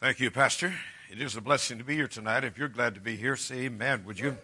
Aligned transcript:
Thank 0.00 0.20
you, 0.20 0.30
Pastor. 0.30 0.72
It 1.10 1.20
is 1.20 1.34
a 1.34 1.40
blessing 1.40 1.78
to 1.78 1.84
be 1.84 1.96
here 1.96 2.06
tonight. 2.06 2.44
If 2.44 2.56
you're 2.56 2.68
glad 2.68 2.94
to 2.94 3.00
be 3.00 3.16
here, 3.16 3.34
say 3.34 3.62
amen, 3.62 4.04
would 4.06 4.16
you? 4.20 4.36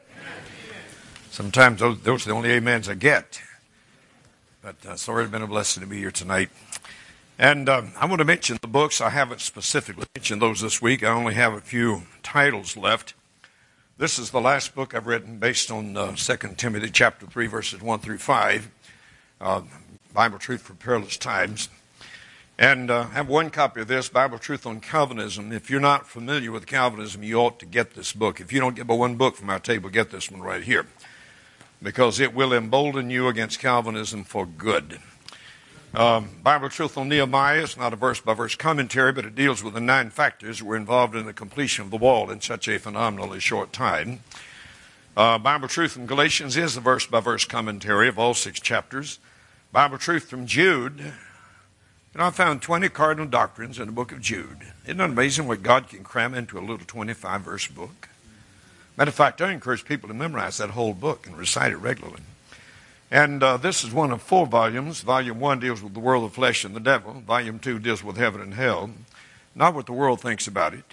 Sometimes 1.31 1.79
those, 1.79 2.01
those 2.01 2.27
are 2.27 2.31
the 2.31 2.35
only 2.35 2.57
amens 2.57 2.89
I 2.89 2.95
get. 2.95 3.41
But 4.63 4.75
uh, 4.85 4.95
it's 4.95 5.09
already 5.09 5.31
been 5.31 5.43
a 5.43 5.47
blessing 5.47 5.81
to 5.85 5.87
be 5.89 5.99
here 5.99 6.11
tonight. 6.11 6.51
And 7.39 7.69
um, 7.69 7.93
I 7.97 8.07
want 8.07 8.19
to 8.19 8.25
mention 8.25 8.59
the 8.63 8.67
books. 8.67 9.01
I 9.01 9.11
haven't 9.11 9.41
specifically 9.41 10.07
mentioned 10.17 10.43
those 10.43 10.61
this 10.61 10.83
week. 10.83 11.05
I 11.05 11.11
only 11.11 11.35
have 11.35 11.53
a 11.53 11.61
few 11.61 12.03
titles 12.25 12.77
left. 12.77 13.15
This 13.97 14.19
is 14.19 14.33
the 14.33 14.41
last 14.41 14.75
book 14.75 14.93
I've 14.93 15.07
written 15.07 15.39
based 15.39 15.71
on 15.71 15.97
uh, 15.97 16.17
2 16.17 16.37
Timothy 16.57 16.91
chapter 16.91 17.27
3, 17.27 17.47
verses 17.47 17.81
1 17.81 18.01
through 18.01 18.19
5, 18.19 18.71
uh, 19.41 19.63
Bible 20.13 20.41
Truth 20.41 20.63
for 20.63 20.75
Perilous 20.75 21.17
Times. 21.17 21.69
And 22.59 22.89
uh, 22.89 23.07
I 23.11 23.15
have 23.15 23.29
one 23.29 23.51
copy 23.51 23.81
of 23.81 23.89
this, 23.89 24.09
Bible 24.09 24.39
Truth 24.39 24.65
on 24.65 24.81
Calvinism. 24.81 25.51
If 25.51 25.71
you're 25.71 25.81
not 25.81 26.07
familiar 26.07 26.53
with 26.53 26.67
Calvinism, 26.67 27.25
you 27.25 27.41
ought 27.41 27.59
to 27.59 27.67
get 27.67 27.95
this 27.95 28.13
book. 28.13 28.41
If 28.41 28.53
you 28.53 28.61
don't 28.61 28.77
get 28.77 28.87
but 28.87 28.95
one 28.95 29.17
book 29.17 29.35
from 29.35 29.51
our 29.51 29.59
table, 29.59 29.91
get 29.91 30.13
this 30.13 30.31
one 30.31 30.41
right 30.41 30.63
here. 30.63 30.87
Because 31.83 32.21
it 32.21 32.33
will 32.33 32.53
embolden 32.53 33.11
you 33.11 33.27
against 33.27 33.59
Calvinism 33.59 34.23
for 34.23 34.47
good. 34.47 35.01
Um, 35.95 36.31
Bible 36.45 36.69
Truth 36.69 36.97
on 36.97 37.09
Nehemiah 37.09 37.63
is 37.63 37.77
not 37.77 37.93
a 37.93 37.97
verse 37.97 38.21
by 38.21 38.35
verse 38.35 38.55
commentary, 38.55 39.13
but 39.13 39.25
it 39.25 39.35
deals 39.35 39.65
with 39.65 39.75
the 39.75 39.81
nine 39.81 40.11
factors 40.11 40.61
that 40.61 40.65
were 40.65 40.77
involved 40.77 41.17
in 41.17 41.27
the 41.27 41.33
completion 41.33 41.85
of 41.85 41.91
the 41.91 41.97
wall 41.97 42.31
in 42.31 42.41
such 42.41 42.69
a 42.69 42.79
phenomenally 42.79 43.41
short 43.41 43.73
time. 43.73 44.21
Uh, 45.17 45.39
Bible 45.39 45.67
Truth 45.67 45.93
from 45.93 46.07
Galatians 46.07 46.57
is 46.57 46.77
a 46.77 46.81
verse 46.81 47.05
by 47.05 47.19
verse 47.19 47.45
commentary 47.45 48.07
of 48.07 48.17
all 48.17 48.33
six 48.33 48.61
chapters. 48.61 49.19
Bible 49.73 49.99
Truth 49.99 50.29
from 50.29 50.47
Jude 50.47 51.15
and 52.15 52.23
I 52.23 52.31
found 52.31 52.63
20 52.63 52.89
cardinal 52.91 53.27
doctrines 53.27 53.79
in 53.79 53.87
the 53.87 53.93
book 53.93 54.13
of 54.13 54.21
Jude. 54.21 54.73
Isn't 54.85 55.01
it 55.01 55.05
amazing 55.05 55.49
what 55.49 55.65
God 55.65 55.89
can 55.89 56.05
cram 56.05 56.33
into 56.33 56.57
a 56.59 56.61
little 56.61 56.87
25 56.87 57.41
verse 57.41 57.67
book? 57.67 58.09
Matter 58.97 59.09
of 59.09 59.15
fact, 59.17 59.43
I 59.43 59.51
encourage 59.51 59.85
people 59.85 60.09
to 60.09 60.15
memorize 60.15 60.59
that 60.59 60.71
whole 60.71 60.95
book 60.95 61.27
and 61.27 61.37
recite 61.37 61.73
it 61.73 61.79
regularly. 61.79 62.23
And 63.11 63.43
uh, 63.43 63.57
this 63.57 63.83
is 63.83 63.93
one 63.93 64.13
of 64.13 64.23
four 64.23 64.47
volumes. 64.47 65.01
Volume 65.01 65.41
one 65.41 65.59
deals 65.59 65.83
with 65.83 65.95
the 65.95 66.01
world 66.01 66.25
of 66.25 66.33
flesh 66.33 66.65
and 66.65 66.75
the 66.75 66.81
devil. 66.81 67.15
Volume 67.27 67.59
two 67.59 67.81
deals 67.81 68.05
with 68.05 68.17
heaven 68.17 68.41
and 68.41 68.55
hell. 68.55 68.91
Not 69.57 69.75
what 69.75 69.87
the 69.87 69.93
world 69.93 70.21
thinks 70.21 70.47
about 70.47 70.75
it, 70.75 70.85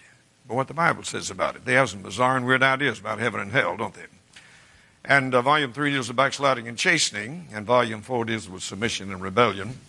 but 0.47 0.55
what 0.55 0.67
the 0.67 0.73
Bible 0.73 1.03
says 1.03 1.29
about 1.29 1.55
it. 1.55 1.65
They 1.65 1.73
have 1.73 1.91
some 1.91 2.01
bizarre 2.01 2.35
and 2.35 2.45
weird 2.45 2.63
ideas 2.63 2.99
about 2.99 3.19
heaven 3.19 3.39
and 3.39 3.51
hell, 3.51 3.77
don't 3.77 3.93
they? 3.93 4.05
And 5.05 5.33
uh, 5.33 5.41
volume 5.41 5.73
three 5.73 5.91
deals 5.91 6.07
with 6.07 6.17
backsliding 6.17 6.67
and 6.67 6.77
chastening, 6.77 7.47
and 7.53 7.65
volume 7.65 8.01
four 8.01 8.25
deals 8.25 8.49
with 8.49 8.63
submission 8.63 9.11
and 9.11 9.21
rebellion. 9.21 9.79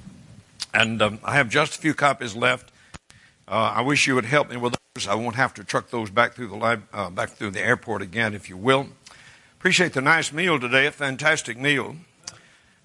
And 0.75 1.03
um, 1.03 1.19
I 1.25 1.35
have 1.35 1.49
just 1.49 1.77
a 1.77 1.79
few 1.79 1.95
copies 1.95 2.35
left. 2.35 2.73
Uh, 3.47 3.75
I 3.77 3.81
wish 3.83 4.07
you 4.07 4.15
would 4.15 4.25
help 4.25 4.51
me 4.51 4.57
with 4.57 4.75
those. 4.95 5.09
I 5.09 5.15
won't 5.15 5.37
have 5.37 5.55
to 5.55 5.65
truck 5.65 5.91
those 5.91 6.11
back 6.11 6.35
through 6.35 6.49
the 6.49 6.57
lab, 6.57 6.85
uh, 6.93 7.11
back 7.11 7.31
through 7.31 7.51
the 7.51 7.61
airport 7.61 8.03
again, 8.03 8.35
if 8.35 8.49
you 8.49 8.57
will. 8.57 8.89
Appreciate 9.59 9.93
the 9.93 10.01
nice 10.01 10.33
meal 10.33 10.59
today, 10.59 10.87
a 10.87 10.91
fantastic 10.91 11.59
meal. 11.59 11.97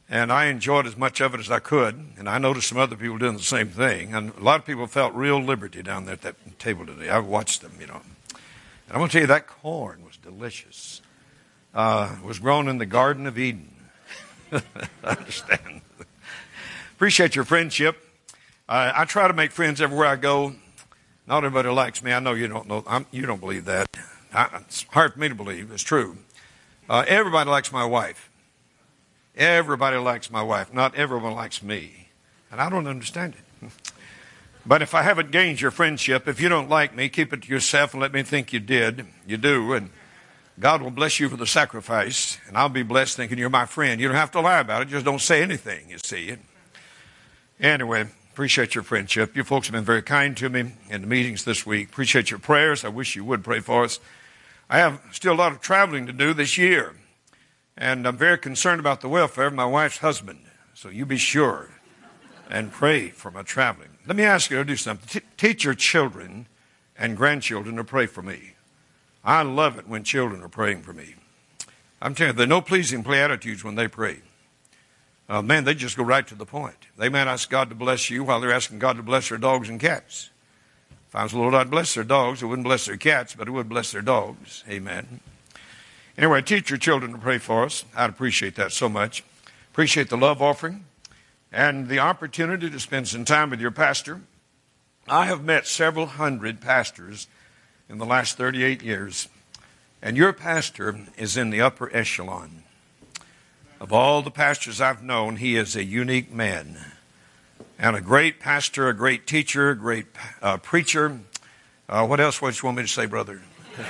And 0.10 0.32
I 0.32 0.46
enjoyed 0.46 0.86
as 0.86 0.96
much 0.96 1.20
of 1.20 1.34
it 1.34 1.40
as 1.40 1.52
I 1.52 1.60
could. 1.60 2.14
And 2.18 2.30
I 2.30 2.38
noticed 2.38 2.70
some 2.70 2.78
other 2.78 2.96
people 2.96 3.18
doing 3.18 3.36
the 3.36 3.44
same 3.44 3.70
thing. 3.70 4.14
And 4.14 4.34
a 4.36 4.44
lot 4.44 4.60
of 4.60 4.66
people 4.66 4.88
felt 4.88 5.14
real 5.14 5.42
liberty 5.42 5.84
down 5.84 6.06
there 6.06 6.14
at 6.14 6.22
that 6.22 6.60
table 6.60 6.86
today. 6.86 7.10
I 7.10 7.20
watched 7.20 7.62
them, 7.62 7.74
you 7.80 7.88
know. 7.88 8.02
And 8.30 8.92
I'm 8.92 8.98
going 9.00 9.10
to 9.10 9.14
tell 9.14 9.22
you, 9.22 9.28
that 9.28 9.48
corn 9.48 10.06
was 10.06 10.16
delicious. 10.18 11.02
Uh, 11.74 12.16
it 12.22 12.26
was 12.26 12.40
grown 12.40 12.70
in 12.70 12.78
the 12.78 12.86
Garden 12.86 13.28
of 13.28 13.38
Eden. 13.38 13.74
I 14.52 14.62
understand. 15.04 15.82
Appreciate 16.98 17.36
your 17.36 17.46
friendship. 17.46 17.96
Uh, 18.68 18.92
I 18.96 19.06
try 19.06 19.28
to 19.28 19.34
make 19.36 19.52
friends 19.52 19.82
everywhere 19.82 20.08
I 20.08 20.16
go. 20.16 20.56
Not 21.28 21.44
everybody 21.44 21.70
likes 21.70 22.02
me. 22.02 22.12
I 22.12 22.20
know 22.20 22.34
you 22.34 22.48
don't 22.48 22.68
know. 22.68 22.84
I'm, 22.88 23.06
you 23.12 23.28
don't 23.28 23.40
believe 23.40 23.66
that. 23.66 23.86
I, 24.34 24.50
it's 24.62 24.82
hard 24.82 25.14
for 25.14 25.20
me 25.20 25.30
to 25.30 25.36
believe. 25.36 25.70
It's 25.72 25.84
true. 25.84 26.18
Uh, 26.90 27.06
everybody 27.08 27.52
likes 27.52 27.72
my 27.72 27.86
wife. 27.86 28.32
Everybody 29.36 29.98
likes 29.98 30.32
my 30.32 30.42
wife. 30.42 30.74
Not 30.74 30.96
everyone 30.96 31.36
likes 31.36 31.62
me. 31.62 32.10
And 32.52 32.60
I 32.60 32.68
don't 32.68 32.88
understand 32.88 33.36
it. 33.36 33.70
But 34.66 34.82
if 34.82 34.96
I 34.96 35.04
haven't 35.04 35.30
gained 35.30 35.62
your 35.62 35.70
friendship, 35.70 36.28
if 36.28 36.42
you 36.42 36.50
don't 36.50 36.68
like 36.68 36.96
me, 36.96 37.10
keep 37.10 37.32
it 37.32 37.44
to 37.44 37.48
yourself 37.48 37.94
and 37.94 38.02
let 38.02 38.12
me 38.12 38.24
think 38.24 38.52
you 38.52 38.60
did. 38.60 39.06
You 39.28 39.38
do. 39.38 39.74
And 39.74 39.92
God 40.60 40.82
will 40.82 40.90
bless 40.90 41.20
you 41.20 41.30
for 41.30 41.38
the 41.38 41.46
sacrifice. 41.46 42.40
And 42.48 42.58
I'll 42.58 42.70
be 42.70 42.82
blessed 42.82 43.18
thinking 43.18 43.38
you're 43.38 43.52
my 43.52 43.68
friend. 43.68 44.02
You 44.02 44.08
don't 44.08 44.18
have 44.18 44.32
to 44.32 44.42
lie 44.42 44.62
about 44.62 44.82
it. 44.82 44.88
Just 44.88 45.06
don't 45.06 45.22
say 45.22 45.44
anything, 45.44 45.92
you 45.92 46.00
see. 46.00 46.38
Anyway, 47.60 48.08
appreciate 48.34 48.76
your 48.76 48.84
friendship. 48.84 49.36
You 49.36 49.44
folks 49.44 49.68
have 49.68 49.74
been 49.74 49.84
very 49.84 50.04
kind 50.04 50.38
to 50.38 50.50
me 50.50 50.74
in 50.90 51.02
the 51.02 51.08
meetings 51.08 51.44
this 51.44 51.66
week. 51.66 51.90
Appreciate 51.90 52.30
your 52.30 52.40
prayers. 52.40 52.86
I 52.86 52.90
wish 52.90 53.16
you 53.16 53.24
would 53.26 53.44
pray 53.44 53.62
for 53.62 53.84
us. 53.84 54.00
I 54.70 54.78
have 54.78 55.02
still 55.12 55.34
a 55.34 55.36
lot 55.36 55.54
of 55.54 55.62
traveling 55.62 56.06
to 56.06 56.14
do 56.14 56.34
this 56.34 56.58
year, 56.58 56.94
and 57.76 58.08
I'm 58.08 58.18
very 58.18 58.38
concerned 58.38 58.80
about 58.80 59.02
the 59.02 59.10
welfare 59.10 59.48
of 59.48 59.54
my 59.54 59.66
wife's 59.66 59.98
husband. 59.98 60.42
So 60.76 60.90
you 60.90 61.06
be 61.06 61.18
sure 61.18 61.70
and 62.48 62.72
pray 62.72 63.10
for 63.10 63.32
my 63.32 63.42
traveling. 63.42 63.90
Let 64.06 64.16
me 64.16 64.24
ask 64.24 64.52
you 64.52 64.58
to 64.58 64.64
do 64.64 64.76
something. 64.76 65.22
T- 65.22 65.28
teach 65.36 65.64
your 65.64 65.74
children 65.74 66.46
and 66.96 67.18
grandchildren 67.18 67.76
to 67.78 67.84
pray 67.84 68.06
for 68.06 68.22
me. 68.22 68.54
I 69.24 69.42
love 69.42 69.80
it 69.80 69.88
when 69.88 70.04
children 70.04 70.44
are 70.44 70.50
praying 70.50 70.84
for 70.84 70.94
me. 70.94 71.16
I'm 72.02 72.14
telling 72.14 72.34
you, 72.34 72.38
there 72.38 72.44
are 72.46 72.48
no 72.48 72.62
pleasing 72.62 73.04
platitudes 73.04 73.64
when 73.64 73.76
they 73.76 73.88
pray. 73.88 74.22
Uh, 75.30 75.42
man, 75.42 75.66
they 75.66 75.74
just 75.74 75.98
go 75.98 76.04
right 76.04 76.26
to 76.28 76.36
the 76.36 76.46
point. 76.46 76.88
They 76.98 77.10
might 77.10 77.28
ask 77.28 77.50
God 77.50 77.70
to 77.70 77.76
bless 77.76 78.10
you 78.10 78.24
while 78.24 78.40
they're 78.40 78.54
asking 78.54 78.80
God 78.80 78.96
to 78.98 79.04
bless 79.04 79.30
their 79.30 79.38
dogs 79.38 79.68
and 79.68 79.80
cats. 79.80 80.30
If 81.10 81.16
I 81.16 81.24
was 81.24 81.34
Lord, 81.34 81.54
I'd 81.54 81.70
bless 81.70 81.94
their 81.94 82.04
dogs. 82.04 82.42
I 82.42 82.46
wouldn't 82.46 82.66
bless 82.66 82.86
their 82.86 82.98
cats, 82.98 83.36
but 83.36 83.48
I 83.48 83.52
would 83.52 83.70
bless 83.70 83.92
their 83.92 84.02
dogs. 84.02 84.64
Amen. 84.70 85.20
Anyway, 86.18 86.42
teach 86.42 86.70
your 86.70 86.80
children 86.80 87.12
to 87.12 87.18
pray 87.18 87.38
for 87.38 87.64
us. 87.64 87.86
I'd 87.96 88.10
appreciate 88.10 88.56
that 88.56 88.72
so 88.72 88.90
much. 88.90 89.24
Appreciate 89.72 90.10
the 90.10 90.18
love 90.18 90.42
offering 90.42 90.86
and 91.52 91.88
the 91.88 92.00
opportunity 92.00 92.70
to 92.70 92.80
spend 92.80 93.08
some 93.08 93.26
time 93.26 93.50
with 93.50 93.62
your 93.62 93.72
pastor. 93.72 94.22
I 95.08 95.26
have 95.28 95.44
met 95.44 95.68
several 95.68 96.08
hundred 96.08 96.60
pastors 96.60 97.28
in 97.88 97.98
the 97.98 98.06
last 98.06 98.38
38 98.38 98.82
years, 98.82 99.30
and 100.02 100.18
your 100.18 100.34
pastor 100.34 101.00
is 101.18 101.38
in 101.38 101.50
the 101.50 101.62
upper 101.62 101.96
echelon. 101.96 102.64
Of 103.80 103.94
all 103.94 104.24
the 104.24 104.32
pastors 104.32 104.82
I've 104.82 105.04
known, 105.04 105.36
he 105.36 105.56
is 105.56 105.76
a 105.76 105.84
unique 105.84 106.34
man. 106.34 106.78
And 107.78 107.96
a 107.96 108.02
great 108.02 108.40
pastor, 108.40 108.90
a 108.90 108.94
great 108.94 109.28
teacher, 109.28 109.70
a 109.70 109.76
great 109.76 110.08
uh, 110.42 110.58
preacher. 110.58 111.20
Uh, 111.88 112.08
what 112.08 112.20
else 112.20 112.42
would 112.42 112.60
you 112.60 112.66
want 112.66 112.78
me 112.78 112.84
to 112.84 112.90
say, 112.90 113.06
brother? 113.06 113.42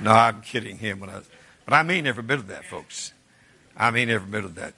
no, 0.00 0.10
I'm 0.10 0.42
kidding 0.42 0.76
him. 0.76 1.02
I, 1.02 1.20
but 1.64 1.72
I 1.72 1.82
mean 1.82 2.06
every 2.06 2.22
bit 2.22 2.38
of 2.38 2.48
that, 2.48 2.66
folks. 2.66 3.14
I 3.74 3.90
mean 3.90 4.10
every 4.10 4.30
bit 4.30 4.44
of 4.44 4.56
that. 4.56 4.74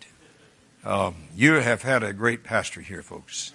Um, 0.85 1.17
you 1.35 1.55
have 1.55 1.83
had 1.83 2.05
a 2.05 2.13
great 2.13 2.45
pastor 2.45 2.81
here, 2.81 3.03
folks. 3.03 3.53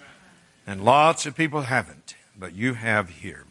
And 0.66 0.84
lots 0.84 1.24
of 1.24 1.34
people 1.34 1.62
haven't, 1.62 2.16
but 2.38 2.54
you 2.54 2.74
have 2.74 3.08
here. 3.08 3.44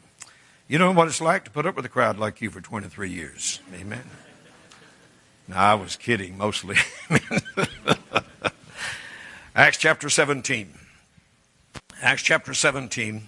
You 0.68 0.78
know 0.78 0.92
what 0.92 1.08
it's 1.08 1.22
like 1.22 1.46
to 1.46 1.52
put 1.52 1.66
up 1.66 1.76
with 1.76 1.86
a 1.86 1.90
crowd 1.90 2.20
like 2.20 2.40
you 2.40 2.52
for 2.52 2.62
23 2.62 3.10
years. 3.10 3.62
Amen. 3.74 4.04
No, 5.48 5.56
I 5.56 5.76
was 5.76 5.96
kidding 5.96 6.38
mostly. 6.38 6.76
Acts 9.56 9.78
chapter 9.78 10.10
17. 10.10 10.74
Acts 12.02 12.22
chapter 12.22 12.54
17. 12.54 13.28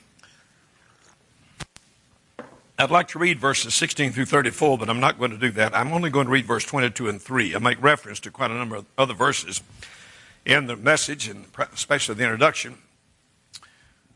I'd 2.77 2.91
like 2.91 3.07
to 3.09 3.19
read 3.19 3.39
verses 3.39 3.73
16 3.73 4.11
through 4.11 4.25
34, 4.25 4.77
but 4.77 4.89
I'm 4.89 4.99
not 4.99 5.17
going 5.17 5.31
to 5.31 5.37
do 5.37 5.51
that. 5.51 5.75
I'm 5.75 5.91
only 5.91 6.09
going 6.09 6.27
to 6.27 6.31
read 6.31 6.45
verse 6.45 6.63
22 6.65 7.09
and 7.09 7.21
3. 7.21 7.55
I 7.55 7.59
make 7.59 7.81
reference 7.81 8.19
to 8.21 8.31
quite 8.31 8.51
a 8.51 8.53
number 8.53 8.75
of 8.75 8.85
other 8.97 9.13
verses 9.13 9.61
in 10.45 10.67
the 10.67 10.75
message, 10.75 11.27
and 11.27 11.45
especially 11.73 12.15
the 12.15 12.23
introduction. 12.23 12.77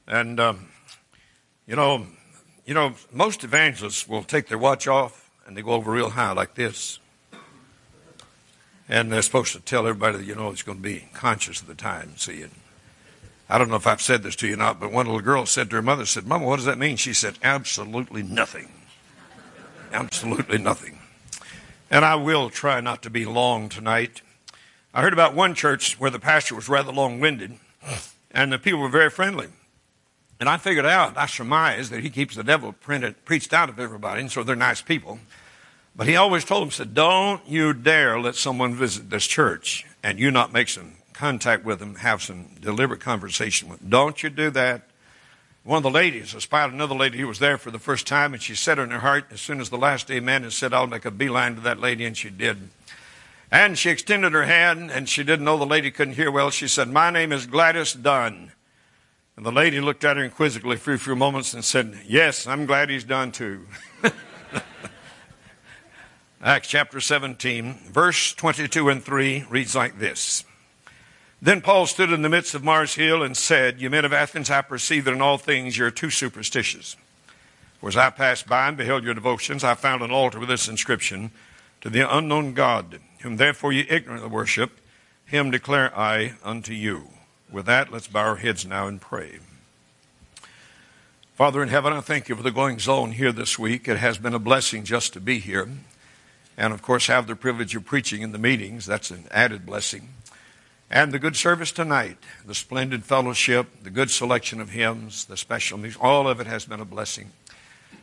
And, 0.08 0.40
um, 0.40 0.68
you 1.68 1.76
know, 1.76 2.06
you 2.66 2.74
know, 2.74 2.94
most 3.12 3.44
evangelists 3.44 4.08
will 4.08 4.24
take 4.24 4.48
their 4.48 4.58
watch 4.58 4.88
off 4.88 5.30
and 5.46 5.58
they 5.58 5.62
go 5.62 5.72
over 5.72 5.92
real 5.92 6.12
high 6.12 6.32
like 6.32 6.56
this. 6.56 7.00
And 8.90 9.12
they're 9.12 9.22
supposed 9.22 9.54
to 9.54 9.60
tell 9.60 9.88
everybody 9.88 10.18
that, 10.18 10.26
you 10.26 10.36
know, 10.36 10.50
it's 10.50 10.64
going 10.64 10.78
to 10.78 10.84
be 10.84 11.08
conscious 11.14 11.62
of 11.62 11.68
the 11.68 11.76
time. 11.76 12.18
See, 12.18 12.42
and 12.42 12.52
I 13.50 13.58
don't 13.58 13.70
know 13.70 13.76
if 13.76 13.88
I've 13.88 14.02
said 14.02 14.24
this 14.24 14.36
to 14.38 14.48
you 14.48 14.56
or 14.56 14.58
not, 14.58 14.80
but 14.80 14.92
one 14.92 15.06
little 15.06 15.22
girl 15.22 15.46
said 15.46 15.70
to 15.70 15.76
her 15.78 15.82
mother, 15.82 16.06
said, 16.06 16.26
Mama, 16.26 16.46
what 16.46 16.58
does 16.58 16.66
that 16.66 16.78
mean? 16.78 16.98
She 16.98 17.14
said, 17.14 17.40
absolutely 17.44 18.24
nothing. 18.24 18.72
absolutely 19.94 20.58
nothing. 20.58 21.00
And 21.90 22.04
I 22.04 22.16
will 22.16 22.50
try 22.50 22.82
not 22.82 23.04
to 23.04 23.10
be 23.10 23.26
long 23.26 23.70
tonight. 23.70 24.22
I 24.94 25.02
heard 25.02 25.14
about 25.14 25.36
one 25.36 25.56
church 25.56 26.00
where 26.00 26.12
the 26.12 26.20
pastor 26.20 26.56
was 26.56 26.68
rather 26.68 26.92
long 26.92 27.20
winded 27.20 27.58
and 28.32 28.52
the 28.52 28.60
people 28.60 28.80
were 28.80 28.90
very 28.90 29.10
friendly. 29.10 29.48
And 30.40 30.50
I 30.50 30.58
figured 30.58 30.86
out, 30.86 31.18
I 31.18 31.28
surmised 31.28 31.92
that 31.92 32.02
he 32.02 32.10
keeps 32.10 32.36
the 32.36 32.44
devil 32.44 32.74
printed, 32.74 33.24
preached 33.24 33.54
out 33.54 33.70
of 33.70 33.80
everybody, 33.80 34.22
and 34.22 34.32
so 34.32 34.44
they're 34.44 34.56
nice 34.56 34.82
people. 34.82 35.20
But 35.96 36.08
he 36.08 36.16
always 36.16 36.44
told 36.44 36.64
them, 36.64 36.72
said, 36.72 36.94
don't 36.94 37.48
you 37.48 37.74
dare 37.74 38.20
let 38.20 38.36
someone 38.36 38.74
visit 38.74 39.10
this 39.10 39.28
church 39.28 39.86
and 40.02 40.20
you 40.20 40.32
not 40.32 40.52
make 40.52 40.70
some 40.70 40.94
contact 41.14 41.64
with 41.64 41.80
them, 41.80 41.96
have 41.96 42.22
some 42.22 42.50
deliberate 42.60 43.00
conversation 43.00 43.70
with 43.70 43.80
them. 43.80 43.90
Don't 43.90 44.24
you 44.24 44.30
do 44.30 44.50
that. 44.52 44.90
one 45.64 45.78
of 45.78 45.84
the 45.84 45.92
ladies 45.92 46.34
espied 46.34 46.74
another 46.74 46.96
lady 46.96 47.20
who 47.20 47.28
was 47.28 47.40
there 47.40 47.58
for 47.58 47.70
the 47.70 47.80
first 47.80 48.08
time, 48.08 48.34
and 48.34 48.42
she 48.42 48.56
said 48.56 48.80
in 48.80 48.90
her 48.90 49.00
heart, 49.00 49.26
as 49.32 49.40
soon 49.40 49.62
as 49.62 49.70
the 49.70 49.78
last 49.78 50.10
amen, 50.10 50.44
and 50.44 50.52
said, 50.52 50.74
I'll 50.74 50.88
make 50.88 51.06
a 51.06 51.12
beeline 51.12 51.56
to 51.56 51.62
that 51.62 51.80
lady, 51.80 52.06
and 52.06 52.18
she 52.18 52.30
did. 52.30 52.70
And 53.52 53.78
she 53.78 53.92
extended 53.92 54.34
her 54.34 54.46
hand, 54.46 54.90
and 54.90 55.08
she 55.08 55.24
didn't 55.24 55.46
know 55.46 55.58
the 55.58 55.66
lady 55.66 55.92
couldn't 55.92 56.16
hear 56.16 56.32
well. 56.32 56.50
She 56.50 56.68
said, 56.68 56.90
My 56.90 57.12
name 57.12 57.32
is 57.32 57.46
Gladys 57.46 57.94
Dunn. 57.94 58.52
And 59.38 59.46
the 59.46 59.52
lady 59.52 59.80
looked 59.80 60.04
at 60.04 60.18
her 60.18 60.24
inquisitively 60.24 60.78
for 60.78 60.94
a 60.94 61.00
few 61.00 61.16
moments 61.16 61.54
and 61.54 61.64
said, 61.64 62.00
Yes, 62.08 62.48
I'm 62.48 62.66
glad 62.66 62.90
he's 62.90 63.04
done 63.04 63.32
too. 63.32 63.68
Acts 66.44 66.68
chapter 66.68 67.00
17, 67.00 67.74
verse 67.90 68.34
22 68.34 68.90
and 68.90 69.02
3 69.02 69.46
reads 69.50 69.76
like 69.76 69.98
this. 69.98 70.44
Then 71.42 71.62
Paul 71.62 71.86
stood 71.86 72.12
in 72.12 72.22
the 72.22 72.28
midst 72.28 72.54
of 72.54 72.66
Mars 72.66 72.96
Hill 72.96 73.24
and 73.24 73.38
said, 73.38 73.80
You 73.80 73.90
men 73.90 74.04
of 74.04 74.12
Athens, 74.12 74.50
I 74.50 74.62
perceive 74.62 75.06
that 75.06 75.14
in 75.14 75.22
all 75.22 75.38
things 75.38 75.78
you're 75.78 75.90
too 75.90 76.10
superstitious. 76.10 76.98
For 77.80 77.88
as 77.88 77.96
I 77.96 78.10
passed 78.10 78.46
by 78.46 78.68
and 78.68 78.76
beheld 78.76 79.06
your 79.06 79.14
devotions, 79.14 79.64
I 79.64 79.76
found 79.76 80.02
an 80.02 80.12
altar 80.12 80.38
with 80.38 80.50
this 80.50 80.68
inscription, 80.68 81.32
To 81.80 81.90
the 81.90 82.14
unknown 82.14 82.54
God, 82.54 83.00
whom 83.22 83.38
therefore 83.38 83.72
you 83.72 83.86
ignorantly 83.90 84.28
worship, 84.28 84.82
him 85.26 85.50
declare 85.50 85.98
I 85.98 86.34
unto 86.44 86.74
you. 86.74 87.08
With 87.50 87.68
that, 87.68 87.90
let's 87.90 88.08
bow 88.08 88.28
our 88.28 88.36
heads 88.36 88.66
now 88.66 88.88
and 88.88 89.00
pray. 89.00 89.40
Father 91.36 91.64
in 91.64 91.70
heaven, 91.70 91.94
I 91.94 92.02
thank 92.02 92.28
you 92.28 92.36
for 92.36 92.44
the 92.44 92.52
going 92.52 92.80
zone 92.80 93.14
here 93.14 93.32
this 93.32 93.58
week. 93.58 93.88
It 93.88 94.00
has 94.00 94.18
been 94.18 94.34
a 94.34 94.40
blessing 94.40 94.84
just 94.84 95.14
to 95.14 95.22
be 95.22 95.40
here. 95.40 95.70
And 96.58 96.74
of 96.74 96.82
course, 96.82 97.08
have 97.08 97.28
the 97.28 97.36
privilege 97.36 97.76
of 97.76 97.86
preaching 97.86 98.22
in 98.22 98.32
the 98.32 98.38
meetings. 98.38 98.86
That's 98.86 99.12
an 99.12 99.26
added 99.32 99.66
blessing. 99.66 100.10
And 100.90 101.12
the 101.12 101.20
good 101.20 101.36
service 101.36 101.72
tonight, 101.72 102.18
the 102.46 102.54
splendid 102.54 103.04
fellowship, 103.04 103.68
the 103.82 103.90
good 103.90 104.12
selection 104.12 104.62
of 104.62 104.70
hymns, 104.70 105.26
the 105.26 105.38
special 105.38 105.80
music, 105.80 106.04
all 106.04 106.28
of 106.28 106.40
it 106.40 106.46
has 106.46 106.66
been 106.66 106.80
a 106.80 106.86
blessing. 106.86 107.32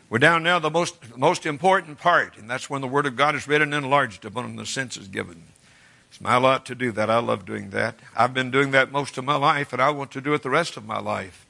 We're 0.09 0.19
down 0.19 0.43
now 0.43 0.59
the 0.59 0.71
most, 0.71 1.17
most 1.17 1.47
important 1.47 1.99
part, 1.99 2.37
and 2.37 2.51
that's 2.51 2.69
when 2.69 2.81
the 2.81 2.89
Word 2.89 3.07
of 3.07 3.15
God 3.15 3.37
is 3.37 3.47
read 3.47 3.63
and 3.63 3.73
enlarged 3.73 4.25
upon 4.25 4.57
the 4.57 4.67
senses 4.67 5.07
given. 5.07 5.45
It's 6.11 6.21
my 6.21 6.37
lot 6.37 6.67
to 6.67 6.75
do 6.75 6.91
that. 6.91 7.09
I 7.09 7.21
love 7.21 7.47
doing 7.47 7.71
that. 7.71 7.95
I've 8.17 8.35
been 8.35 8.51
doing 8.51 8.73
that 8.73 8.91
most 8.91 9.17
of 9.17 9.25
my 9.25 9.37
life, 9.37 9.73
and 9.73 9.81
I 9.81 9.91
want 9.91 10.11
to 10.11 10.21
do 10.21 10.35
it 10.35 10.43
the 10.43 10.51
rest 10.51 10.77
of 10.77 10.85
my 10.85 10.99
life. 10.99 11.47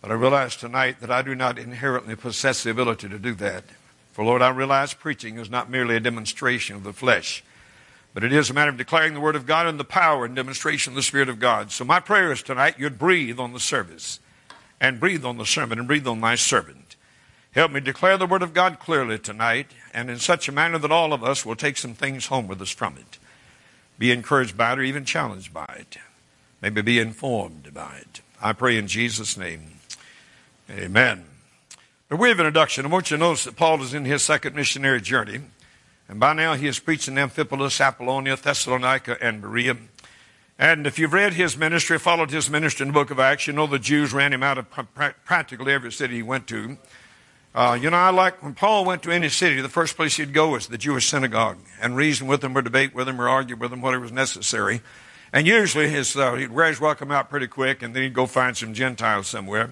But 0.00 0.10
I 0.10 0.14
realize 0.14 0.56
tonight 0.56 1.00
that 1.00 1.10
I 1.10 1.20
do 1.20 1.34
not 1.34 1.58
inherently 1.58 2.16
possess 2.16 2.62
the 2.62 2.70
ability 2.70 3.10
to 3.10 3.18
do 3.18 3.34
that. 3.34 3.64
For 4.12 4.24
Lord, 4.24 4.42
I 4.42 4.50
realize 4.50 4.94
preaching 4.94 5.38
is 5.38 5.50
not 5.50 5.70
merely 5.70 5.96
a 5.96 6.00
demonstration 6.00 6.76
of 6.76 6.84
the 6.84 6.92
flesh, 6.92 7.42
but 8.12 8.22
it 8.22 8.32
is 8.32 8.50
a 8.50 8.54
matter 8.54 8.70
of 8.70 8.76
declaring 8.76 9.14
the 9.14 9.20
Word 9.20 9.36
of 9.36 9.46
God 9.46 9.66
and 9.66 9.80
the 9.80 9.84
power 9.84 10.26
and 10.26 10.36
demonstration 10.36 10.92
of 10.92 10.96
the 10.96 11.02
Spirit 11.02 11.30
of 11.30 11.40
God. 11.40 11.72
So 11.72 11.84
my 11.84 11.98
prayer 11.98 12.30
is 12.30 12.42
tonight 12.42 12.78
you'd 12.78 12.98
breathe 12.98 13.40
on 13.40 13.54
the 13.54 13.60
service 13.60 14.20
and 14.80 15.00
breathe 15.00 15.24
on 15.24 15.38
the 15.38 15.46
sermon 15.46 15.78
and 15.78 15.88
breathe 15.88 16.06
on 16.06 16.20
my 16.20 16.34
servant. 16.34 16.96
Help 17.52 17.72
me 17.72 17.80
declare 17.80 18.18
the 18.18 18.26
Word 18.26 18.42
of 18.42 18.52
God 18.52 18.78
clearly 18.78 19.18
tonight 19.18 19.70
and 19.94 20.10
in 20.10 20.18
such 20.18 20.48
a 20.48 20.52
manner 20.52 20.78
that 20.78 20.92
all 20.92 21.12
of 21.14 21.24
us 21.24 21.46
will 21.46 21.56
take 21.56 21.78
some 21.78 21.94
things 21.94 22.26
home 22.26 22.48
with 22.48 22.60
us 22.60 22.70
from 22.70 22.96
it. 22.98 23.18
Be 23.98 24.10
encouraged 24.10 24.56
by 24.56 24.72
it 24.72 24.78
or 24.78 24.82
even 24.82 25.04
challenged 25.04 25.54
by 25.54 25.74
it. 25.78 25.96
Maybe 26.60 26.82
be 26.82 26.98
informed 26.98 27.72
by 27.72 27.96
it. 27.96 28.20
I 28.40 28.52
pray 28.52 28.76
in 28.76 28.88
Jesus' 28.88 29.36
name. 29.36 29.62
Amen. 30.70 31.24
By 32.12 32.18
way 32.18 32.30
of 32.30 32.38
introduction, 32.38 32.84
I 32.84 32.90
want 32.90 33.10
you 33.10 33.16
to 33.16 33.22
notice 33.22 33.44
that 33.44 33.56
Paul 33.56 33.80
is 33.80 33.94
in 33.94 34.04
his 34.04 34.22
second 34.22 34.54
missionary 34.54 35.00
journey. 35.00 35.40
And 36.10 36.20
by 36.20 36.34
now 36.34 36.52
he 36.52 36.66
is 36.66 36.78
preaching 36.78 37.14
Amphipolis, 37.14 37.80
Apollonia, 37.80 38.36
Thessalonica, 38.36 39.16
and 39.22 39.40
Berea. 39.40 39.78
And 40.58 40.86
if 40.86 40.98
you've 40.98 41.14
read 41.14 41.32
his 41.32 41.56
ministry, 41.56 41.98
followed 41.98 42.30
his 42.30 42.50
ministry 42.50 42.84
in 42.84 42.88
the 42.88 42.92
book 42.92 43.10
of 43.10 43.18
Acts, 43.18 43.46
you 43.46 43.54
know 43.54 43.66
the 43.66 43.78
Jews 43.78 44.12
ran 44.12 44.34
him 44.34 44.42
out 44.42 44.58
of 44.58 44.66
practically 45.24 45.72
every 45.72 45.90
city 45.90 46.16
he 46.16 46.22
went 46.22 46.46
to. 46.48 46.76
Uh, 47.54 47.78
you 47.80 47.88
know, 47.88 47.96
I 47.96 48.10
like 48.10 48.42
when 48.42 48.52
Paul 48.52 48.84
went 48.84 49.02
to 49.04 49.10
any 49.10 49.30
city, 49.30 49.62
the 49.62 49.70
first 49.70 49.96
place 49.96 50.18
he'd 50.18 50.34
go 50.34 50.50
was 50.50 50.66
the 50.66 50.76
Jewish 50.76 51.08
synagogue 51.08 51.56
and 51.80 51.96
reason 51.96 52.26
with 52.26 52.42
them 52.42 52.54
or 52.58 52.60
debate 52.60 52.94
with 52.94 53.06
them 53.06 53.22
or 53.22 53.28
argue 53.30 53.56
with 53.56 53.70
them, 53.70 53.80
whatever 53.80 54.02
was 54.02 54.12
necessary. 54.12 54.82
And 55.32 55.46
usually 55.46 55.88
his, 55.88 56.14
uh, 56.14 56.34
he'd 56.34 56.50
his 56.50 56.78
welcome 56.78 57.10
out 57.10 57.30
pretty 57.30 57.46
quick 57.46 57.80
and 57.80 57.96
then 57.96 58.02
he'd 58.02 58.12
go 58.12 58.26
find 58.26 58.54
some 58.54 58.74
Gentiles 58.74 59.28
somewhere. 59.28 59.70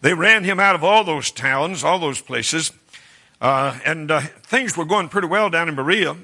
They 0.00 0.14
ran 0.14 0.44
him 0.44 0.60
out 0.60 0.74
of 0.74 0.84
all 0.84 1.04
those 1.04 1.30
towns, 1.30 1.82
all 1.82 1.98
those 1.98 2.20
places. 2.20 2.72
Uh, 3.40 3.78
and 3.84 4.10
uh, 4.10 4.20
things 4.20 4.76
were 4.76 4.84
going 4.84 5.08
pretty 5.08 5.28
well 5.28 5.50
down 5.50 5.68
in 5.68 5.74
Berea. 5.74 6.16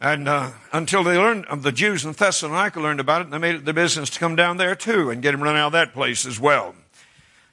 And 0.00 0.28
uh, 0.28 0.52
until 0.72 1.04
they 1.04 1.18
learned, 1.18 1.44
of 1.46 1.62
the 1.62 1.72
Jews 1.72 2.04
in 2.04 2.12
Thessalonica 2.12 2.80
learned 2.80 3.00
about 3.00 3.20
it, 3.20 3.24
and 3.24 3.32
they 3.32 3.38
made 3.38 3.54
it 3.54 3.64
their 3.64 3.74
business 3.74 4.08
to 4.10 4.18
come 4.18 4.34
down 4.34 4.56
there 4.56 4.74
too 4.74 5.10
and 5.10 5.22
get 5.22 5.34
him 5.34 5.42
run 5.42 5.56
out 5.56 5.68
of 5.68 5.72
that 5.72 5.92
place 5.92 6.24
as 6.24 6.40
well. 6.40 6.74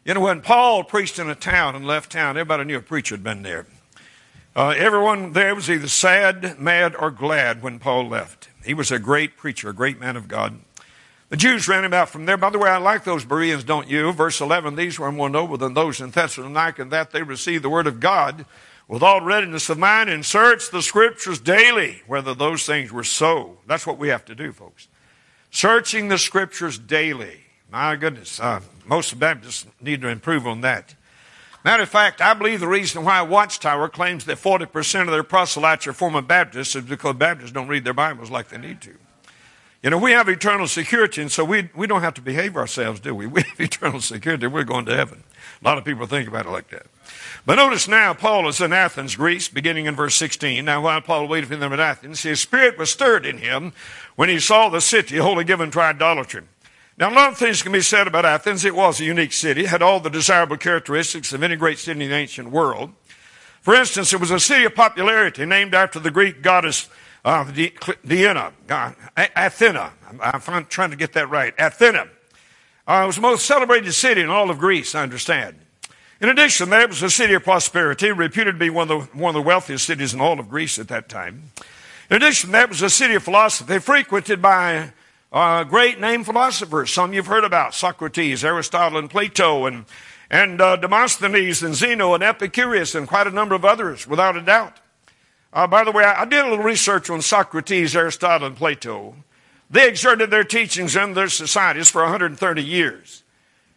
You 0.05 0.13
know, 0.13 0.21
when 0.21 0.41
Paul 0.41 0.85
preached 0.85 1.19
in 1.19 1.29
a 1.29 1.35
town 1.35 1.75
and 1.75 1.85
left 1.85 2.11
town, 2.11 2.37
everybody 2.37 2.63
knew 2.63 2.77
a 2.77 2.81
preacher 2.81 3.15
had 3.15 3.23
been 3.23 3.41
there. 3.43 3.65
Uh, 4.55 4.69
everyone 4.69 5.33
there 5.33 5.53
was 5.53 5.69
either 5.69 5.89
sad, 5.89 6.57
mad, 6.57 6.95
or 6.95 7.11
glad 7.11 7.61
when 7.61 7.77
Paul 7.77 8.07
left. 8.07 8.47
He 8.63 8.73
was 8.73 8.91
a 8.91 8.99
great 8.99 9.35
preacher, 9.37 9.69
a 9.69 9.73
great 9.73 9.99
man 9.99 10.15
of 10.15 10.27
God. 10.27 10.61
The 11.29 11.37
Jews 11.37 11.67
ran 11.67 11.83
him 11.83 11.93
out 11.93 12.09
from 12.09 12.25
there. 12.25 12.37
By 12.37 12.49
the 12.49 12.57
way, 12.57 12.69
I 12.69 12.77
like 12.77 13.03
those 13.03 13.25
Bereans, 13.25 13.65
don't 13.65 13.89
you? 13.89 14.13
Verse 14.13 14.39
11, 14.39 14.75
these 14.75 14.97
were 14.97 15.11
more 15.11 15.29
noble 15.29 15.57
than 15.57 15.73
those 15.73 15.99
in 15.99 16.11
Thessalonica, 16.11 16.81
in 16.81 16.89
that 16.89 17.11
they 17.11 17.21
received 17.21 17.63
the 17.63 17.69
word 17.69 17.87
of 17.87 17.99
God 17.99 18.45
with 18.87 19.03
all 19.03 19.19
readiness 19.21 19.69
of 19.69 19.77
mind 19.77 20.09
and 20.09 20.25
searched 20.25 20.71
the 20.71 20.81
scriptures 20.81 21.39
daily, 21.39 22.01
whether 22.07 22.33
those 22.33 22.65
things 22.65 22.93
were 22.93 23.03
so. 23.03 23.57
That's 23.67 23.85
what 23.85 23.97
we 23.97 24.07
have 24.07 24.23
to 24.25 24.35
do, 24.35 24.53
folks. 24.53 24.87
Searching 25.51 26.07
the 26.07 26.17
scriptures 26.17 26.77
daily. 26.77 27.41
My 27.69 27.97
goodness, 27.97 28.39
uh, 28.39 28.61
most 28.85 29.19
Baptists 29.19 29.65
need 29.81 30.01
to 30.01 30.07
improve 30.07 30.47
on 30.47 30.61
that. 30.61 30.95
Matter 31.65 31.83
of 31.83 31.89
fact, 31.89 32.21
I 32.21 32.33
believe 32.33 32.61
the 32.61 32.67
reason 32.69 33.03
why 33.03 33.21
Watchtower 33.21 33.89
claims 33.89 34.23
that 34.25 34.37
40% 34.37 35.01
of 35.01 35.07
their 35.07 35.23
proselytes 35.23 35.85
are 35.87 35.91
former 35.91 36.21
Baptists 36.21 36.77
is 36.77 36.85
because 36.85 37.17
Baptists 37.17 37.51
don't 37.51 37.67
read 37.67 37.83
their 37.83 37.93
Bibles 37.93 38.31
like 38.31 38.47
they 38.47 38.57
need 38.57 38.79
to. 38.81 38.95
You 39.83 39.91
know, 39.91 39.99
we 39.99 40.11
have 40.11 40.27
eternal 40.27 40.67
security, 40.67 41.21
and 41.21 41.31
so 41.31 41.45
we, 41.45 41.69
we 41.75 41.85
don't 41.85 42.01
have 42.01 42.15
to 42.15 42.21
behave 42.21 42.55
ourselves, 42.57 42.99
do 42.99 43.13
we? 43.13 43.27
We 43.37 43.43
have 43.43 43.59
eternal 43.59 44.01
security. 44.01 44.47
We're 44.47 44.63
going 44.63 44.85
to 44.85 44.95
heaven. 44.95 45.23
A 45.61 45.65
lot 45.65 45.77
of 45.77 45.85
people 45.85 46.07
think 46.07 46.27
about 46.27 46.47
it 46.47 46.49
like 46.49 46.69
that. 46.69 46.87
But 47.45 47.55
notice 47.55 47.87
now, 47.87 48.13
Paul 48.13 48.47
is 48.47 48.59
in 48.59 48.73
Athens, 48.73 49.15
Greece, 49.15 49.47
beginning 49.47 49.85
in 49.85 49.95
verse 49.95 50.15
16. 50.15 50.65
Now, 50.65 50.81
while 50.81 51.01
Paul 51.01 51.27
waited 51.27 51.47
for 51.47 51.55
them 51.55 51.73
at 51.73 51.79
Athens, 51.79 52.23
his 52.23 52.41
spirit 52.41 52.77
was 52.77 52.89
stirred 52.89 53.25
in 53.25 53.37
him 53.37 53.71
when 54.15 54.29
he 54.29 54.39
saw 54.39 54.69
the 54.69 54.81
city 54.81 55.17
wholly 55.17 55.43
given 55.43 55.69
to 55.71 55.79
idolatry. 55.79 56.43
Now, 56.97 57.11
a 57.11 57.13
lot 57.13 57.31
of 57.31 57.37
things 57.37 57.61
can 57.61 57.71
be 57.71 57.81
said 57.81 58.07
about 58.07 58.25
Athens. 58.25 58.65
It 58.65 58.75
was 58.75 58.99
a 58.99 59.05
unique 59.05 59.33
city, 59.33 59.61
it 59.61 59.67
had 59.67 59.83
all 59.83 59.99
the 59.99 60.09
desirable 60.09 60.57
characteristics 60.57 61.31
of 61.31 61.43
any 61.43 61.55
great 61.55 61.77
city 61.77 62.03
in 62.03 62.09
the 62.09 62.15
ancient 62.15 62.49
world. 62.49 62.91
For 63.61 63.75
instance, 63.75 64.11
it 64.13 64.19
was 64.19 64.31
a 64.31 64.39
city 64.39 64.65
of 64.65 64.73
popularity 64.73 65.45
named 65.45 65.75
after 65.75 65.99
the 65.99 66.11
Greek 66.11 66.41
goddess 66.41 66.89
uh, 67.27 67.43
Diana, 68.05 68.53
uh, 68.69 68.91
Athena. 69.35 69.91
I'm, 70.21 70.41
I'm, 70.47 70.65
trying 70.65 70.91
to 70.91 70.95
get 70.95 71.11
that 71.13 71.29
right. 71.29 71.53
Athena. 71.59 72.07
Uh, 72.87 73.03
was 73.05 73.15
the 73.15 73.21
most 73.21 73.45
celebrated 73.45 73.91
city 73.91 74.21
in 74.21 74.29
all 74.29 74.49
of 74.49 74.59
Greece, 74.59 74.95
I 74.95 75.03
understand. 75.03 75.57
In 76.21 76.29
addition, 76.29 76.69
there 76.69 76.87
was 76.87 77.03
a 77.03 77.09
city 77.09 77.33
of 77.33 77.43
prosperity, 77.43 78.13
reputed 78.13 78.55
to 78.55 78.59
be 78.59 78.69
one 78.69 78.89
of 78.89 79.11
the, 79.11 79.17
one 79.17 79.35
of 79.35 79.43
the 79.43 79.45
wealthiest 79.45 79.85
cities 79.85 80.13
in 80.13 80.21
all 80.21 80.39
of 80.39 80.47
Greece 80.47 80.79
at 80.79 80.87
that 80.87 81.09
time. 81.09 81.51
In 82.09 82.15
addition, 82.15 82.51
that 82.51 82.69
was 82.69 82.81
a 82.81 82.89
city 82.89 83.15
of 83.15 83.23
philosophy 83.23 83.79
frequented 83.79 84.41
by 84.41 84.93
uh, 85.33 85.65
great 85.65 85.99
name 85.99 86.23
philosophers. 86.23 86.93
Some 86.93 87.11
you've 87.11 87.27
heard 87.27 87.43
about 87.43 87.75
Socrates, 87.75 88.45
Aristotle, 88.45 88.99
and 88.99 89.09
Plato, 89.09 89.65
and, 89.65 89.83
and 90.31 90.61
uh, 90.61 90.77
Demosthenes, 90.77 91.61
and 91.61 91.75
Zeno, 91.75 92.13
and 92.13 92.23
Epicurus, 92.23 92.95
and 92.95 93.05
quite 93.05 93.27
a 93.27 93.31
number 93.31 93.53
of 93.53 93.65
others, 93.65 94.07
without 94.07 94.37
a 94.37 94.41
doubt. 94.41 94.79
Uh, 95.57 95.65
by 95.65 95.83
the 95.83 95.91
way, 95.91 96.03
I, 96.03 96.21
I 96.21 96.25
did 96.25 96.45
a 96.45 96.49
little 96.49 96.63
research 96.63 97.09
on 97.09 97.19
Socrates, 97.19 97.95
Aristotle, 97.95 98.45
and 98.45 98.55
Plato. 98.55 99.15
They 99.71 99.87
exerted 99.87 100.29
their 100.29 100.43
teachings 100.43 100.95
in 100.95 101.15
their 101.15 101.29
societies 101.29 101.89
for 101.89 102.03
130 102.03 102.63
years. 102.63 103.23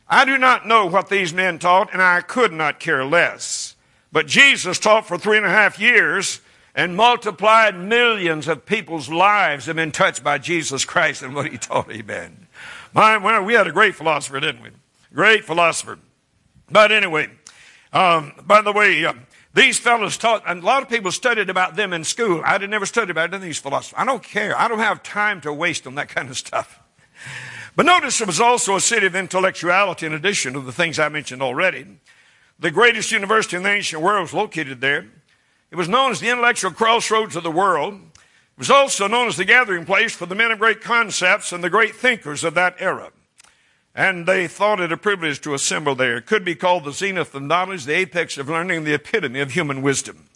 I 0.07 0.27
do 0.27 0.37
not 0.37 0.69
know 0.69 0.85
what 0.85 1.09
these 1.09 1.33
men 1.33 1.59
taught, 1.59 1.91
and 1.91 2.03
I 2.03 2.21
could 2.21 2.53
not 2.53 2.81
care 2.81 3.03
less. 3.03 3.77
But 4.13 4.27
Jesus 4.27 4.79
taught 4.79 5.09
for 5.09 5.17
three 5.17 5.39
and 5.39 5.47
a 5.47 5.51
half 5.51 5.81
years, 5.81 6.43
and 6.75 6.95
multiplied 6.99 7.79
millions 7.79 8.47
of 8.47 8.67
people's 8.67 9.09
lives 9.09 9.65
have 9.65 9.77
been 9.77 9.91
touched 9.91 10.23
by 10.23 10.37
Jesus 10.37 10.85
Christ 10.85 11.23
and 11.23 11.35
what 11.35 11.51
he 11.51 11.57
taught. 11.57 11.91
Amen. 11.91 12.47
My, 12.93 13.17
well, 13.17 13.43
we 13.43 13.55
had 13.55 13.67
a 13.67 13.73
great 13.73 13.95
philosopher, 13.95 14.39
didn't 14.39 14.63
we? 14.63 14.69
Great 15.15 15.47
philosopher. 15.47 15.99
But 16.71 16.93
anyway, 16.93 17.31
um, 17.95 18.35
by 18.45 18.61
the 18.61 18.71
way, 18.71 19.03
uh, 19.03 19.15
these 19.53 19.79
fellows 19.79 20.17
taught, 20.17 20.45
and 20.47 20.63
a 20.63 20.67
lot 20.67 20.83
of 20.83 20.89
people 20.89 21.11
studied 21.11 21.51
about 21.51 21.75
them 21.75 21.93
in 21.93 22.05
school. 22.05 22.41
I 22.45 22.59
did 22.59 22.71
never 22.71 22.87
study 22.87 23.11
about 23.11 23.31
any 23.31 23.37
of 23.37 23.43
these 23.43 23.59
philosophers. 23.59 23.99
I 23.99 24.05
don't 24.05 24.23
care. 24.23 24.57
I 24.57 24.69
don't 24.69 24.79
have 24.79 25.03
time 25.03 25.41
to 25.41 25.53
waste 25.53 25.87
on 25.87 25.97
that 25.97 26.09
kind 26.09 26.31
of 26.31 26.39
stuff. 26.39 26.79
But 27.75 27.87
notice 27.87 28.21
it 28.21 28.27
was 28.27 28.41
also 28.41 28.77
a 28.77 28.81
city 28.81 29.07
of 29.07 29.17
intellectuality 29.17 30.07
in 30.07 30.13
addition 30.13 30.53
to 30.53 30.61
the 30.61 30.73
things 30.73 30.99
I 30.99 31.09
mentioned 31.09 31.43
already. 31.43 31.87
The 32.59 32.71
greatest 32.71 33.11
university 33.11 33.57
in 33.57 33.63
the 33.63 33.71
ancient 33.71 34.03
world 34.03 34.23
was 34.23 34.35
located 34.35 34.81
there. 34.81 35.07
It 35.71 35.77
was 35.77 35.89
known 35.89 36.11
as 36.11 36.21
the 36.21 36.29
intellectual 36.29 36.73
crossroads 36.73 37.37
of 37.37 37.43
the 37.43 37.51
world. 37.51 37.95
It 37.95 38.59
was 38.59 38.71
also 38.71 39.09
known 39.09 39.29
as 39.29 39.37
the 39.37 39.45
gathering 39.45 39.85
place 39.85 40.15
for 40.15 40.27
the 40.27 40.35
men 40.35 40.51
of 40.51 40.59
great 40.59 40.81
concepts 40.81 41.53
and 41.53 41.65
the 41.65 41.71
great 41.71 41.97
thinkers 41.97 42.45
of 42.45 42.55
that 42.55 42.77
era. 42.79 43.11
And 43.95 44.27
they 44.27 44.47
thought 44.47 44.81
it 44.81 44.93
a 44.93 44.97
privilege 44.97 45.41
to 45.41 45.55
assemble 45.55 45.95
there. 45.95 46.19
It 46.19 46.27
could 46.27 46.45
be 46.45 46.55
called 46.55 46.85
the 46.85 46.93
zenith 46.93 47.35
of 47.35 47.43
knowledge, 47.43 47.85
the 47.85 47.95
apex 47.95 48.39
of 48.39 48.49
learning, 48.49 48.85
the 48.85 48.95
epitome 48.95 49.41
of 49.41 49.53
human 49.53 49.83
wisdom. 49.83 50.29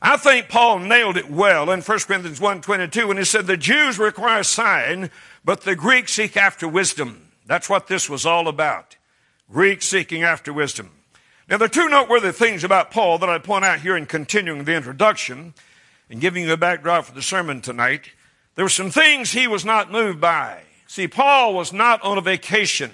I 0.00 0.16
think 0.16 0.48
Paul 0.48 0.80
nailed 0.80 1.16
it 1.16 1.30
well 1.30 1.70
in 1.70 1.80
1 1.80 1.98
Corinthians 2.00 2.40
1.22 2.40 3.06
when 3.06 3.16
he 3.18 3.24
said, 3.24 3.46
the 3.46 3.56
Jews 3.56 3.98
require 3.98 4.42
sign, 4.42 5.10
but 5.44 5.60
the 5.60 5.76
Greeks 5.76 6.14
seek 6.14 6.36
after 6.36 6.66
wisdom. 6.66 7.28
That's 7.46 7.70
what 7.70 7.86
this 7.86 8.10
was 8.10 8.26
all 8.26 8.48
about. 8.48 8.96
Greeks 9.50 9.86
seeking 9.86 10.22
after 10.22 10.52
wisdom. 10.52 10.90
Now, 11.48 11.58
there 11.58 11.66
are 11.66 11.68
two 11.68 11.88
noteworthy 11.88 12.32
things 12.32 12.64
about 12.64 12.90
Paul 12.90 13.18
that 13.18 13.28
I 13.28 13.38
point 13.38 13.64
out 13.64 13.80
here 13.80 13.96
in 13.96 14.06
continuing 14.06 14.64
the 14.64 14.74
introduction 14.74 15.54
and 16.10 16.20
giving 16.20 16.44
you 16.44 16.52
a 16.52 16.56
backdrop 16.56 17.04
for 17.04 17.12
the 17.12 17.22
sermon 17.22 17.60
tonight. 17.60 18.10
There 18.54 18.64
were 18.64 18.70
some 18.70 18.90
things 18.90 19.32
he 19.32 19.46
was 19.46 19.64
not 19.64 19.92
moved 19.92 20.20
by. 20.20 20.62
See, 20.92 21.08
Paul 21.08 21.54
was 21.54 21.72
not 21.72 22.02
on 22.02 22.18
a 22.18 22.20
vacation. 22.20 22.90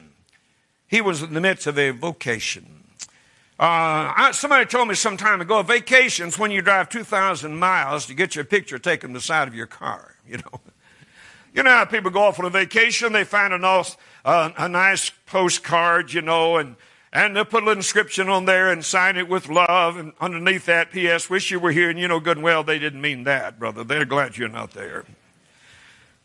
He 0.87 1.01
was 1.01 1.21
in 1.21 1.35
the 1.35 1.41
midst 1.41 1.67
of 1.67 1.77
a 1.77 1.91
vocation. 1.91 2.85
Uh, 3.59 4.15
I, 4.17 4.31
somebody 4.33 4.67
told 4.67 4.87
me 4.87 4.95
some 4.95 5.17
time 5.17 5.41
ago, 5.41 5.61
vacation's 5.63 6.39
when 6.39 6.53
you 6.53 6.63
drive 6.63 6.91
2,000 6.91 7.57
miles 7.57 8.07
to 8.07 8.15
get 8.15 8.37
your 8.37 8.45
picture 8.45 8.79
taken 8.79 9.15
the 9.15 9.21
side 9.21 9.49
of 9.49 9.55
your 9.57 9.67
car, 9.67 10.15
you 10.29 10.37
know. 10.37 10.61
You 11.53 11.65
know 11.65 11.71
how 11.71 11.87
people 11.87 12.13
go 12.13 12.23
off 12.23 12.39
on 12.39 12.45
a 12.45 12.51
vacation, 12.51 13.13
they 13.13 13.25
find 13.25 13.53
a 13.53 13.59
nice, 13.59 13.97
uh, 14.25 14.51
a 14.57 14.69
nice 14.69 15.11
postcard, 15.27 16.13
you 16.13 16.21
know, 16.21 16.57
and, 16.57 16.77
and 17.13 17.35
they 17.35 17.43
put 17.43 17.65
an 17.65 17.71
inscription 17.71 18.29
on 18.29 18.45
there 18.45 18.71
and 18.71 18.85
sign 18.85 19.17
it 19.17 19.29
with 19.29 19.49
love, 19.49 19.97
and 19.97 20.13
underneath 20.21 20.67
that, 20.67 20.93
P.S., 20.93 21.29
wish 21.29 21.51
you 21.51 21.59
were 21.59 21.73
here, 21.73 21.91
and 21.91 21.99
you 21.99 22.07
know 22.07 22.21
good 22.21 22.37
and 22.37 22.45
well 22.45 22.63
they 22.63 22.79
didn't 22.79 23.01
mean 23.01 23.25
that, 23.25 23.59
brother. 23.59 23.83
They're 23.83 24.05
glad 24.05 24.37
you're 24.37 24.49
not 24.49 24.73
there. 24.73 25.05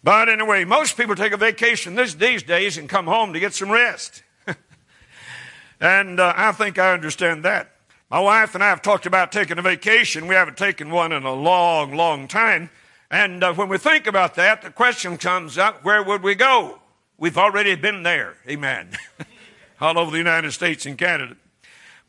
But 0.03 0.27
anyway, 0.27 0.65
most 0.65 0.98
people 0.98 1.15
take 1.15 1.31
a 1.31 1.38
vacation 1.38 1.95
this, 1.95 2.13
these 2.13 2.43
days 2.43 2.77
and 2.77 2.89
come 2.89 3.07
home 3.07 3.31
to 3.33 3.39
get 3.39 3.53
some 3.53 3.72
rest. 3.72 4.24
and 5.79 6.19
uh, 6.19 6.33
I 6.36 6.51
think 6.51 6.77
I 6.77 6.91
understand 6.91 7.45
that. 7.45 7.72
My 8.10 8.19
wife 8.19 8.53
and 8.53 8.63
I 8.63 8.67
have 8.67 8.81
talked 8.81 9.05
about 9.05 9.31
taking 9.31 9.57
a 9.57 9.62
vacation. 9.62 10.27
We 10.27 10.36
haven't 10.36 10.57
taken 10.57 10.91
one 10.91 11.13
in 11.13 11.24
a 11.24 11.33
long, 11.33 11.95
long 11.95 12.27
time. 12.27 12.69
And 13.10 13.43
uh, 13.43 13.53
when 13.53 13.69
we 13.69 13.77
think 13.77 14.05
about 14.05 14.36
that, 14.36 14.62
the 14.62 14.72
question 14.72 15.17
comes 15.17 15.57
up 15.57 15.86
where 15.86 16.03
would 16.03 16.22
we 16.22 16.36
go? 16.36 16.79
We've 17.17 17.38
already 17.38 17.75
been 17.75 18.03
there. 18.03 18.36
Amen. 18.48 18.89
All 19.81 19.98
over 19.98 20.12
the 20.12 20.17
United 20.17 20.51
States 20.51 20.86
and 20.86 20.98
Canada. 20.98 21.38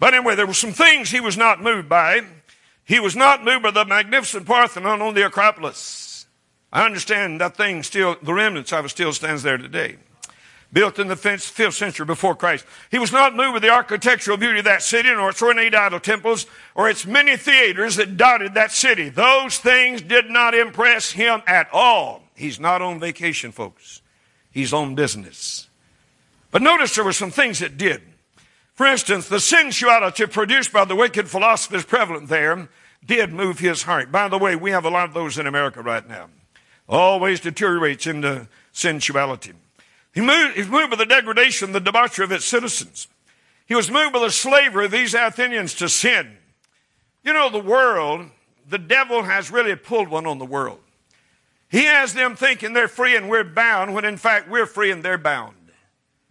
But 0.00 0.14
anyway, 0.14 0.34
there 0.34 0.46
were 0.46 0.52
some 0.52 0.72
things 0.72 1.10
he 1.10 1.20
was 1.20 1.36
not 1.36 1.62
moved 1.62 1.88
by. 1.88 2.22
He 2.84 2.98
was 2.98 3.14
not 3.14 3.44
moved 3.44 3.62
by 3.62 3.70
the 3.70 3.84
magnificent 3.84 4.46
Parthenon 4.46 5.00
on 5.00 5.14
the 5.14 5.24
Acropolis. 5.24 6.03
I 6.74 6.84
understand 6.84 7.40
that 7.40 7.56
thing 7.56 7.84
still, 7.84 8.16
the 8.20 8.34
remnants 8.34 8.72
of 8.72 8.84
it 8.84 8.88
still 8.88 9.12
stands 9.12 9.44
there 9.44 9.56
today. 9.56 9.96
Built 10.72 10.98
in 10.98 11.06
the 11.06 11.14
fifth 11.14 11.74
century 11.74 12.04
before 12.04 12.34
Christ. 12.34 12.66
He 12.90 12.98
was 12.98 13.12
not 13.12 13.36
moved 13.36 13.54
with 13.54 13.62
the 13.62 13.70
architectural 13.70 14.36
beauty 14.36 14.58
of 14.58 14.64
that 14.64 14.82
city, 14.82 15.08
nor 15.08 15.30
its 15.30 15.40
ornate 15.40 15.72
idol 15.72 16.00
temples, 16.00 16.46
or 16.74 16.90
its 16.90 17.06
many 17.06 17.36
theaters 17.36 17.94
that 17.94 18.16
dotted 18.16 18.54
that 18.54 18.72
city. 18.72 19.08
Those 19.08 19.56
things 19.56 20.02
did 20.02 20.30
not 20.30 20.52
impress 20.52 21.12
him 21.12 21.42
at 21.46 21.68
all. 21.72 22.24
He's 22.34 22.58
not 22.58 22.82
on 22.82 22.98
vacation, 22.98 23.52
folks. 23.52 24.02
He's 24.50 24.72
on 24.72 24.96
business. 24.96 25.68
But 26.50 26.62
notice 26.62 26.96
there 26.96 27.04
were 27.04 27.12
some 27.12 27.30
things 27.30 27.60
that 27.60 27.78
did. 27.78 28.02
For 28.72 28.86
instance, 28.86 29.28
the 29.28 29.38
sensuality 29.38 30.26
produced 30.26 30.72
by 30.72 30.84
the 30.84 30.96
wicked 30.96 31.28
philosophers 31.28 31.84
prevalent 31.84 32.28
there 32.28 32.68
did 33.06 33.32
move 33.32 33.60
his 33.60 33.84
heart. 33.84 34.10
By 34.10 34.26
the 34.26 34.38
way, 34.38 34.56
we 34.56 34.72
have 34.72 34.84
a 34.84 34.90
lot 34.90 35.06
of 35.06 35.14
those 35.14 35.38
in 35.38 35.46
America 35.46 35.80
right 35.80 36.08
now 36.08 36.30
always 36.88 37.40
deteriorates 37.40 38.06
into 38.06 38.48
sensuality. 38.72 39.52
He 40.12 40.20
moved, 40.20 40.56
he's 40.56 40.68
moved 40.68 40.90
by 40.90 40.96
the 40.96 41.06
degradation, 41.06 41.72
the 41.72 41.80
debauchery 41.80 42.24
of 42.24 42.32
its 42.32 42.44
citizens. 42.44 43.08
He 43.66 43.74
was 43.74 43.90
moved 43.90 44.12
by 44.12 44.20
the 44.20 44.30
slavery 44.30 44.86
of 44.86 44.90
these 44.90 45.14
Athenians 45.14 45.74
to 45.74 45.88
sin. 45.88 46.36
You 47.22 47.32
know, 47.32 47.48
the 47.48 47.58
world, 47.58 48.30
the 48.68 48.78
devil 48.78 49.22
has 49.22 49.50
really 49.50 49.74
pulled 49.74 50.08
one 50.08 50.26
on 50.26 50.38
the 50.38 50.44
world. 50.44 50.80
He 51.68 51.84
has 51.84 52.14
them 52.14 52.36
thinking 52.36 52.72
they're 52.72 52.86
free 52.86 53.16
and 53.16 53.28
we're 53.28 53.42
bound, 53.42 53.94
when 53.94 54.04
in 54.04 54.16
fact 54.16 54.48
we're 54.48 54.66
free 54.66 54.90
and 54.90 55.02
they're 55.02 55.18
bound. 55.18 55.56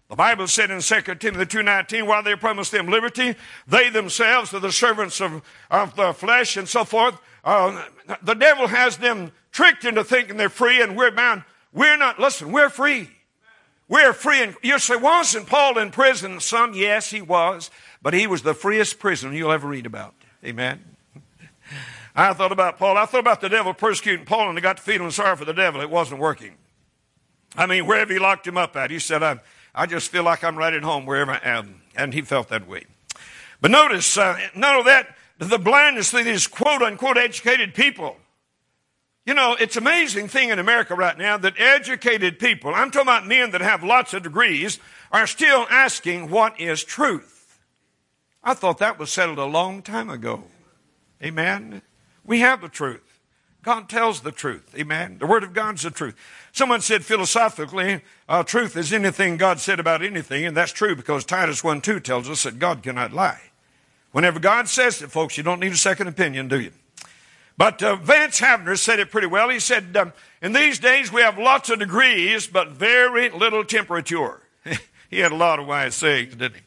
The 0.10 0.15
Bible 0.15 0.48
said 0.48 0.69
in 0.69 0.79
2 0.79 1.01
Timothy 1.15 1.57
2.19, 1.57 2.05
while 2.05 2.22
they 2.22 2.36
promised 2.36 2.72
them 2.72 2.88
liberty, 2.88 3.36
they 3.67 3.89
themselves 3.89 4.53
are 4.53 4.60
the 4.60 4.72
servants 4.72 5.19
of, 5.19 5.41
of 5.72 5.95
the 5.95 6.13
flesh 6.13 6.55
and 6.55 6.69
so 6.69 6.86
forth. 6.86 7.17
Uh, 7.43 7.83
the 8.21 8.33
devil 8.33 8.67
has 8.67 8.97
them 8.97 9.31
tricked 9.51 9.85
into 9.85 10.03
thinking 10.03 10.38
they're 10.38 10.50
free 10.50 10.81
and 10.81 10.95
we're 10.95 11.12
bound. 11.12 11.43
We're 11.73 11.97
not. 11.97 12.19
Listen, 12.19 12.51
we're 12.51 12.69
free. 12.69 13.09
We're 13.89 14.13
free. 14.13 14.41
And 14.41 14.55
you 14.63 14.79
say, 14.79 14.95
wasn't 14.95 15.47
Paul 15.47 15.77
in 15.77 15.91
prison? 15.91 16.39
Some, 16.39 16.73
yes, 16.73 17.09
he 17.09 17.21
was. 17.21 17.69
But 18.01 18.13
he 18.13 18.27
was 18.27 18.41
the 18.41 18.53
freest 18.53 19.00
prisoner 19.00 19.33
you'll 19.33 19.51
ever 19.51 19.67
read 19.67 19.85
about. 19.85 20.13
Amen. 20.43 20.83
I 22.15 22.33
thought 22.33 22.51
about 22.51 22.77
Paul. 22.77 22.97
I 22.97 23.05
thought 23.05 23.19
about 23.19 23.41
the 23.41 23.50
devil 23.50 23.73
persecuting 23.73 24.25
Paul 24.25 24.50
and 24.50 24.57
I 24.57 24.62
got 24.62 24.77
to 24.77 24.83
feeling 24.83 25.09
sorry 25.12 25.35
for 25.35 25.45
the 25.45 25.53
devil. 25.53 25.81
It 25.81 25.89
wasn't 25.89 26.19
working. 26.19 26.55
I 27.55 27.65
mean, 27.65 27.85
wherever 27.85 28.12
he 28.12 28.19
locked 28.19 28.47
him 28.47 28.57
up 28.57 28.75
at, 28.75 28.91
he 28.91 29.00
said, 29.00 29.23
I, 29.23 29.39
I 29.73 29.85
just 29.85 30.12
feel 30.12 30.23
like 30.23 30.43
I'm 30.43 30.55
right 30.55 30.73
at 30.73 30.83
home 30.83 31.05
wherever 31.05 31.31
I 31.31 31.39
am. 31.43 31.81
And 31.95 32.13
he 32.13 32.21
felt 32.21 32.50
that 32.50 32.67
way. 32.67 32.85
But 33.62 33.71
notice, 33.71 34.17
uh, 34.17 34.38
none 34.55 34.77
of 34.77 34.85
that, 34.85 35.15
the 35.40 35.58
blindness 35.58 36.13
of 36.13 36.25
these 36.25 36.48
quote 36.48 36.82
unquote 36.82 37.18
educated 37.18 37.74
people 37.74 38.18
you 39.25 39.34
know, 39.34 39.56
it's 39.58 39.78
amazing 39.78 40.28
thing 40.28 40.50
in 40.50 40.60
America 40.60 40.96
right 40.96 41.18
now 41.18 41.38
that 41.38 41.58
educated 41.58 42.40
people, 42.40 42.75
I'm 42.75 42.92
talking 42.92 43.08
about 43.08 43.25
men 43.25 43.52
that 43.52 43.62
have 43.62 43.84
lots 43.84 44.13
of 44.13 44.24
degrees, 44.24 44.80
are 45.12 45.28
still 45.28 45.66
asking 45.70 46.30
what 46.30 46.60
is 46.60 46.84
truth. 46.84 47.62
I 48.44 48.54
thought 48.54 48.80
that 48.80 49.00
was 49.00 49.12
settled 49.12 49.38
a 49.38 49.46
long 49.46 49.82
time 49.82 50.10
ago. 50.10 50.44
Amen. 51.24 51.82
We 52.25 52.42
have 52.42 52.60
the 52.60 52.68
truth. 52.68 53.22
God 53.62 53.88
tells 53.88 54.22
the 54.22 54.34
truth. 54.34 54.75
Amen. 54.78 55.20
The 55.20 55.28
Word 55.28 55.44
of 55.46 55.54
God's 55.54 55.84
the 55.84 55.92
truth. 55.92 56.16
Someone 56.52 56.82
said 56.82 57.06
philosophically, 57.06 58.02
uh, 58.28 58.44
truth 58.44 58.75
is 58.75 58.92
anything 58.92 59.38
God 59.38 59.62
said 59.62 59.80
about 59.80 60.04
anything, 60.04 60.44
and 60.46 60.58
that's 60.58 60.74
true 60.74 60.98
because 60.98 61.24
Titus 61.24 61.63
1 61.63 61.80
2 61.80 62.02
tells 62.02 62.30
us 62.30 62.44
that 62.44 62.60
God 62.60 62.84
cannot 62.84 63.13
lie. 63.13 63.40
Whenever 64.13 64.39
God 64.39 64.70
says 64.70 65.01
it, 65.01 65.10
folks, 65.12 65.38
you 65.38 65.43
don't 65.43 65.60
need 65.60 65.72
a 65.72 65.77
second 65.77 66.08
opinion, 66.08 66.48
do 66.48 66.60
you? 66.60 66.72
But 67.58 67.82
uh, 67.82 67.96
Vance 67.96 68.39
Havner 68.39 68.77
said 68.77 69.00
it 69.00 69.10
pretty 69.10 69.25
well. 69.25 69.50
He 69.50 69.60
said, 69.60 69.98
um, 69.98 70.13
In 70.39 70.53
these 70.53 70.77
days 70.77 71.12
we 71.12 71.22
have 71.22 71.38
lots 71.39 71.72
of 71.72 71.79
degrees, 71.79 72.46
but 72.46 72.70
very 72.70 73.32
little 73.32 73.65
temperature. 73.65 74.39
he 75.10 75.20
had 75.20 75.32
a 75.32 75.36
lot 75.36 75.58
of 75.58 75.65
wise 75.65 75.96
sayings, 75.96 76.36
didn't 76.36 76.55
he? 76.55 76.62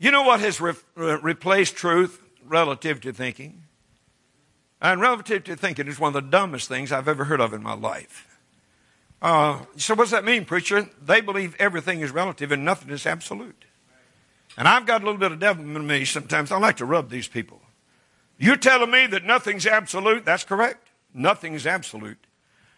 You 0.00 0.10
know 0.10 0.22
what 0.22 0.40
has 0.40 0.60
re- 0.60 0.74
re- 0.96 1.18
replaced 1.22 1.76
truth? 1.76 2.20
Relativity 2.44 3.12
thinking. 3.12 3.62
And 4.82 5.00
relativity 5.00 5.54
thinking 5.54 5.86
is 5.86 6.00
one 6.00 6.08
of 6.08 6.24
the 6.24 6.28
dumbest 6.28 6.68
things 6.68 6.90
I've 6.90 7.08
ever 7.08 7.24
heard 7.24 7.40
of 7.40 7.54
in 7.54 7.62
my 7.62 7.74
life. 7.74 8.36
Uh, 9.22 9.60
so, 9.76 9.94
what 9.94 10.04
does 10.04 10.10
that 10.10 10.24
mean, 10.24 10.44
preacher? 10.44 10.88
They 11.00 11.20
believe 11.20 11.54
everything 11.60 12.00
is 12.00 12.10
relative 12.10 12.50
and 12.50 12.64
nothing 12.64 12.90
is 12.90 13.06
absolute. 13.06 13.64
And 14.56 14.68
I've 14.68 14.86
got 14.86 15.02
a 15.02 15.04
little 15.04 15.18
bit 15.18 15.32
of 15.32 15.38
devil 15.38 15.64
in 15.64 15.86
me 15.86 16.04
sometimes. 16.04 16.52
I 16.52 16.58
like 16.58 16.76
to 16.76 16.84
rub 16.84 17.10
these 17.10 17.28
people. 17.28 17.60
You're 18.38 18.56
telling 18.56 18.90
me 18.90 19.06
that 19.06 19.24
nothing's 19.24 19.66
absolute? 19.66 20.24
That's 20.24 20.44
correct. 20.44 20.88
Nothing 21.12 21.54
is 21.54 21.66
absolute. 21.66 22.18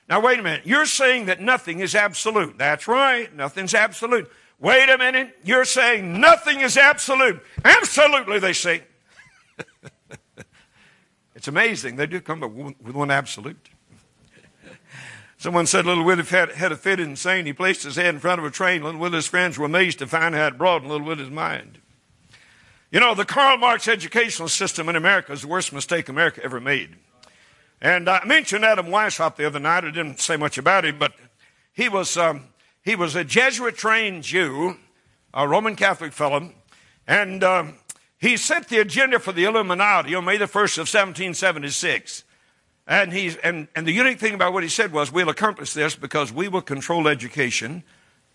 Now, 0.08 0.20
wait 0.20 0.38
a 0.38 0.42
minute. 0.42 0.62
You're 0.64 0.86
saying 0.86 1.26
that 1.26 1.40
nothing 1.40 1.80
is 1.80 1.94
absolute. 1.94 2.56
That's 2.58 2.86
right. 2.86 3.34
Nothing's 3.34 3.74
absolute. 3.74 4.30
Wait 4.58 4.88
a 4.88 4.96
minute. 4.96 5.36
You're 5.44 5.64
saying 5.64 6.20
nothing 6.20 6.60
is 6.60 6.76
absolute. 6.76 7.42
Absolutely, 7.64 8.38
they 8.38 8.52
say. 8.52 8.82
it's 11.34 11.48
amazing. 11.48 11.96
They 11.96 12.06
do 12.06 12.20
come 12.20 12.42
up 12.42 12.52
with 12.52 12.94
one 12.94 13.10
absolute. 13.10 13.68
Someone 15.46 15.66
said 15.66 15.86
Little 15.86 16.02
Willie 16.02 16.24
had, 16.24 16.72
a 16.72 16.76
fit 16.76 16.98
insane. 16.98 17.46
He 17.46 17.52
placed 17.52 17.84
his 17.84 17.94
head 17.94 18.12
in 18.12 18.18
front 18.18 18.40
of 18.40 18.44
a 18.44 18.50
train. 18.50 18.82
Little 18.82 19.00
Willie's 19.00 19.28
friends 19.28 19.56
were 19.56 19.66
amazed 19.66 20.00
to 20.00 20.08
find 20.08 20.34
how 20.34 20.48
it 20.48 20.58
broadened 20.58 20.90
Little 20.90 21.06
Willie's 21.06 21.30
mind. 21.30 21.78
You 22.90 22.98
know, 22.98 23.14
the 23.14 23.24
Karl 23.24 23.56
Marx 23.56 23.86
educational 23.86 24.48
system 24.48 24.88
in 24.88 24.96
America 24.96 25.32
is 25.32 25.42
the 25.42 25.46
worst 25.46 25.72
mistake 25.72 26.08
America 26.08 26.42
ever 26.42 26.58
made. 26.60 26.96
And 27.80 28.08
I 28.08 28.24
mentioned 28.24 28.64
Adam 28.64 28.86
Weishaupt 28.86 29.36
the 29.36 29.46
other 29.46 29.60
night. 29.60 29.84
I 29.84 29.92
didn't 29.92 30.18
say 30.18 30.36
much 30.36 30.58
about 30.58 30.84
him, 30.84 30.98
but 30.98 31.12
he 31.72 31.88
was, 31.88 32.16
um, 32.16 32.48
he 32.82 32.96
was 32.96 33.14
a 33.14 33.22
Jesuit 33.22 33.76
trained 33.76 34.24
Jew, 34.24 34.76
a 35.32 35.46
Roman 35.46 35.76
Catholic 35.76 36.12
fellow, 36.12 36.50
and 37.06 37.44
um, 37.44 37.74
he 38.18 38.36
set 38.36 38.68
the 38.68 38.80
agenda 38.80 39.20
for 39.20 39.30
the 39.30 39.44
Illuminati 39.44 40.12
on 40.16 40.24
May 40.24 40.38
the 40.38 40.46
1st 40.46 40.78
of 40.78 40.88
1776. 40.88 42.24
And, 42.86 43.12
he's, 43.12 43.36
and, 43.36 43.66
and 43.74 43.86
the 43.86 43.92
unique 43.92 44.20
thing 44.20 44.34
about 44.34 44.52
what 44.52 44.62
he 44.62 44.68
said 44.68 44.92
was, 44.92 45.10
we'll 45.10 45.28
accomplish 45.28 45.72
this 45.72 45.96
because 45.96 46.32
we 46.32 46.46
will 46.46 46.62
control 46.62 47.08
education 47.08 47.82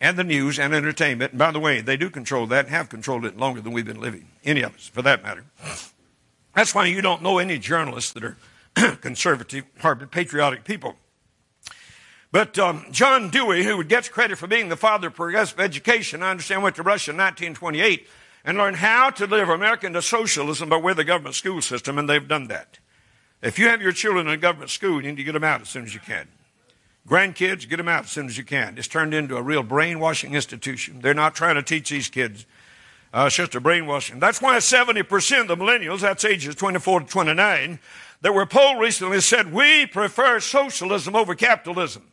and 0.02 0.18
the 0.18 0.24
news 0.24 0.60
and 0.60 0.74
entertainment. 0.74 1.32
And 1.32 1.40
by 1.40 1.52
the 1.52 1.60
way, 1.60 1.80
they 1.80 1.96
do 1.96 2.10
control 2.10 2.48
that 2.48 2.66
and 2.66 2.74
have 2.74 2.90
controlled 2.90 3.26
it 3.26 3.38
longer 3.38 3.62
than 3.62 3.72
we've 3.72 3.86
been 3.86 4.02
living, 4.02 4.28
any 4.44 4.62
of 4.62 4.76
us, 4.76 4.88
for 4.88 5.02
that 5.04 5.24
matter. 5.24 5.46
That's 6.54 6.76
why 6.76 6.88
you 6.88 7.02
don't 7.02 7.22
know 7.22 7.38
any 7.38 7.60
journalists 7.60 8.12
that 8.14 8.24
are 8.24 8.38
conservative, 8.98 9.64
hard, 9.80 10.12
patriotic 10.12 10.66
people. 10.66 10.96
But 12.32 12.58
um, 12.58 12.86
John 12.92 13.30
Dewey, 13.30 13.64
who 13.64 13.84
gets 13.84 14.10
credit 14.10 14.38
for 14.38 14.48
being 14.48 14.70
the 14.70 14.78
father 14.78 15.08
of 15.08 15.16
progressive 15.16 15.60
education, 15.60 16.24
I 16.24 16.32
understand 16.32 16.64
went 16.64 16.78
to 16.78 16.84
Russia 16.84 17.12
in 17.12 17.18
1928 17.18 18.08
and 18.44 18.58
learned 18.58 18.78
how 18.78 19.12
to 19.12 19.28
deliver 19.28 19.54
America 19.54 19.86
into 19.86 20.02
socialism 20.02 20.70
by 20.70 20.78
of 20.78 20.98
the 20.98 21.04
government 21.04 21.36
school 21.36 21.62
system, 21.62 21.98
and 21.98 22.10
they've 22.10 22.28
done 22.28 22.48
that. 22.48 22.80
If 23.42 23.58
you 23.58 23.68
have 23.70 23.82
your 23.82 23.92
children 23.92 24.28
in 24.28 24.34
a 24.34 24.38
government 24.38 24.70
school, 24.70 25.02
you 25.02 25.10
need 25.10 25.18
to 25.18 25.24
get 25.24 25.32
them 25.34 25.44
out 25.44 25.62
as 25.62 25.70
soon 25.70 25.84
as 25.84 25.94
you 25.94 26.00
can. 26.00 26.28
Grandkids, 27.08 27.68
get 27.68 27.78
them 27.78 27.88
out 27.88 28.04
as 28.04 28.12
soon 28.12 28.28
as 28.28 28.38
you 28.38 28.44
can. 28.44 28.78
It's 28.78 28.88
turned 28.88 29.14
into 29.14 29.36
a 29.36 29.42
real 29.42 29.64
brainwashing 29.64 30.36
institution. 30.36 31.00
They're 31.02 31.16
not 31.16 31.34
trying 31.34 31.56
to 31.56 31.64
teach 31.64 31.90
these 31.90 32.10
kids. 32.10 32.46
Uh, 33.14 33.26
it's 33.28 33.36
just 33.36 33.56
a 33.56 33.60
brainwashing. 33.60 34.20
That's 34.20 34.42
why 34.42 34.58
70% 34.58 35.42
of 35.42 35.48
the 35.48 35.56
millennials, 35.56 36.02
that's 36.02 36.24
ages 36.24 36.56
24 36.56 37.02
to 37.02 37.06
29, 37.08 37.80
that 38.22 38.34
were 38.34 38.46
polled 38.46 38.80
recently 38.80 39.20
said, 39.20 39.52
we 39.52 39.88
prefer 39.88 40.40
socialism 40.40 41.16
over 41.16 41.34
capitalism. 41.34 42.04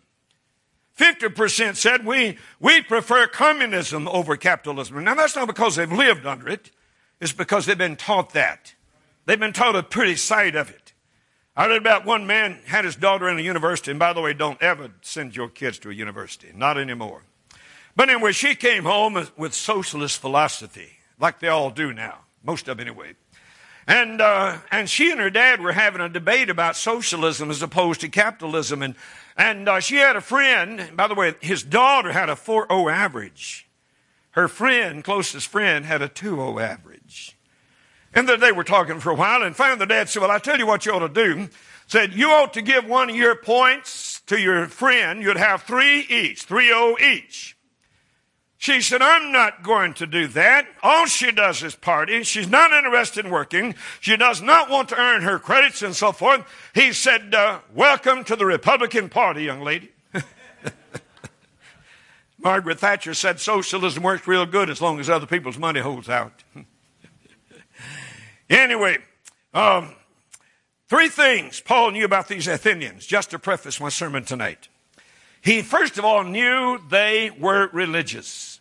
50% 0.97 1.77
said 1.77 2.05
we, 2.05 2.39
we 2.59 2.83
prefer 2.83 3.29
communism 3.29 4.09
over 4.09 4.37
capitalism. 4.37 5.05
Now, 5.05 5.15
that's 5.15 5.37
not 5.37 5.47
because 5.47 5.77
they've 5.77 5.93
lived 5.93 6.27
under 6.27 6.49
it. 6.49 6.73
It's 7.21 7.33
because 7.33 7.67
they've 7.67 7.79
been 7.79 7.97
taught 7.97 8.33
that. 8.33 8.75
They've 9.27 9.39
been 9.39 9.53
taught 9.53 9.77
a 9.77 9.83
pretty 9.83 10.17
side 10.17 10.57
of 10.57 10.71
it. 10.71 10.88
I 11.59 11.67
read 11.67 11.79
about 11.79 12.05
one 12.05 12.25
man 12.25 12.61
had 12.67 12.85
his 12.85 12.95
daughter 12.95 13.29
in 13.29 13.37
a 13.37 13.43
university, 13.43 13.91
and 13.91 13.99
by 13.99 14.13
the 14.13 14.21
way, 14.21 14.33
don't 14.33 14.63
ever 14.63 14.93
send 15.01 15.35
your 15.35 15.49
kids 15.49 15.81
to 15.81 15.91
a 15.91 15.93
university. 15.93 16.53
Not 16.55 16.79
anymore. 16.79 17.23
But 17.97 18.09
anyway, 18.09 18.31
she 18.31 18.55
came 18.55 18.85
home 18.85 19.27
with 19.37 19.55
socialist 19.55 20.21
philosophy, 20.21 20.99
like 21.19 21.41
they 21.41 21.49
all 21.49 21.71
do 21.71 21.93
now. 21.93 22.21
Most 22.45 22.69
of 22.69 22.77
them, 22.77 22.87
anyway. 22.87 23.15
And, 23.89 24.21
uh, 24.21 24.59
and 24.71 24.89
she 24.89 25.11
and 25.11 25.19
her 25.19 25.31
dad 25.31 25.61
were 25.61 25.73
having 25.73 26.01
a 26.01 26.09
debate 26.09 26.49
about 26.49 26.77
socialism 26.77 27.51
as 27.51 27.61
opposed 27.61 28.03
to 28.03 28.09
capitalism. 28.09 28.81
And, 28.81 28.95
and 29.37 29.69
uh, 29.69 29.81
she 29.81 29.97
had 29.97 30.15
a 30.15 30.21
friend, 30.21 30.97
by 30.97 31.09
the 31.09 31.17
way, 31.17 31.35
his 31.41 31.65
daughter 31.65 32.13
had 32.13 32.31
a 32.31 32.37
4.0 32.37 32.93
average. 32.93 33.67
Her 34.31 34.47
friend, 34.47 35.03
closest 35.03 35.49
friend, 35.49 35.85
had 35.85 36.03
a 36.03 36.09
2.0 36.09 36.63
average. 36.63 36.98
And 38.15 38.29
then 38.29 38.41
they 38.41 38.53
were 38.53 38.65
talking 38.65 39.01
for 39.01 39.11
a 39.11 39.15
while, 39.15 39.43
and 39.43 39.55
finally 39.55 39.79
the 39.79 39.87
dad 39.87 40.09
said, 40.09 40.23
Well, 40.23 40.31
I 40.31 40.39
tell 40.39 40.59
you 40.59 40.67
what 40.67 40.87
you 40.87 40.93
ought 40.93 41.01
to 41.01 41.09
do. 41.09 41.49
Said, 41.87 42.15
You 42.15 42.31
ought 42.31 42.55
to 42.55 42.63
give 42.63 42.87
one 42.87 43.11
of 43.11 43.17
your 43.17 43.35
points 43.35 44.21
to 44.27 44.41
your 44.41 44.67
friend. 44.67 45.23
You'd 45.23 45.37
have 45.37 45.63
three 45.63 46.01
each, 46.09 46.43
three 46.43 46.73
O 46.73 46.97
each. 46.99 47.57
She 48.61 48.81
said, 48.81 49.01
I'm 49.03 49.31
not 49.31 49.63
going 49.63 49.95
to 49.95 50.07
do 50.07 50.27
that. 50.29 50.67
All 50.83 51.07
she 51.07 51.31
does 51.31 51.63
is 51.63 51.77
party. 51.77 52.25
She's 52.25 52.51
not 52.51 52.73
interested 52.73 53.25
in 53.25 53.31
working. 53.31 53.77
She 54.01 54.17
does 54.17 54.43
not 54.43 54.69
want 54.69 54.89
to 54.89 55.01
earn 55.01 55.23
her 55.23 55.39
credits 55.39 55.81
and 55.81 55.95
so 55.95 56.11
forth. 56.11 56.45
He 56.75 56.93
said, 56.93 57.33
uh, 57.35 57.61
Welcome 57.73 58.25
to 58.25 58.35
the 58.35 58.45
Republican 58.45 59.11
Party, 59.11 59.45
young 59.45 59.63
lady. 59.63 59.93
Margaret 62.39 62.81
Thatcher 62.81 63.15
said 63.15 63.39
socialism 63.39 64.03
works 64.03 64.27
real 64.27 64.45
good 64.45 64.71
as 64.71 64.81
long 64.83 64.99
as 64.99 65.09
other 65.09 65.27
people's 65.27 65.59
money 65.59 65.81
holds 65.81 66.09
out. 66.09 66.43
anyway, 68.57 68.99
um, 69.55 69.95
three 70.89 71.09
things 71.09 71.61
Paul 71.61 71.93
knew 71.93 72.05
about 72.05 72.29
these 72.29 72.47
Athenians, 72.47 73.07
just 73.07 73.31
to 73.31 73.39
preface 73.39 73.81
my 73.81 73.89
sermon 73.89 74.25
tonight. 74.25 74.69
He 75.41 75.63
first 75.63 75.99
of 75.99 76.05
all 76.05 76.25
knew 76.25 76.81
they 76.91 77.31
were 77.31 77.69
religious. 77.73 78.61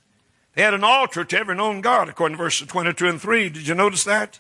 They 0.54 0.64
had 0.64 0.74
an 0.74 0.84
altar 0.84 1.24
to 1.24 1.38
every 1.38 1.56
known 1.56 1.82
God, 1.82 2.10
according 2.10 2.38
to 2.38 2.44
verses 2.44 2.68
22 2.68 3.08
and 3.08 3.22
3. 3.22 3.50
Did 3.50 3.68
you 3.68 3.76
notice 3.76 4.04
that? 4.06 4.40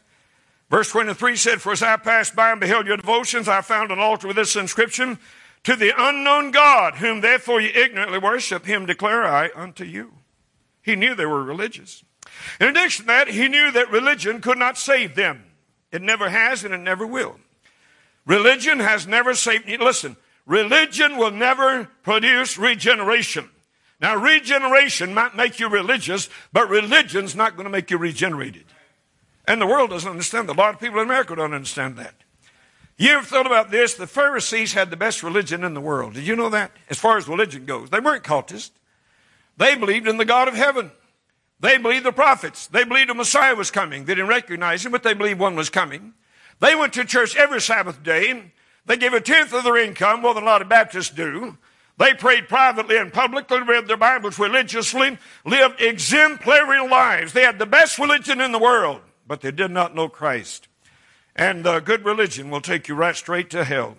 Verse 0.70 0.89
23 0.89 1.36
said, 1.36 1.62
For 1.62 1.72
as 1.72 1.84
I 1.84 1.96
passed 1.98 2.36
by 2.36 2.51
and 2.51 2.60
beheld 2.60 2.88
your 2.88 2.98
devotions, 2.98 3.48
I 3.48 3.62
found 3.62 3.92
an 3.92 4.00
altar 4.00 4.27
with 4.27 4.36
this 4.36 4.56
inscription, 4.56 5.20
To 5.63 5.75
the 5.75 5.94
unknown 5.98 6.51
God, 6.51 6.96
whom 6.96 7.22
therefore 7.22 7.62
you 7.62 7.70
ignorantly 7.70 8.18
worship, 8.18 8.66
him 8.66 8.86
declare 8.86 9.24
I 9.24 9.51
unto 9.56 9.84
you. 9.84 10.13
He 10.82 10.96
knew 10.96 11.16
they 11.16 11.25
were 11.25 11.44
religious. 11.44 12.04
In 12.60 12.67
addition 12.67 13.03
to 13.03 13.08
that, 13.08 13.27
he 13.29 13.48
knew 13.48 13.72
that 13.72 13.91
religion 13.91 14.41
could 14.41 14.58
not 14.58 14.77
save 14.77 15.15
them. 15.15 15.44
It 15.91 16.01
never 16.01 16.29
has 16.29 16.63
and 16.63 16.74
it 16.74 16.79
never 16.79 17.06
will. 17.06 17.39
Religion 18.25 18.79
has 18.79 19.07
never 19.07 19.33
saved. 19.33 19.70
Listen, 19.79 20.18
Religion 20.48 21.18
will 21.18 21.31
never 21.31 21.90
produce 22.03 22.57
regeneration. 22.57 23.50
Now, 24.00 24.16
regeneration 24.16 25.14
might 25.14 25.35
make 25.35 25.59
you 25.59 25.68
religious, 25.68 26.29
but 26.53 26.70
religion's 26.70 27.35
not 27.35 27.57
going 27.57 27.66
to 27.66 27.70
make 27.70 27.92
you 27.92 27.98
regenerated. 27.98 28.64
And 29.46 29.62
the 29.62 29.68
world 29.68 29.90
doesn't 29.90 30.09
understand 30.09 30.48
that. 30.48 30.55
A 30.55 30.59
lot 30.59 30.74
of 30.74 30.79
people 30.79 31.00
in 31.00 31.05
America 31.05 31.35
don't 31.35 31.53
understand 31.53 31.98
that. 31.98 32.14
You 32.98 33.12
ever 33.12 33.25
thought 33.25 33.46
about 33.46 33.72
this? 33.72 33.96
The 33.96 34.07
Pharisees 34.07 34.74
had 34.74 34.90
the 34.90 34.98
best 34.98 35.22
religion 35.22 35.66
in 35.66 35.74
the 35.74 35.81
world. 35.81 36.14
Did 36.14 36.25
you 36.25 36.35
know 36.35 36.50
that? 36.50 36.72
As 36.90 36.98
far 36.98 37.18
as 37.18 37.27
religion 37.27 37.66
goes, 37.66 37.90
they 37.90 38.00
weren't 38.00 38.24
cultists. 38.24 38.72
They 39.57 39.75
believed 39.75 40.07
in 40.07 40.18
the 40.18 40.25
God 40.25 40.48
of 40.48 40.53
heaven. 40.53 40.92
They 41.59 41.77
believed 41.77 42.05
the 42.05 42.11
prophets. 42.11 42.67
They 42.67 42.83
believed 42.83 43.09
the 43.09 43.15
Messiah 43.15 43.55
was 43.55 43.72
coming. 43.72 44.05
They 44.05 44.15
didn't 44.15 44.29
recognize 44.29 44.85
him, 44.85 44.91
but 44.91 45.03
they 45.03 45.13
believed 45.13 45.39
one 45.39 45.55
was 45.55 45.70
coming. 45.70 46.13
They 46.59 46.75
went 46.75 46.93
to 46.93 47.05
church 47.05 47.35
every 47.35 47.61
Sabbath 47.61 48.03
day. 48.03 48.51
They 48.85 48.98
gave 48.98 49.13
a 49.13 49.22
tenth 49.22 49.53
of 49.53 49.63
their 49.63 49.77
income, 49.77 50.22
more 50.22 50.33
than 50.33 50.43
a 50.43 50.46
lot 50.46 50.61
of 50.61 50.70
Baptists 50.70 51.09
do. 51.09 51.57
They 51.98 52.13
prayed 52.13 52.48
privately 52.48 52.98
and 52.98 53.11
publicly, 53.11 53.61
read 53.61 53.87
their 53.87 53.98
Bibles 53.98 54.37
religiously, 54.37 55.17
lived 55.46 55.81
exemplary 55.81 56.87
lives. 56.87 57.33
They 57.33 57.41
had 57.41 57.57
the 57.57 57.65
best 57.65 57.98
religion 57.98 58.39
in 58.39 58.51
the 58.51 58.59
world, 58.59 59.01
but 59.27 59.41
they 59.41 59.51
did 59.51 59.72
not 59.72 59.96
know 59.96 60.07
Christ. 60.07 60.67
And 61.35 61.65
uh, 61.65 61.79
good 61.79 62.05
religion 62.05 62.51
will 62.51 62.61
take 62.61 62.87
you 62.87 62.93
right 62.93 63.15
straight 63.15 63.50
to 63.51 63.63
hell. 63.63 63.98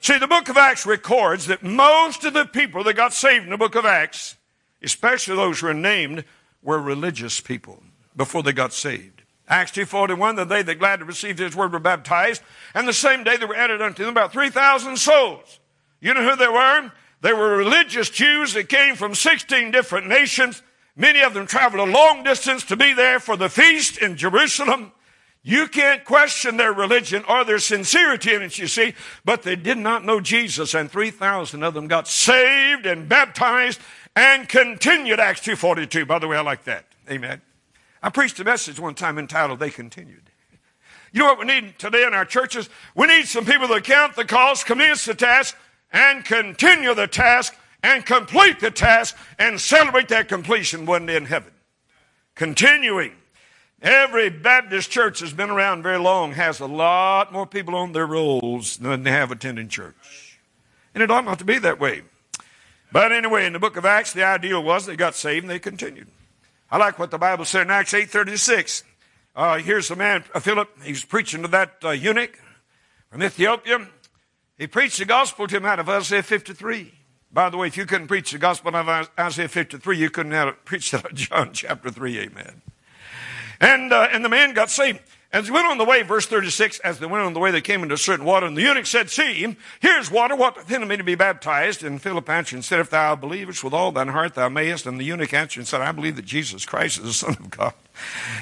See, 0.00 0.18
the 0.18 0.28
book 0.28 0.48
of 0.48 0.56
Acts 0.56 0.86
records 0.86 1.46
that 1.46 1.62
most 1.62 2.24
of 2.24 2.34
the 2.34 2.44
people 2.44 2.84
that 2.84 2.94
got 2.94 3.12
saved 3.12 3.44
in 3.44 3.50
the 3.50 3.56
book 3.56 3.74
of 3.74 3.84
Acts, 3.84 4.36
especially 4.82 5.34
those 5.34 5.60
who 5.60 5.68
are 5.68 5.74
named, 5.74 6.24
were 6.64 6.80
religious 6.80 7.40
people 7.40 7.82
before 8.16 8.42
they 8.42 8.52
got 8.52 8.72
saved. 8.72 9.22
Acts 9.46 9.72
2.41, 9.72 10.36
the 10.36 10.44
day 10.44 10.62
that 10.62 10.78
gladly 10.78 11.06
received 11.06 11.38
his 11.38 11.54
word 11.54 11.72
were 11.72 11.78
baptized, 11.78 12.42
and 12.74 12.88
the 12.88 12.94
same 12.94 13.22
day 13.24 13.36
there 13.36 13.46
were 13.46 13.54
added 13.54 13.82
unto 13.82 14.02
them 14.02 14.12
about 14.12 14.32
3,000 14.32 14.96
souls. 14.96 15.60
You 16.00 16.14
know 16.14 16.28
who 16.28 16.36
they 16.36 16.48
were? 16.48 16.90
They 17.20 17.32
were 17.32 17.56
religious 17.56 18.08
Jews 18.08 18.54
that 18.54 18.68
came 18.68 18.96
from 18.96 19.14
16 19.14 19.70
different 19.70 20.08
nations. 20.08 20.62
Many 20.96 21.20
of 21.20 21.34
them 21.34 21.46
traveled 21.46 21.86
a 21.88 21.92
long 21.92 22.22
distance 22.22 22.64
to 22.64 22.76
be 22.76 22.94
there 22.94 23.20
for 23.20 23.36
the 23.36 23.48
feast 23.50 23.98
in 23.98 24.16
Jerusalem. 24.16 24.92
You 25.42 25.68
can't 25.68 26.06
question 26.06 26.56
their 26.56 26.72
religion 26.72 27.22
or 27.28 27.44
their 27.44 27.58
sincerity 27.58 28.32
in 28.32 28.42
it, 28.42 28.58
you 28.58 28.66
see, 28.66 28.94
but 29.26 29.42
they 29.42 29.56
did 29.56 29.76
not 29.76 30.02
know 30.02 30.18
Jesus, 30.20 30.72
and 30.72 30.90
3,000 30.90 31.62
of 31.62 31.74
them 31.74 31.86
got 31.86 32.08
saved 32.08 32.86
and 32.86 33.10
baptized 33.10 33.78
and 34.16 34.48
continued 34.48 35.20
Acts 35.20 35.40
2.42. 35.40 36.06
By 36.06 36.18
the 36.18 36.28
way, 36.28 36.36
I 36.36 36.42
like 36.42 36.64
that. 36.64 36.86
Amen. 37.10 37.40
I 38.02 38.10
preached 38.10 38.38
a 38.40 38.44
message 38.44 38.78
one 38.78 38.94
time 38.94 39.18
entitled 39.18 39.58
They 39.58 39.70
Continued. 39.70 40.30
You 41.12 41.20
know 41.20 41.26
what 41.26 41.38
we 41.38 41.46
need 41.46 41.78
today 41.78 42.04
in 42.04 42.12
our 42.12 42.24
churches? 42.24 42.68
We 42.94 43.06
need 43.06 43.26
some 43.26 43.44
people 43.44 43.68
that 43.68 43.84
count 43.84 44.16
the 44.16 44.24
cost, 44.24 44.66
commence 44.66 45.04
the 45.04 45.14
task, 45.14 45.56
and 45.92 46.24
continue 46.24 46.92
the 46.92 47.06
task, 47.06 47.56
and 47.84 48.04
complete 48.04 48.58
the 48.58 48.70
task, 48.70 49.16
and 49.38 49.60
celebrate 49.60 50.08
that 50.08 50.28
completion 50.28 50.86
one 50.86 51.06
day 51.06 51.16
in 51.16 51.26
heaven. 51.26 51.52
Continuing. 52.34 53.12
Every 53.80 54.28
Baptist 54.28 54.90
church 54.90 55.20
that's 55.20 55.32
been 55.32 55.50
around 55.50 55.82
very 55.82 55.98
long 55.98 56.32
has 56.32 56.58
a 56.58 56.66
lot 56.66 57.32
more 57.32 57.46
people 57.46 57.76
on 57.76 57.92
their 57.92 58.06
rolls 58.06 58.78
than 58.78 59.02
they 59.02 59.10
have 59.10 59.30
attending 59.30 59.68
church. 59.68 60.40
And 60.94 61.02
it 61.02 61.10
ought 61.10 61.24
not 61.24 61.38
to 61.40 61.44
be 61.44 61.58
that 61.58 61.78
way. 61.78 62.02
But 62.94 63.10
anyway, 63.10 63.44
in 63.44 63.52
the 63.52 63.58
book 63.58 63.76
of 63.76 63.84
Acts, 63.84 64.12
the 64.12 64.22
ideal 64.22 64.62
was 64.62 64.86
they 64.86 64.94
got 64.94 65.16
saved 65.16 65.42
and 65.42 65.50
they 65.50 65.58
continued. 65.58 66.06
I 66.70 66.76
like 66.76 66.96
what 66.96 67.10
the 67.10 67.18
Bible 67.18 67.44
said 67.44 67.62
in 67.62 67.72
Acts 67.72 67.92
8.36. 67.92 68.84
Uh, 69.34 69.58
here's 69.58 69.88
the 69.88 69.96
man, 69.96 70.22
uh, 70.32 70.38
Philip, 70.38 70.68
he's 70.80 71.04
preaching 71.04 71.42
to 71.42 71.48
that 71.48 71.74
uh, 71.82 71.90
eunuch 71.90 72.38
from 73.10 73.20
Ethiopia. 73.20 73.88
He 74.56 74.68
preached 74.68 75.00
the 75.00 75.06
gospel 75.06 75.48
to 75.48 75.56
him 75.56 75.64
out 75.64 75.80
of 75.80 75.88
Isaiah 75.88 76.22
53. 76.22 76.94
By 77.32 77.50
the 77.50 77.56
way, 77.56 77.66
if 77.66 77.76
you 77.76 77.84
couldn't 77.84 78.06
preach 78.06 78.30
the 78.30 78.38
gospel 78.38 78.76
out 78.76 78.88
of 78.88 79.10
Isaiah 79.18 79.48
53, 79.48 79.98
you 79.98 80.08
couldn't 80.08 80.30
have 80.30 80.64
preached 80.64 80.94
out 80.94 81.06
of 81.06 81.14
John 81.14 81.50
chapter 81.52 81.90
3, 81.90 82.16
amen. 82.20 82.62
And, 83.60 83.92
uh, 83.92 84.06
and 84.12 84.24
the 84.24 84.28
man 84.28 84.54
got 84.54 84.70
saved. 84.70 85.00
As 85.34 85.46
they 85.46 85.50
went 85.50 85.66
on 85.66 85.78
the 85.78 85.84
way, 85.84 86.02
verse 86.02 86.26
36, 86.26 86.78
as 86.78 87.00
they 87.00 87.06
went 87.06 87.24
on 87.24 87.32
the 87.32 87.40
way, 87.40 87.50
they 87.50 87.60
came 87.60 87.82
into 87.82 87.96
certain 87.96 88.24
water, 88.24 88.46
and 88.46 88.56
the 88.56 88.62
eunuch 88.62 88.86
said, 88.86 89.10
See, 89.10 89.56
here's 89.80 90.08
water, 90.08 90.36
what 90.36 90.68
then 90.68 90.86
me 90.86 90.96
to 90.96 91.02
be 91.02 91.16
baptized? 91.16 91.82
And 91.82 92.00
Philip 92.00 92.30
answered 92.30 92.54
and 92.54 92.64
said, 92.64 92.78
If 92.78 92.90
thou 92.90 93.16
believest 93.16 93.64
with 93.64 93.74
all 93.74 93.90
thine 93.90 94.06
heart, 94.06 94.34
thou 94.34 94.48
mayest. 94.48 94.86
And 94.86 94.96
the 94.96 95.02
eunuch 95.02 95.34
answered 95.34 95.58
and 95.58 95.66
said, 95.66 95.80
I 95.80 95.90
believe 95.90 96.14
that 96.14 96.24
Jesus 96.24 96.64
Christ 96.64 96.98
is 96.98 97.04
the 97.04 97.12
Son 97.12 97.30
of 97.30 97.50
God. 97.50 97.74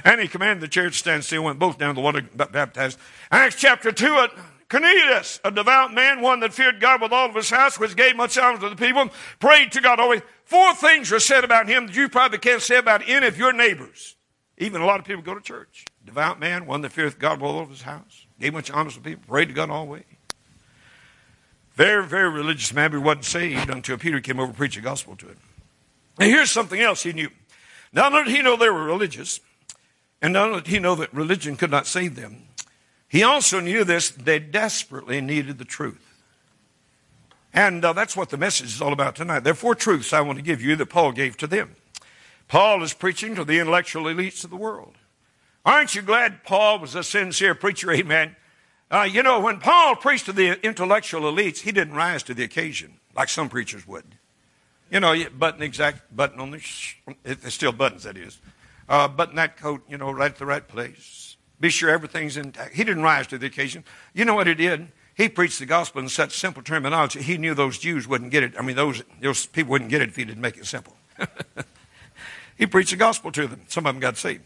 And 0.04 0.20
he 0.20 0.28
commanded 0.28 0.60
the 0.60 0.68
church 0.68 0.92
to 0.92 0.98
stand 0.98 1.24
still, 1.24 1.44
went 1.44 1.58
both 1.58 1.78
down 1.78 1.94
to 1.94 1.98
the 1.98 2.04
water, 2.04 2.20
baptized. 2.20 2.98
Acts 3.30 3.56
chapter 3.56 3.90
2, 3.90 4.06
at 4.14 4.30
Cornelius, 4.68 5.40
a 5.46 5.50
devout 5.50 5.94
man, 5.94 6.20
one 6.20 6.40
that 6.40 6.52
feared 6.52 6.78
God 6.78 7.00
with 7.00 7.12
all 7.12 7.30
of 7.30 7.34
his 7.34 7.48
house, 7.48 7.78
which 7.78 7.96
gave 7.96 8.16
much 8.16 8.36
alms 8.36 8.60
to 8.60 8.68
the 8.68 8.76
people, 8.76 9.08
prayed 9.40 9.72
to 9.72 9.80
God 9.80 9.98
always. 9.98 10.20
Four 10.44 10.74
things 10.74 11.10
were 11.10 11.20
said 11.20 11.42
about 11.42 11.68
him 11.68 11.86
that 11.86 11.96
you 11.96 12.10
probably 12.10 12.36
can't 12.36 12.60
say 12.60 12.76
about 12.76 13.08
any 13.08 13.26
of 13.26 13.38
your 13.38 13.54
neighbors. 13.54 14.16
Even 14.58 14.82
a 14.82 14.86
lot 14.86 15.00
of 15.00 15.06
people 15.06 15.22
go 15.22 15.34
to 15.34 15.40
church 15.40 15.84
devout 16.04 16.40
man, 16.40 16.66
one 16.66 16.80
that 16.82 16.92
feareth 16.92 17.18
God 17.18 17.42
all 17.42 17.60
of 17.60 17.70
his 17.70 17.82
house, 17.82 18.26
gave 18.40 18.52
much 18.52 18.70
honest 18.70 18.96
to 18.96 19.02
people, 19.02 19.22
prayed 19.26 19.48
to 19.48 19.54
God 19.54 19.70
all 19.70 19.86
the 19.86 19.92
way. 19.92 20.04
Very, 21.74 22.06
very 22.06 22.28
religious 22.28 22.72
man, 22.74 22.90
but 22.90 22.98
he 22.98 23.02
wasn't 23.02 23.24
saved 23.24 23.70
until 23.70 23.96
Peter 23.96 24.20
came 24.20 24.38
over 24.38 24.48
and 24.48 24.56
preached 24.56 24.74
the 24.74 24.82
gospel 24.82 25.16
to 25.16 25.26
him. 25.26 25.38
And 26.18 26.30
here's 26.30 26.50
something 26.50 26.80
else 26.80 27.02
he 27.02 27.12
knew. 27.12 27.30
Not 27.92 28.12
only 28.12 28.24
did 28.24 28.36
he 28.36 28.42
know 28.42 28.56
they 28.56 28.68
were 28.68 28.84
religious, 28.84 29.40
and 30.20 30.32
not 30.32 30.48
only 30.48 30.60
did 30.60 30.70
he 30.70 30.78
know 30.78 30.94
that 30.96 31.12
religion 31.14 31.56
could 31.56 31.70
not 31.70 31.86
save 31.86 32.14
them, 32.14 32.42
he 33.08 33.22
also 33.22 33.60
knew 33.60 33.84
this, 33.84 34.10
they 34.10 34.38
desperately 34.38 35.20
needed 35.20 35.58
the 35.58 35.64
truth. 35.64 36.12
And 37.54 37.84
uh, 37.84 37.92
that's 37.92 38.16
what 38.16 38.30
the 38.30 38.38
message 38.38 38.68
is 38.68 38.80
all 38.80 38.92
about 38.92 39.16
tonight. 39.16 39.40
There 39.40 39.52
are 39.52 39.56
four 39.56 39.74
truths 39.74 40.12
I 40.12 40.22
want 40.22 40.38
to 40.38 40.42
give 40.42 40.62
you 40.62 40.76
that 40.76 40.86
Paul 40.86 41.12
gave 41.12 41.36
to 41.38 41.46
them. 41.46 41.76
Paul 42.52 42.82
is 42.82 42.92
preaching 42.92 43.34
to 43.36 43.46
the 43.46 43.58
intellectual 43.60 44.02
elites 44.02 44.44
of 44.44 44.50
the 44.50 44.56
world. 44.56 44.98
Aren't 45.64 45.94
you 45.94 46.02
glad 46.02 46.44
Paul 46.44 46.80
was 46.80 46.94
a 46.94 47.02
sincere 47.02 47.54
preacher? 47.54 47.90
Amen. 47.90 48.36
Uh, 48.90 49.08
you 49.10 49.22
know, 49.22 49.40
when 49.40 49.58
Paul 49.58 49.96
preached 49.96 50.26
to 50.26 50.34
the 50.34 50.62
intellectual 50.62 51.22
elites, 51.22 51.60
he 51.60 51.72
didn't 51.72 51.94
rise 51.94 52.22
to 52.24 52.34
the 52.34 52.44
occasion 52.44 53.00
like 53.16 53.30
some 53.30 53.48
preachers 53.48 53.88
would. 53.88 54.04
You 54.90 55.00
know, 55.00 55.16
button 55.30 55.62
exact 55.62 56.14
button 56.14 56.40
on 56.40 56.50
the, 56.50 56.58
sh- 56.58 56.96
it's 57.24 57.54
still 57.54 57.72
buttons, 57.72 58.02
that 58.02 58.18
is. 58.18 58.38
Uh, 58.86 59.08
button 59.08 59.36
that 59.36 59.56
coat, 59.56 59.80
you 59.88 59.96
know, 59.96 60.10
right 60.10 60.32
at 60.32 60.36
the 60.36 60.44
right 60.44 60.68
place. 60.68 61.38
Be 61.58 61.70
sure 61.70 61.88
everything's 61.88 62.36
intact. 62.36 62.74
He 62.74 62.84
didn't 62.84 63.02
rise 63.02 63.28
to 63.28 63.38
the 63.38 63.46
occasion. 63.46 63.82
You 64.12 64.26
know 64.26 64.34
what 64.34 64.46
he 64.46 64.52
did? 64.52 64.88
He 65.14 65.30
preached 65.30 65.58
the 65.58 65.64
gospel 65.64 66.02
in 66.02 66.10
such 66.10 66.36
simple 66.36 66.62
terminology. 66.62 67.22
He 67.22 67.38
knew 67.38 67.54
those 67.54 67.78
Jews 67.78 68.06
wouldn't 68.06 68.30
get 68.30 68.42
it. 68.42 68.52
I 68.58 68.62
mean, 68.62 68.76
those, 68.76 69.02
those 69.22 69.46
people 69.46 69.70
wouldn't 69.70 69.88
get 69.88 70.02
it 70.02 70.10
if 70.10 70.16
he 70.16 70.26
didn't 70.26 70.42
make 70.42 70.58
it 70.58 70.66
simple. 70.66 70.94
he 72.62 72.66
preached 72.66 72.92
the 72.92 72.96
gospel 72.96 73.32
to 73.32 73.48
them. 73.48 73.62
Some 73.66 73.86
of 73.86 73.94
them 73.96 74.00
got 74.00 74.16
saved. 74.16 74.44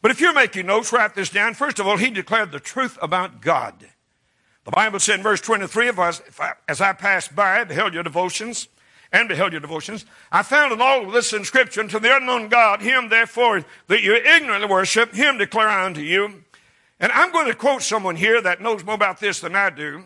But 0.00 0.10
if 0.10 0.22
you're 0.22 0.32
making 0.32 0.64
notes, 0.64 0.90
write 0.90 1.14
this 1.14 1.28
down. 1.28 1.52
First 1.52 1.78
of 1.78 1.86
all, 1.86 1.98
he 1.98 2.08
declared 2.08 2.50
the 2.50 2.58
truth 2.58 2.96
about 3.02 3.42
God. 3.42 3.74
The 4.64 4.70
Bible 4.70 4.98
said 4.98 5.16
in 5.16 5.22
verse 5.22 5.42
23, 5.42 5.88
of 5.88 5.98
us, 5.98 6.22
I, 6.40 6.52
as 6.66 6.80
I 6.80 6.94
passed 6.94 7.36
by, 7.36 7.62
beheld 7.64 7.92
your 7.92 8.04
devotions, 8.04 8.68
and 9.12 9.28
beheld 9.28 9.52
your 9.52 9.60
devotions, 9.60 10.06
I 10.32 10.44
found 10.44 10.72
in 10.72 10.80
all 10.80 11.04
of 11.04 11.12
this 11.12 11.34
inscription 11.34 11.88
to 11.88 11.98
the 11.98 12.16
unknown 12.16 12.48
God, 12.48 12.80
him 12.80 13.10
therefore 13.10 13.62
that 13.88 14.00
you 14.00 14.14
ignorantly 14.14 14.66
worship, 14.66 15.12
him 15.12 15.36
declare 15.36 15.68
unto 15.68 16.00
you. 16.00 16.44
And 16.98 17.12
I'm 17.12 17.32
going 17.32 17.48
to 17.48 17.54
quote 17.54 17.82
someone 17.82 18.16
here 18.16 18.40
that 18.40 18.62
knows 18.62 18.82
more 18.82 18.94
about 18.94 19.20
this 19.20 19.40
than 19.40 19.54
I 19.54 19.68
do, 19.68 20.04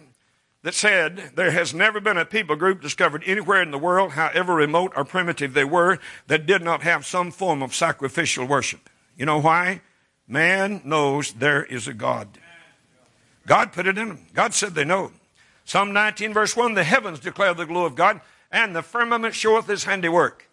that 0.63 0.75
said, 0.75 1.33
There 1.35 1.51
has 1.51 1.75
never 1.75 2.01
been 2.01 2.17
a 2.17 2.25
people 2.25 2.57
group 2.57 2.81
discovered 2.81 3.23
anywhere 3.27 3.63
in 3.63 3.71
the 3.71 3.79
world, 3.79 4.13
however 4.13 4.55
remote 4.55 4.93
or 4.97 5.05
primitive 5.05 5.55
they 5.55 5.65
were, 5.65 5.99
that 6.29 6.47
did 6.47 6.63
not 6.63 6.83
have 6.83 7.05
some 7.05 7.31
form 7.31 7.63
of 7.63 7.75
sacrificial 7.75 8.47
worship. 8.47 8.89
You 9.17 9.27
know 9.27 9.41
why? 9.41 9.83
Man 10.27 10.81
knows 10.85 11.33
there 11.33 11.65
is 11.65 11.89
a 11.89 11.95
God. 11.95 12.39
God 13.47 13.73
put 13.73 13.87
it 13.87 13.99
in 13.99 14.09
them. 14.09 14.27
God 14.33 14.55
said 14.55 14.75
they 14.75 14.85
know. 14.85 15.11
Psalm 15.65 15.93
19, 15.93 16.33
verse 16.33 16.57
1 16.57 16.75
The 16.75 16.85
heavens 16.85 17.21
declare 17.21 17.55
the 17.55 17.67
glory 17.67 17.87
of 17.87 17.97
God, 17.97 18.21
and 18.51 18.75
the 18.75 18.83
firmament 18.83 19.35
showeth 19.35 19.67
his 19.67 19.85
handiwork. 19.85 20.49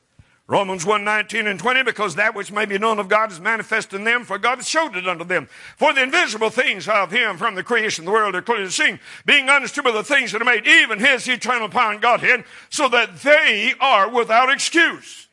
Romans 0.50 0.84
1 0.84 1.04
19 1.04 1.46
and 1.46 1.60
20, 1.60 1.84
because 1.84 2.16
that 2.16 2.34
which 2.34 2.52
may 2.52 2.66
be 2.66 2.80
known 2.80 2.98
of 2.98 3.08
God 3.08 3.32
is 3.32 3.40
manifest 3.40 3.94
in 3.94 4.04
them, 4.04 4.24
for 4.24 4.40
God 4.40 4.56
has 4.56 4.68
showed 4.68 4.96
it 4.96 5.08
unto 5.08 5.24
them. 5.24 5.48
For 5.78 5.94
the 5.94 6.02
invisible 6.02 6.50
things 6.50 6.88
of 6.88 7.12
him 7.12 7.38
from 7.38 7.54
the 7.54 7.62
creation 7.62 8.02
of 8.02 8.06
the 8.08 8.12
world 8.12 8.34
are 8.34 8.42
clearly 8.42 8.72
seen, 8.72 9.00
being 9.28 9.48
understood 9.48 9.84
by 9.84 9.92
the 9.92 10.04
things 10.04 10.32
that 10.32 10.42
are 10.42 10.46
made, 10.46 10.66
even 10.66 10.98
his 10.98 11.28
eternal 11.28 11.70
power 11.70 11.92
and 11.92 12.02
Godhead, 12.02 12.46
so 12.72 12.90
that 12.90 13.22
they 13.22 13.76
are 13.80 14.10
without 14.10 14.52
excuse. 14.52 15.28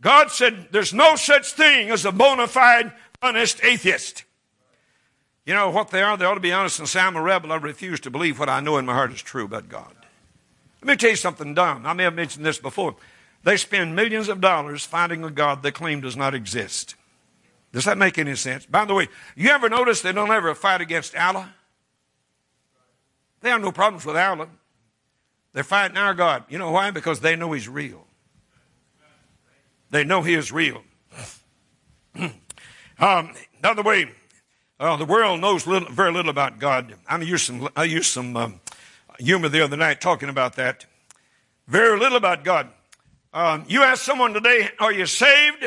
God 0.00 0.30
said 0.30 0.68
there's 0.70 0.94
no 0.94 1.16
such 1.16 1.52
thing 1.52 1.90
as 1.90 2.06
a 2.06 2.12
bona 2.12 2.46
fide, 2.46 2.90
honest 3.20 3.62
atheist. 3.62 4.24
You 5.44 5.52
know 5.52 5.68
what 5.68 5.90
they 5.90 6.00
are? 6.00 6.16
They 6.16 6.24
ought 6.24 6.34
to 6.34 6.40
be 6.40 6.52
honest 6.52 6.78
and 6.78 6.88
say, 6.88 7.00
I'm 7.00 7.16
a 7.16 7.22
rebel. 7.22 7.52
I 7.52 7.56
refuse 7.56 8.00
to 8.00 8.10
believe 8.10 8.38
what 8.38 8.48
I 8.48 8.60
know 8.60 8.78
in 8.78 8.86
my 8.86 8.94
heart 8.94 9.12
is 9.12 9.20
true 9.20 9.44
about 9.44 9.68
God. 9.68 9.94
Let 10.80 10.88
me 10.88 10.96
tell 10.96 11.10
you 11.10 11.16
something 11.16 11.52
dumb. 11.52 11.84
I 11.84 11.92
may 11.92 12.04
have 12.04 12.14
mentioned 12.14 12.46
this 12.46 12.58
before. 12.58 12.96
They 13.44 13.56
spend 13.56 13.94
millions 13.94 14.28
of 14.28 14.40
dollars 14.40 14.84
fighting 14.84 15.24
a 15.24 15.30
God 15.30 15.62
they 15.62 15.70
claim 15.70 16.00
does 16.00 16.16
not 16.16 16.34
exist. 16.34 16.96
Does 17.72 17.84
that 17.84 17.98
make 17.98 18.18
any 18.18 18.34
sense? 18.34 18.66
By 18.66 18.84
the 18.84 18.94
way, 18.94 19.08
you 19.36 19.50
ever 19.50 19.68
notice 19.68 20.00
they 20.00 20.12
don't 20.12 20.30
ever 20.30 20.54
fight 20.54 20.80
against 20.80 21.14
Allah? 21.16 21.54
They 23.40 23.50
have 23.50 23.60
no 23.60 23.72
problems 23.72 24.04
with 24.04 24.16
Allah. 24.16 24.48
They're 25.52 25.64
fighting 25.64 25.96
our 25.96 26.14
God. 26.14 26.44
You 26.48 26.58
know 26.58 26.70
why? 26.70 26.90
Because 26.90 27.20
they 27.20 27.36
know 27.36 27.52
He's 27.52 27.68
real. 27.68 28.06
They 29.90 30.04
know 30.04 30.22
He 30.22 30.34
is 30.34 30.50
real. 30.50 30.82
um, 32.98 33.34
another 33.62 33.82
way, 33.82 34.10
uh, 34.80 34.96
the 34.96 35.04
world 35.04 35.40
knows 35.40 35.66
little, 35.66 35.90
very 35.90 36.12
little 36.12 36.30
about 36.30 36.58
God. 36.58 36.94
I 37.08 37.18
used 37.18 37.46
some, 37.46 37.68
I 37.76 37.84
used 37.84 38.10
some 38.12 38.36
um, 38.36 38.60
humor 39.18 39.48
the 39.48 39.62
other 39.62 39.76
night 39.76 40.00
talking 40.00 40.28
about 40.28 40.56
that. 40.56 40.86
Very 41.66 41.98
little 41.98 42.16
about 42.16 42.44
God. 42.44 42.68
Um, 43.38 43.64
you 43.68 43.84
ask 43.84 44.02
someone 44.02 44.34
today, 44.34 44.68
are 44.80 44.92
you 44.92 45.06
saved? 45.06 45.64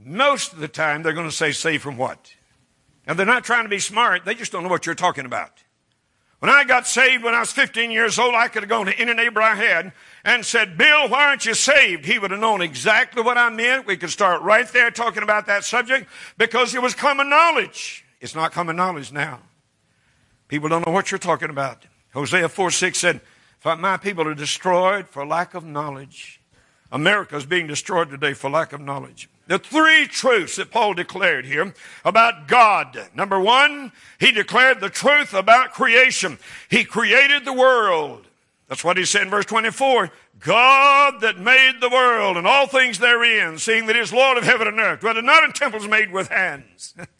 Most 0.00 0.52
of 0.52 0.60
the 0.60 0.68
time, 0.68 1.02
they're 1.02 1.12
going 1.12 1.28
to 1.28 1.34
say, 1.34 1.50
saved 1.50 1.82
from 1.82 1.96
what? 1.96 2.32
And 3.08 3.18
they're 3.18 3.26
not 3.26 3.42
trying 3.42 3.64
to 3.64 3.68
be 3.68 3.80
smart. 3.80 4.24
They 4.24 4.36
just 4.36 4.52
don't 4.52 4.62
know 4.62 4.68
what 4.68 4.86
you're 4.86 4.94
talking 4.94 5.26
about. 5.26 5.64
When 6.38 6.48
I 6.48 6.62
got 6.62 6.86
saved 6.86 7.24
when 7.24 7.34
I 7.34 7.40
was 7.40 7.50
15 7.50 7.90
years 7.90 8.20
old, 8.20 8.36
I 8.36 8.46
could 8.46 8.62
have 8.62 8.70
gone 8.70 8.86
to 8.86 8.96
any 8.96 9.14
neighbor 9.14 9.42
I 9.42 9.56
had 9.56 9.90
and 10.24 10.46
said, 10.46 10.78
Bill, 10.78 11.08
why 11.08 11.24
aren't 11.24 11.44
you 11.44 11.54
saved? 11.54 12.04
He 12.04 12.20
would 12.20 12.30
have 12.30 12.38
known 12.38 12.62
exactly 12.62 13.20
what 13.20 13.36
I 13.36 13.50
meant. 13.50 13.88
We 13.88 13.96
could 13.96 14.10
start 14.10 14.40
right 14.42 14.68
there 14.68 14.92
talking 14.92 15.24
about 15.24 15.46
that 15.46 15.64
subject 15.64 16.08
because 16.36 16.72
it 16.72 16.80
was 16.80 16.94
common 16.94 17.28
knowledge. 17.28 18.04
It's 18.20 18.36
not 18.36 18.52
common 18.52 18.76
knowledge 18.76 19.10
now. 19.10 19.40
People 20.46 20.68
don't 20.68 20.86
know 20.86 20.92
what 20.92 21.10
you're 21.10 21.18
talking 21.18 21.50
about. 21.50 21.84
Hosea 22.14 22.48
4 22.48 22.70
6 22.70 22.96
said, 22.96 23.20
My 23.76 23.96
people 23.96 24.26
are 24.26 24.34
destroyed 24.34 25.08
for 25.08 25.26
lack 25.26 25.54
of 25.54 25.64
knowledge. 25.64 26.40
America 26.90 27.36
is 27.36 27.44
being 27.44 27.66
destroyed 27.66 28.08
today 28.08 28.32
for 28.32 28.48
lack 28.48 28.72
of 28.72 28.80
knowledge. 28.80 29.28
The 29.46 29.58
three 29.58 30.06
truths 30.06 30.56
that 30.56 30.70
Paul 30.70 30.94
declared 30.94 31.46
here 31.46 31.74
about 32.04 32.48
God. 32.48 32.98
Number 33.14 33.40
one, 33.40 33.92
he 34.18 34.30
declared 34.30 34.80
the 34.80 34.90
truth 34.90 35.34
about 35.34 35.72
creation. 35.72 36.38
He 36.68 36.84
created 36.84 37.44
the 37.44 37.52
world. 37.52 38.26
That's 38.68 38.84
what 38.84 38.98
he 38.98 39.04
said 39.04 39.22
in 39.22 39.30
verse 39.30 39.46
24. 39.46 40.10
God 40.40 41.20
that 41.22 41.38
made 41.38 41.80
the 41.80 41.88
world 41.88 42.36
and 42.36 42.46
all 42.46 42.66
things 42.66 42.98
therein, 42.98 43.58
seeing 43.58 43.86
that 43.86 43.96
he 43.96 44.02
is 44.02 44.12
Lord 44.12 44.36
of 44.36 44.44
heaven 44.44 44.68
and 44.68 44.78
earth, 44.78 45.02
whether 45.02 45.22
not 45.22 45.44
in 45.44 45.52
temples 45.52 45.88
made 45.88 46.12
with 46.12 46.28
hands. 46.28 46.94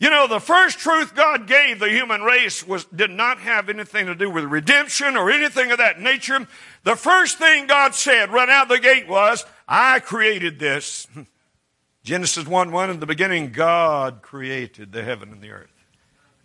you 0.00 0.10
know, 0.10 0.28
the 0.28 0.38
first 0.38 0.78
truth 0.78 1.14
God 1.14 1.48
gave 1.48 1.80
the 1.80 1.88
human 1.88 2.22
race 2.22 2.66
was, 2.66 2.84
did 2.86 3.10
not 3.10 3.40
have 3.40 3.68
anything 3.68 4.06
to 4.06 4.14
do 4.14 4.30
with 4.30 4.44
redemption 4.44 5.16
or 5.16 5.30
anything 5.30 5.72
of 5.72 5.78
that 5.78 6.00
nature. 6.00 6.46
The 6.84 6.94
first 6.94 7.38
thing 7.38 7.66
God 7.66 7.94
said 7.94 8.30
right 8.30 8.48
out 8.48 8.68
the 8.68 8.78
gate 8.78 9.08
was, 9.08 9.44
I 9.66 9.98
created 9.98 10.58
this. 10.58 11.08
Genesis 12.04 12.46
1 12.46 12.70
1, 12.70 12.90
in 12.90 13.00
the 13.00 13.06
beginning, 13.06 13.50
God 13.50 14.22
created 14.22 14.92
the 14.92 15.02
heaven 15.02 15.32
and 15.32 15.42
the 15.42 15.50
earth. 15.50 15.77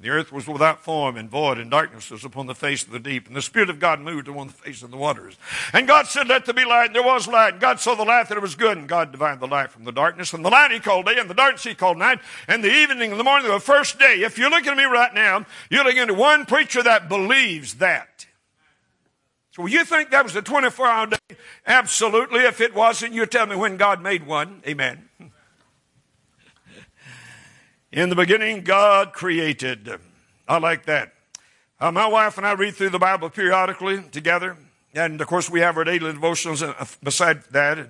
The 0.03 0.09
earth 0.09 0.33
was 0.33 0.49
without 0.49 0.83
form 0.83 1.15
and 1.15 1.29
void, 1.29 1.57
and 1.57 1.71
darkness 1.71 2.11
was 2.11 2.25
upon 2.25 2.45
the 2.45 2.53
face 2.53 2.83
of 2.83 2.91
the 2.91 2.99
deep. 2.99 3.25
And 3.25 3.37
the 3.37 3.41
Spirit 3.41 3.69
of 3.69 3.79
God 3.79 4.01
moved 4.01 4.27
upon 4.27 4.47
the 4.47 4.53
face 4.53 4.83
of 4.83 4.91
the 4.91 4.97
waters. 4.97 5.37
And 5.71 5.87
God 5.87 6.07
said, 6.07 6.27
Let 6.27 6.43
there 6.43 6.53
be 6.53 6.65
light, 6.65 6.87
and 6.87 6.95
there 6.95 7.01
was 7.01 7.25
light. 7.25 7.53
And 7.53 7.61
God 7.61 7.79
saw 7.79 7.95
the 7.95 8.03
light 8.03 8.27
that 8.27 8.37
it 8.37 8.41
was 8.41 8.55
good, 8.55 8.77
and 8.77 8.85
God 8.85 9.13
divided 9.13 9.39
the 9.39 9.47
light 9.47 9.71
from 9.71 9.85
the 9.85 9.93
darkness. 9.93 10.33
And 10.33 10.43
the 10.43 10.49
light 10.49 10.71
he 10.71 10.81
called 10.81 11.05
day, 11.05 11.17
and 11.17 11.29
the 11.29 11.33
darkness 11.33 11.63
he 11.63 11.73
called 11.73 11.97
night. 11.97 12.19
And 12.49 12.61
the 12.61 12.69
evening 12.69 13.11
and 13.11 13.19
the 13.19 13.23
morning, 13.23 13.47
of 13.47 13.53
the 13.53 13.59
first 13.61 13.97
day. 13.97 14.15
If 14.15 14.37
you're 14.37 14.49
looking 14.49 14.71
at 14.71 14.77
me 14.77 14.83
right 14.83 15.13
now, 15.13 15.45
you're 15.69 15.85
looking 15.85 15.99
at 15.99 16.11
one 16.11 16.45
preacher 16.45 16.83
that 16.83 17.07
believes 17.07 17.75
that. 17.75 18.25
So 19.51 19.65
you 19.67 19.85
think 19.85 20.11
that 20.11 20.25
was 20.25 20.35
a 20.35 20.41
24 20.41 20.85
hour 20.85 21.07
day? 21.07 21.37
Absolutely. 21.65 22.41
If 22.41 22.59
it 22.59 22.75
wasn't, 22.75 23.13
you 23.13 23.25
tell 23.25 23.45
me 23.45 23.55
when 23.55 23.77
God 23.77 24.03
made 24.03 24.27
one. 24.27 24.63
Amen. 24.67 25.07
In 27.93 28.09
the 28.09 28.15
beginning, 28.15 28.63
God 28.63 29.13
created. 29.13 29.87
I 30.47 30.57
like 30.57 30.87
that. 30.87 31.13
Uh, 31.79 31.91
my 31.91 32.07
wife 32.07 32.39
and 32.39 32.47
I 32.47 32.53
read 32.53 32.73
through 32.73 32.89
the 32.89 32.97
Bible 32.97 33.29
periodically 33.29 34.01
together. 34.11 34.57
And 34.95 35.21
of 35.21 35.27
course, 35.27 35.47
we 35.47 35.59
have 35.59 35.77
our 35.77 35.83
daily 35.83 36.11
devotions 36.11 36.63
uh, 36.63 36.85
beside 37.03 37.43
that. 37.51 37.87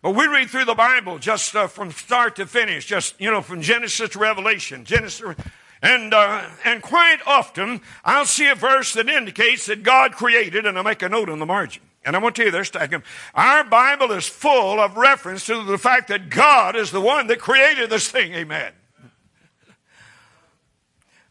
But 0.00 0.12
we 0.12 0.26
read 0.28 0.48
through 0.48 0.64
the 0.64 0.74
Bible 0.74 1.18
just 1.18 1.54
uh, 1.54 1.66
from 1.66 1.90
start 1.90 2.36
to 2.36 2.46
finish, 2.46 2.86
just, 2.86 3.20
you 3.20 3.30
know, 3.30 3.42
from 3.42 3.60
Genesis 3.60 4.08
to 4.10 4.18
Revelation. 4.18 4.86
Genesis. 4.86 5.36
And, 5.82 6.14
uh, 6.14 6.48
and 6.64 6.80
quite 6.80 7.18
often, 7.26 7.82
I'll 8.02 8.24
see 8.24 8.48
a 8.48 8.54
verse 8.54 8.94
that 8.94 9.10
indicates 9.10 9.66
that 9.66 9.82
God 9.82 10.12
created, 10.12 10.64
and 10.64 10.78
I 10.78 10.82
make 10.82 11.02
a 11.02 11.08
note 11.10 11.28
on 11.28 11.38
the 11.38 11.44
margin. 11.44 11.82
And 12.02 12.16
I 12.16 12.18
want 12.18 12.34
to 12.36 12.50
tell 12.50 12.50
you 12.50 12.64
this. 12.64 13.02
Our 13.34 13.64
Bible 13.64 14.10
is 14.12 14.26
full 14.26 14.80
of 14.80 14.96
reference 14.96 15.44
to 15.46 15.64
the 15.64 15.76
fact 15.76 16.08
that 16.08 16.30
God 16.30 16.76
is 16.76 16.90
the 16.90 17.02
one 17.02 17.26
that 17.26 17.40
created 17.40 17.90
this 17.90 18.08
thing. 18.08 18.32
Amen. 18.32 18.72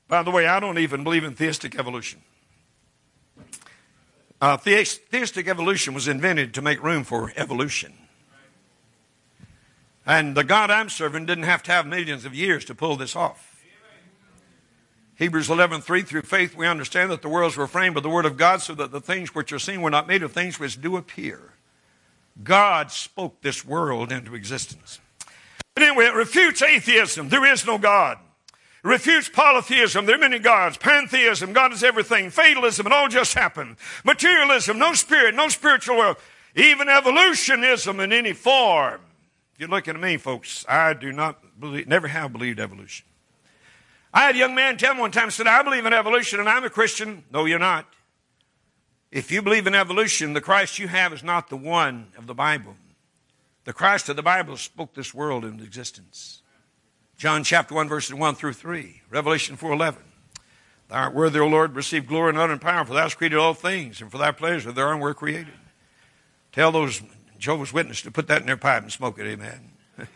By 0.08 0.24
the 0.24 0.32
way, 0.32 0.48
I 0.48 0.60
don't 0.60 0.78
even 0.78 1.04
believe 1.04 1.24
in 1.24 1.34
theistic 1.34 1.78
evolution. 1.78 2.22
Uh, 4.42 4.58
theistic 4.58 5.48
evolution 5.48 5.94
was 5.94 6.08
invented 6.08 6.54
to 6.54 6.62
make 6.62 6.84
room 6.84 7.04
for 7.04 7.32
evolution. 7.36 7.94
And 10.06 10.36
the 10.36 10.44
God 10.44 10.70
I'm 10.70 10.90
serving 10.90 11.26
didn't 11.26 11.46
have 11.46 11.64
to 11.64 11.72
have 11.72 11.88
millions 11.88 12.26
of 12.26 12.36
years 12.36 12.66
to 12.66 12.76
pull 12.76 12.98
this 12.98 13.16
off. 13.16 13.54
Hebrews 15.16 15.50
11, 15.50 15.82
3, 15.82 16.02
through 16.02 16.24
faith 16.24 16.58
we 16.58 16.68
understand 16.68 17.12
that 17.12 17.22
the 17.22 17.30
worlds 17.30 17.56
were 17.56 17.68
framed 17.68 17.96
by 17.96 18.02
the 18.02 18.10
word 18.10 18.26
of 18.26 18.36
God 18.36 18.62
so 18.62 18.74
that 18.76 18.92
the 18.92 19.00
things 19.00 19.34
which 19.34 19.54
are 19.54 19.60
seen 19.60 19.82
were 19.82 19.90
not 19.90 20.08
made 20.08 20.24
of 20.24 20.32
things 20.32 20.60
which 20.60 20.82
do 20.82 20.98
appear. 20.98 21.54
God 22.44 22.92
spoke 22.92 23.42
this 23.42 23.64
world 23.64 24.12
into 24.12 24.36
existence. 24.36 25.00
But 25.76 25.84
anyway, 25.84 26.06
it 26.06 26.16
refutes 26.16 26.62
atheism. 26.62 27.30
There 27.30 27.46
is 27.46 27.66
no 27.66 27.78
God. 27.78 28.18
It 28.84 28.88
refutes 28.88 29.30
polytheism. 29.30 30.06
There 30.06 30.16
are 30.16 30.20
many 30.20 30.40
gods. 30.40 30.78
Pantheism, 30.78 31.54
God 31.54 31.72
is 31.72 31.84
everything. 31.84 32.30
Fatalism, 32.30 32.86
it 32.86 32.92
all 32.92 33.08
just 33.08 33.34
happened. 33.34 33.78
Materialism, 34.04 34.78
no 34.78 34.94
spirit, 34.94 35.36
no 35.36 35.48
spiritual 35.48 35.98
world. 35.98 36.18
Even 36.56 36.90
evolutionism 36.90 38.00
in 38.00 38.12
any 38.12 38.34
form. 38.34 39.02
If 39.54 39.60
you're 39.60 39.70
looking 39.70 39.96
at 39.96 40.02
me, 40.02 40.18
folks, 40.18 40.66
I 40.68 40.94
do 40.94 41.12
not 41.12 41.60
believe, 41.60 41.88
never 41.88 42.08
have 42.08 42.34
believed 42.34 42.60
evolution. 42.60 43.06
I 44.14 44.26
had 44.26 44.36
a 44.36 44.40
young 44.40 44.54
man 44.54 44.78
tell 44.78 44.94
me 44.94 45.02
one 45.02 45.12
time, 45.12 45.32
said, 45.32 45.48
I 45.48 45.64
believe 45.64 45.86
in 45.86 45.94
evolution 45.94 46.40
and 46.40 46.48
I'm 46.48 46.64
a 46.64 46.70
Christian. 46.70 47.24
No, 47.32 47.46
you're 47.46 47.60
not. 47.60 47.88
If 49.12 49.32
you 49.32 49.42
believe 49.42 49.66
in 49.66 49.76
evolution, 49.76 50.34
the 50.34 50.42
Christ 50.42 50.78
you 50.78 50.88
have 50.88 51.14
is 51.14 51.24
not 51.24 51.50
the 51.50 51.58
one 51.58 52.08
of 52.18 52.28
the 52.28 52.34
Bible. 52.36 52.76
The 53.64 53.74
Christ 53.74 54.10
of 54.10 54.16
the 54.16 54.24
Bible 54.24 54.58
spoke 54.58 54.94
this 54.94 55.14
world 55.14 55.46
into 55.46 55.64
existence. 55.64 56.43
John 57.24 57.46
chapter 57.46 57.74
1, 57.74 57.88
verses 57.88 58.14
1 58.14 58.36
through 58.36 58.52
3. 58.52 59.02
Revelation 59.10 59.56
4 59.56 59.72
11. 59.72 60.04
Thou 60.90 60.96
art 60.98 61.14
worthy, 61.14 61.40
O 61.40 61.48
Lord, 61.48 61.74
receive 61.74 62.06
glory 62.06 62.32
and 62.32 62.38
honor 62.38 62.52
and 62.52 62.62
power, 62.62 62.84
for 62.84 62.94
thou 62.94 63.04
hast 63.04 63.16
created 63.16 63.38
all 63.38 63.54
things, 63.54 64.02
and 64.02 64.12
for 64.12 64.18
thy 64.18 64.34
pleasure 64.34 64.74
thereon 64.74 65.00
were 65.00 65.14
created. 65.14 65.54
Tell 66.52 66.74
those 66.74 67.02
Jehovah's 67.40 67.72
Witnesses 67.72 68.04
to 68.04 68.12
put 68.12 68.28
that 68.28 68.42
in 68.42 68.48
their 68.48 68.58
pipe 68.58 68.84
and 68.84 68.92
smoke 68.92 69.18
it, 69.20 69.26
amen. 69.26 69.72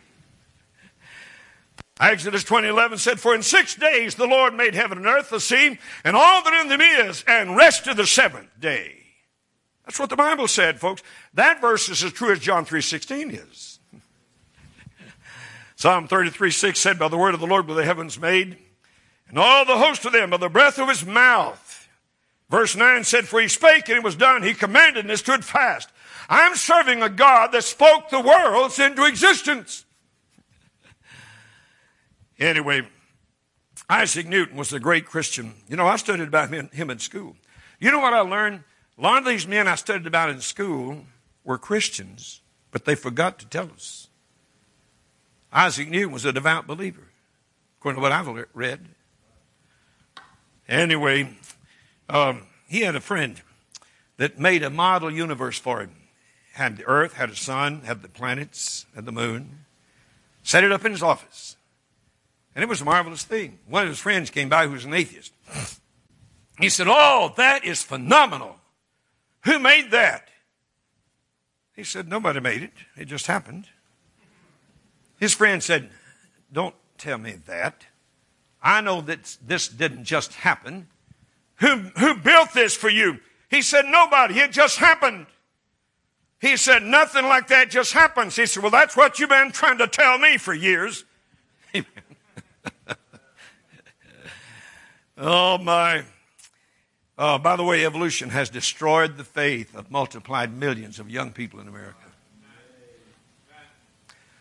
Exodus 2.02 2.43
20:11 2.43 2.98
said, 2.98 3.22
"For 3.22 3.34
in 3.34 3.41
six 3.41 3.74
days 3.74 4.15
the 4.15 4.28
Lord 4.28 4.54
made 4.54 4.76
heaven 4.76 4.98
and 4.98 5.08
earth, 5.08 5.30
the 5.30 5.39
sea, 5.39 5.80
and 6.04 6.17
all 6.17 6.43
that 6.43 6.62
in 6.62 6.67
them 6.67 6.82
is, 6.82 7.24
and 7.26 7.56
rested 7.56 7.96
the 7.96 8.06
seventh 8.06 8.50
day." 8.60 9.13
That's 9.86 9.98
what 9.98 10.10
the 10.10 10.17
Bible 10.17 10.50
said, 10.50 10.82
folks. 10.82 11.04
That 11.34 11.62
verse 11.62 11.88
is 11.88 12.04
as 12.04 12.12
true 12.12 12.34
as 12.34 12.39
John 12.39 12.65
3:16 12.65 13.32
is. 13.32 13.77
Psalm 15.78 16.08
33:6 16.08 16.80
said, 16.80 16.98
"By 16.98 17.08
the 17.08 17.20
word 17.20 17.36
of 17.36 17.40
the 17.40 17.46
Lord 17.46 17.68
were 17.68 17.76
the 17.76 17.86
heavens 17.86 18.20
made, 18.20 18.58
and 19.30 19.38
all 19.38 19.63
the 19.63 19.78
host 19.78 20.04
of 20.06 20.12
them 20.12 20.32
by 20.32 20.38
the 20.38 20.50
breath 20.50 20.80
of 20.80 20.90
his 20.90 21.06
mouth." 21.06 21.88
Verse 22.50 22.76
9 22.76 23.04
said, 23.04 23.28
"For 23.28 23.40
he 23.40 23.48
spake 23.48 23.88
and 23.88 23.98
it 23.98 24.04
was 24.04 24.16
done; 24.16 24.42
he 24.42 24.56
commanded 24.56 25.06
and 25.06 25.12
it 25.12 25.18
stood 25.18 25.46
fast." 25.46 25.90
I'm 26.30 26.56
serving 26.56 27.04
a 27.04 27.10
God 27.10 27.52
that 27.52 27.63
spoke 27.63 28.10
the 28.10 28.20
worlds 28.20 28.80
into 28.80 29.06
existence. 29.06 29.86
Anyway, 32.40 32.90
Isaac 33.88 34.26
Newton 34.26 34.58
was 34.58 34.74
a 34.74 34.80
great 34.80 35.06
Christian. 35.06 35.54
You 35.70 35.76
know, 35.76 35.88
I 35.88 35.98
studied 35.98 36.28
about 36.28 36.50
him 36.50 36.90
in 36.90 37.00
school. 37.00 37.38
You 37.80 37.92
know 37.92 38.00
what 38.00 38.16
I 38.16 38.22
learned? 38.22 38.63
A 38.98 39.02
lot 39.02 39.20
of 39.20 39.26
these 39.26 39.46
men 39.46 39.68
I 39.68 39.76
studied 39.76 40.08
about 40.08 40.32
in 40.32 40.42
school 40.42 41.06
were 41.44 41.60
Christians, 41.60 42.42
but 42.72 42.86
they 42.86 42.96
forgot 42.96 43.38
to 43.40 43.46
tell 43.46 43.72
us. 43.72 44.07
Isaac 45.58 45.89
Newton 45.89 46.12
was 46.12 46.24
a 46.24 46.32
devout 46.32 46.67
believer, 46.67 47.08
according 47.80 47.98
to 47.98 48.02
what 48.04 48.12
I've 48.12 48.46
read. 48.54 48.80
Anyway, 50.70 51.36
um, 52.08 52.43
he 52.67 52.82
had 52.82 52.96
a 52.96 53.02
friend 53.02 53.41
that 54.17 54.38
made 54.39 54.62
a 54.62 54.70
model 54.70 55.10
universe 55.10 55.58
for 55.58 55.82
him. 55.82 55.96
Had 56.54 56.78
the 56.78 56.86
earth, 56.86 57.13
had 57.13 57.32
a 57.32 57.36
sun, 57.36 57.82
had 57.82 58.04
the 58.04 58.08
planets, 58.08 58.86
had 58.93 59.08
the 59.08 59.12
moon. 59.12 59.65
Set 60.43 60.63
it 60.63 60.72
up 60.72 60.86
in 60.86 60.91
his 60.91 61.02
office. 61.02 61.56
And 62.54 62.62
it 62.62 62.70
was 62.70 62.82
a 62.82 62.86
marvelous 62.86 63.24
thing. 63.24 63.58
One 63.67 63.82
of 63.82 63.89
his 63.89 63.98
friends 63.98 64.30
came 64.30 64.50
by 64.50 64.67
who 64.67 64.74
was 64.74 64.86
an 64.86 64.93
atheist. 64.93 65.34
He 66.60 66.70
said, 66.70 66.86
Oh, 66.88 67.34
that 67.36 67.65
is 67.65 67.82
phenomenal. 67.82 68.58
Who 69.46 69.58
made 69.58 69.89
that? 69.89 70.28
He 71.76 71.84
said, 71.84 72.08
Nobody 72.08 72.41
made 72.41 72.62
it. 72.62 72.74
It 72.96 73.06
just 73.06 73.26
happened. 73.26 73.70
His 75.17 75.34
friend 75.34 75.62
said, 75.62 75.89
Don't 76.51 76.75
tell 76.97 77.17
me 77.17 77.38
that. 77.45 77.86
I 78.62 78.82
know 78.82 79.01
that 79.01 79.38
this 79.45 79.67
didn't 79.67 80.06
just 80.06 80.34
happen. 80.34 80.88
Who, 81.58 81.77
who 81.97 82.15
built 82.15 82.53
this 82.53 82.75
for 82.75 82.89
you? 82.89 83.19
He 83.49 83.62
said, 83.62 83.86
Nobody. 83.86 84.39
It 84.39 84.51
just 84.51 84.77
happened. 84.77 85.27
He 86.39 86.58
said, 86.58 86.84
Nothing 86.84 87.25
like 87.25 87.47
that 87.47 87.69
just 87.69 87.93
happens. 87.93 88.36
He 88.36 88.45
said, 88.45 88.62
Well, 88.62 88.71
that's 88.71 88.95
what 88.95 89.19
you've 89.19 89.30
been 89.30 89.51
trying 89.51 89.80
to 89.80 89.88
tell 89.88 90.17
me 90.17 90.38
for 90.38 90.53
years. 90.53 91.03
oh, 95.17 95.58
my. 95.58 96.03
Oh, 97.17 97.39
by 97.39 97.56
the 97.56 97.63
way, 97.63 97.84
evolution 97.84 98.30
has 98.30 98.49
destroyed 98.49 99.17
the 99.17 99.23
faith 99.23 99.75
of 99.75 99.89
multiplied 99.89 100.53
millions 100.53 100.99
of 100.99 101.10
young 101.10 101.32
people 101.32 101.60
in 101.60 101.67
America. 101.67 102.07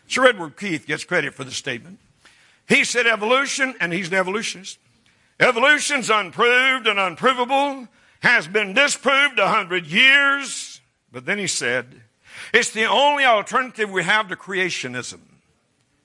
Sir 0.07 0.25
Edward 0.25 0.57
Keith 0.57 0.87
gets 0.87 1.03
credit 1.03 1.33
for 1.33 1.43
the 1.43 1.51
statement. 1.51 1.99
He 2.67 2.83
said 2.83 3.07
evolution, 3.07 3.75
and 3.79 3.93
he's 3.93 4.07
an 4.07 4.15
evolutionist. 4.15 4.79
Evolution's 5.39 6.09
unproved 6.09 6.87
and 6.87 6.99
unprovable, 6.99 7.87
has 8.21 8.47
been 8.47 8.73
disproved 8.73 9.37
a 9.39 9.47
hundred 9.47 9.85
years. 9.85 10.81
But 11.11 11.25
then 11.25 11.37
he 11.37 11.47
said, 11.47 12.01
it's 12.53 12.71
the 12.71 12.85
only 12.85 13.23
alternative 13.23 13.89
we 13.89 14.03
have 14.03 14.27
to 14.29 14.35
creationism. 14.35 15.19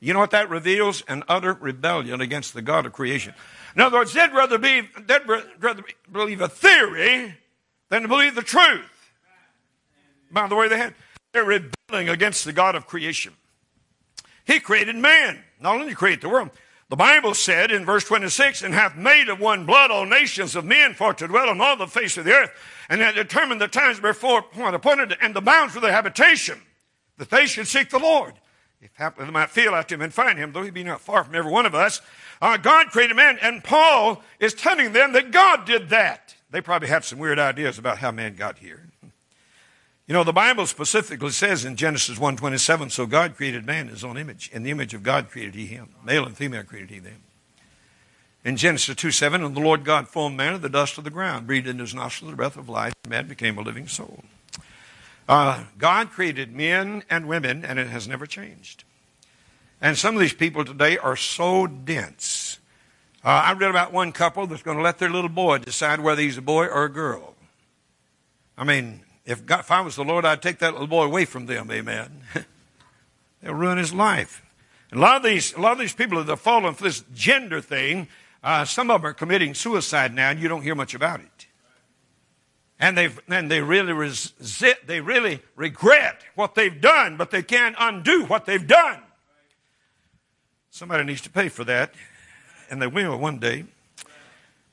You 0.00 0.12
know 0.12 0.18
what 0.18 0.32
that 0.32 0.50
reveals? 0.50 1.02
An 1.02 1.22
utter 1.28 1.54
rebellion 1.54 2.20
against 2.20 2.54
the 2.54 2.62
God 2.62 2.86
of 2.86 2.92
creation. 2.92 3.34
In 3.74 3.80
other 3.80 3.98
words, 3.98 4.12
they'd 4.12 4.32
rather, 4.32 4.58
be, 4.58 4.82
they'd 5.06 5.22
rather 5.60 5.82
believe 6.10 6.40
a 6.40 6.48
theory 6.48 7.34
than 7.88 8.02
to 8.02 8.08
believe 8.08 8.34
the 8.34 8.42
truth. 8.42 9.10
By 10.30 10.48
the 10.48 10.56
way, 10.56 10.68
they 10.68 10.78
had, 10.78 10.94
they're 11.32 11.44
rebelling 11.44 12.08
against 12.08 12.44
the 12.44 12.52
God 12.52 12.74
of 12.74 12.86
creation. 12.86 13.32
He 14.44 14.60
created 14.60 14.96
man. 14.96 15.42
Not 15.60 15.80
only 15.80 15.94
create 15.94 16.20
the 16.20 16.28
world, 16.28 16.50
the 16.88 16.96
Bible 16.96 17.34
said 17.34 17.70
in 17.70 17.86
verse 17.86 18.04
26, 18.04 18.62
and 18.62 18.74
hath 18.74 18.96
made 18.96 19.28
of 19.28 19.40
one 19.40 19.64
blood 19.64 19.90
all 19.90 20.04
nations 20.04 20.54
of 20.56 20.64
men 20.64 20.94
for 20.94 21.14
to 21.14 21.28
dwell 21.28 21.48
on 21.48 21.60
all 21.60 21.76
the 21.76 21.86
face 21.86 22.16
of 22.18 22.24
the 22.24 22.32
earth, 22.32 22.50
and 22.88 23.00
hath 23.00 23.14
determined 23.14 23.60
the 23.60 23.68
times 23.68 23.98
before 23.98 24.44
appointed 24.54 25.16
and 25.20 25.34
the 25.34 25.40
bounds 25.40 25.72
for 25.72 25.80
their 25.80 25.92
habitation, 25.92 26.60
that 27.16 27.30
they 27.30 27.46
should 27.46 27.66
seek 27.66 27.90
the 27.90 27.98
Lord 27.98 28.34
if 28.82 28.90
haply 28.94 29.24
they 29.24 29.30
might 29.30 29.48
feel 29.48 29.74
after 29.74 29.94
him 29.94 30.02
and 30.02 30.12
find 30.12 30.38
him, 30.38 30.52
though 30.52 30.64
he 30.64 30.70
be 30.70 30.82
not 30.82 31.00
far 31.00 31.22
from 31.22 31.36
every 31.36 31.50
one 31.50 31.66
of 31.66 31.74
us. 31.74 32.00
Uh, 32.40 32.56
God 32.56 32.88
created 32.88 33.14
man, 33.14 33.38
and 33.40 33.62
Paul 33.62 34.22
is 34.40 34.52
telling 34.54 34.92
them 34.92 35.12
that 35.12 35.30
God 35.30 35.64
did 35.64 35.90
that. 35.90 36.34
They 36.50 36.60
probably 36.60 36.88
have 36.88 37.04
some 37.04 37.20
weird 37.20 37.38
ideas 37.38 37.78
about 37.78 37.98
how 37.98 38.10
man 38.10 38.34
got 38.34 38.58
here. 38.58 38.88
You 40.06 40.14
know, 40.14 40.24
the 40.24 40.32
Bible 40.32 40.66
specifically 40.66 41.30
says 41.30 41.64
in 41.64 41.76
Genesis 41.76 42.18
1.27, 42.18 42.90
so 42.90 43.06
God 43.06 43.36
created 43.36 43.64
man 43.64 43.86
in 43.86 43.92
his 43.92 44.02
own 44.02 44.18
image. 44.18 44.50
In 44.52 44.64
the 44.64 44.70
image 44.70 44.94
of 44.94 45.04
God 45.04 45.30
created 45.30 45.54
he 45.54 45.66
him. 45.66 45.90
Male 46.04 46.26
and 46.26 46.36
female 46.36 46.64
created 46.64 46.90
he 46.90 46.98
them. 46.98 47.22
In 48.44 48.56
Genesis 48.56 48.96
2.7, 48.96 49.46
and 49.46 49.54
the 49.54 49.60
Lord 49.60 49.84
God 49.84 50.08
formed 50.08 50.36
man 50.36 50.54
of 50.54 50.62
the 50.62 50.68
dust 50.68 50.98
of 50.98 51.04
the 51.04 51.10
ground, 51.10 51.46
breathed 51.46 51.68
into 51.68 51.84
his 51.84 51.94
nostrils 51.94 52.32
the 52.32 52.36
breath 52.36 52.56
of 52.56 52.68
life, 52.68 52.92
and 53.04 53.10
man 53.10 53.28
became 53.28 53.56
a 53.56 53.62
living 53.62 53.86
soul. 53.86 54.24
Uh, 55.28 55.64
God 55.78 56.10
created 56.10 56.52
men 56.52 57.04
and 57.08 57.28
women, 57.28 57.64
and 57.64 57.78
it 57.78 57.86
has 57.86 58.08
never 58.08 58.26
changed. 58.26 58.82
And 59.80 59.96
some 59.96 60.16
of 60.16 60.20
these 60.20 60.34
people 60.34 60.64
today 60.64 60.98
are 60.98 61.16
so 61.16 61.68
dense. 61.68 62.58
Uh, 63.24 63.28
I 63.28 63.52
read 63.52 63.70
about 63.70 63.92
one 63.92 64.10
couple 64.10 64.48
that's 64.48 64.62
going 64.62 64.76
to 64.76 64.82
let 64.82 64.98
their 64.98 65.10
little 65.10 65.30
boy 65.30 65.58
decide 65.58 66.00
whether 66.00 66.20
he's 66.20 66.38
a 66.38 66.42
boy 66.42 66.66
or 66.66 66.84
a 66.84 66.88
girl. 66.88 67.34
I 68.58 68.64
mean, 68.64 69.02
if, 69.32 69.44
God, 69.44 69.60
if 69.60 69.70
I 69.70 69.80
was 69.80 69.96
the 69.96 70.04
Lord, 70.04 70.24
I'd 70.24 70.42
take 70.42 70.58
that 70.58 70.72
little 70.72 70.86
boy 70.86 71.04
away 71.04 71.24
from 71.24 71.46
them. 71.46 71.70
Amen. 71.70 72.22
They'll 73.42 73.54
ruin 73.54 73.78
his 73.78 73.92
life. 73.92 74.42
And 74.90 75.00
a 75.00 75.02
lot 75.02 75.16
of 75.16 75.22
these, 75.22 75.52
a 75.54 75.60
lot 75.60 75.72
of 75.72 75.78
these 75.78 75.94
people 75.94 76.18
that 76.18 76.28
have 76.28 76.40
fallen 76.40 76.74
for 76.74 76.84
this 76.84 77.02
gender 77.14 77.60
thing, 77.60 78.08
uh, 78.44 78.64
some 78.64 78.90
of 78.90 79.02
them 79.02 79.10
are 79.10 79.14
committing 79.14 79.54
suicide 79.54 80.14
now, 80.14 80.30
and 80.30 80.40
you 80.40 80.48
don't 80.48 80.62
hear 80.62 80.74
much 80.74 80.94
about 80.94 81.20
it 81.20 81.46
and 82.82 82.98
they 82.98 83.10
and 83.28 83.48
they 83.48 83.60
really 83.60 83.92
resist, 83.92 84.86
they 84.86 85.00
really 85.00 85.40
regret 85.54 86.20
what 86.34 86.56
they've 86.56 86.80
done, 86.80 87.16
but 87.16 87.30
they 87.30 87.42
can't 87.42 87.76
undo 87.78 88.24
what 88.24 88.44
they've 88.44 88.66
done. 88.66 88.98
Somebody 90.68 91.04
needs 91.04 91.20
to 91.20 91.30
pay 91.30 91.48
for 91.48 91.62
that, 91.64 91.94
and 92.68 92.82
they 92.82 92.88
will 92.88 93.16
one 93.16 93.38
day. 93.38 93.64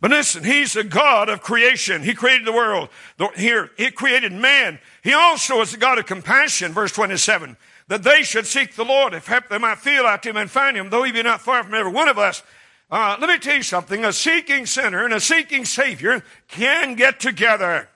But 0.01 0.11
listen, 0.11 0.43
He's 0.43 0.73
the 0.73 0.83
God 0.83 1.29
of 1.29 1.41
creation. 1.41 2.03
He 2.03 2.13
created 2.13 2.47
the 2.47 2.53
world. 2.53 2.89
Here, 3.35 3.71
He 3.77 3.91
created 3.91 4.31
man. 4.31 4.79
He 5.03 5.13
also 5.13 5.61
is 5.61 5.71
the 5.71 5.77
God 5.77 5.97
of 5.97 6.05
compassion, 6.05 6.71
verse 6.71 6.91
27, 6.91 7.57
that 7.87 8.03
they 8.03 8.23
should 8.23 8.45
seek 8.45 8.75
the 8.75 8.85
Lord, 8.85 9.13
if 9.13 9.29
they 9.49 9.57
might 9.57 9.79
feel 9.79 10.05
after 10.05 10.29
Him 10.29 10.37
and 10.37 10.49
find 10.49 10.77
Him, 10.77 10.89
though 10.89 11.03
He 11.03 11.11
be 11.11 11.23
not 11.23 11.41
far 11.41 11.63
from 11.63 11.73
every 11.73 11.91
one 11.91 12.07
of 12.07 12.17
us. 12.17 12.43
Uh, 12.91 13.17
let 13.19 13.29
me 13.29 13.37
tell 13.37 13.55
you 13.55 13.63
something. 13.63 14.05
A 14.05 14.13
seeking 14.13 14.65
sinner 14.65 15.05
and 15.05 15.13
a 15.13 15.19
seeking 15.19 15.65
Savior 15.65 16.23
can 16.47 16.95
get 16.95 17.19
together. 17.19 17.89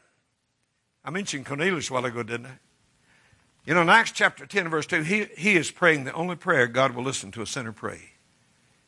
I 1.06 1.10
mentioned 1.10 1.46
Cornelius 1.46 1.90
a 1.90 1.94
while 1.94 2.06
ago, 2.06 2.22
didn't 2.22 2.46
I? 2.48 2.60
You 3.66 3.74
know, 3.74 3.82
in 3.82 3.90
Acts 3.90 4.12
chapter 4.12 4.46
10, 4.46 4.70
verse 4.70 4.86
2, 4.86 5.04
he, 5.04 5.26
he 5.38 5.56
is 5.56 5.72
praying 5.72 6.04
the 6.04 6.14
only 6.14 6.36
prayer 6.36 6.68
God 6.68 6.94
will 6.94 7.04
listen 7.04 7.32
to 7.32 7.42
a 7.42 7.48
sinner 7.48 7.72
pray. 7.72 8.12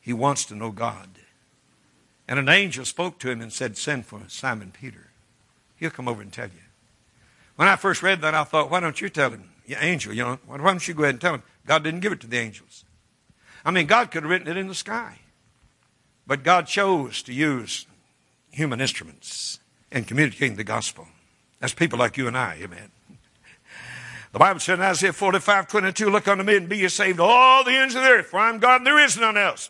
He 0.02 0.12
wants 0.12 0.46
to 0.46 0.56
know 0.56 0.72
God. 0.72 1.10
And 2.28 2.40
an 2.40 2.50
angel 2.50 2.86
spoke 2.86 3.20
to 3.20 3.30
him 3.30 3.42
and 3.42 3.54
said, 3.54 3.78
Send 3.78 4.06
for 4.06 4.22
Simon 4.28 4.72
Peter. 4.72 5.10
He'll 5.78 5.92
come 5.92 6.08
over 6.08 6.22
and 6.22 6.34
tell 6.34 6.48
you. 6.48 6.66
When 7.56 7.68
I 7.68 7.76
first 7.76 8.04
read 8.04 8.22
that, 8.22 8.34
I 8.34 8.44
thought, 8.44 8.70
why 8.70 8.80
don't 8.80 9.00
you 9.00 9.10
tell 9.10 9.32
him? 9.32 9.50
Your 9.66 9.80
angel, 9.82 10.14
you 10.14 10.24
know, 10.24 10.40
why 10.46 10.58
don't 10.58 10.88
you 10.88 10.94
go 10.94 11.04
ahead 11.04 11.16
and 11.16 11.22
tell 11.22 11.36
him? 11.36 11.44
God 11.66 11.84
didn't 11.84 12.02
give 12.02 12.12
it 12.12 12.20
to 12.22 12.28
the 12.28 12.38
angels. 12.38 12.84
I 13.64 13.72
mean, 13.72 13.88
God 13.88 14.12
could 14.12 14.24
have 14.24 14.30
written 14.30 14.48
it 14.48 14.58
in 14.58 14.68
the 14.68 14.76
sky. 14.76 15.20
But 16.28 16.44
God 16.44 16.68
chose 16.68 17.22
to 17.24 17.34
use 17.34 17.88
human 18.52 18.82
instruments 18.82 19.60
in 19.92 20.04
communicating 20.04 20.56
the 20.56 20.64
gospel. 20.64 21.08
That's 21.60 21.74
people 21.74 22.00
like 22.00 22.18
you 22.18 22.28
and 22.28 22.38
I, 22.38 22.58
amen. 22.62 22.92
The 24.32 24.40
Bible 24.40 24.60
said 24.60 24.80
in 24.80 24.86
Isaiah 24.86 25.14
45, 25.14 25.70
22, 25.70 26.10
look 26.10 26.28
unto 26.28 26.44
me 26.44 26.58
and 26.58 26.68
be 26.68 26.80
ye 26.80 26.90
saved, 26.90 27.22
all 27.22 27.64
the 27.64 27.72
ends 27.72 27.96
of 27.96 28.04
the 28.04 28.10
earth, 28.10 28.26
for 28.26 28.38
I 28.38 28.50
am 28.50 28.60
God 28.60 28.82
and 28.82 28.86
there 28.86 29.00
is 29.00 29.18
none 29.18 29.38
else. 29.38 29.70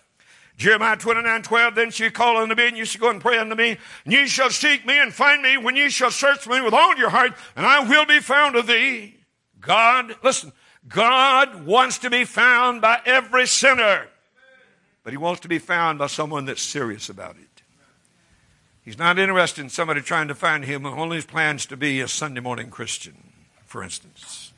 Jeremiah 0.57 0.95
29, 0.95 1.41
12, 1.41 1.75
then 1.75 1.91
she 1.91 2.09
call 2.09 2.37
unto 2.37 2.55
me, 2.55 2.67
and 2.67 2.77
you 2.77 2.85
shall 2.85 3.01
go 3.01 3.09
and 3.09 3.19
pray 3.19 3.37
unto 3.37 3.55
me, 3.55 3.77
and 4.05 4.13
ye 4.13 4.25
shall 4.25 4.49
seek 4.49 4.85
me 4.85 4.99
and 4.99 5.13
find 5.13 5.41
me 5.41 5.57
when 5.57 5.75
ye 5.75 5.89
shall 5.89 6.11
search 6.11 6.47
me 6.47 6.61
with 6.61 6.73
all 6.73 6.95
your 6.95 7.09
heart, 7.09 7.33
and 7.55 7.65
I 7.65 7.81
will 7.81 8.05
be 8.05 8.19
found 8.19 8.55
of 8.55 8.67
thee. 8.67 9.15
God, 9.59 10.15
listen, 10.23 10.53
God 10.87 11.65
wants 11.65 11.97
to 11.99 12.09
be 12.09 12.23
found 12.23 12.81
by 12.81 13.01
every 13.05 13.47
sinner, 13.47 14.07
but 15.03 15.11
he 15.11 15.17
wants 15.17 15.41
to 15.41 15.49
be 15.49 15.59
found 15.59 15.99
by 15.99 16.07
someone 16.07 16.45
that's 16.45 16.61
serious 16.61 17.09
about 17.09 17.35
it. 17.35 17.63
He's 18.81 18.99
not 18.99 19.17
interested 19.17 19.61
in 19.61 19.69
somebody 19.69 20.01
trying 20.01 20.27
to 20.27 20.35
find 20.35 20.63
him 20.63 20.83
who 20.83 20.89
only 20.89 21.21
plans 21.21 21.65
to 21.65 21.75
be 21.75 21.99
a 22.01 22.07
Sunday 22.07 22.39
morning 22.39 22.69
Christian, 22.69 23.33
for 23.65 23.83
instance. 23.83 24.53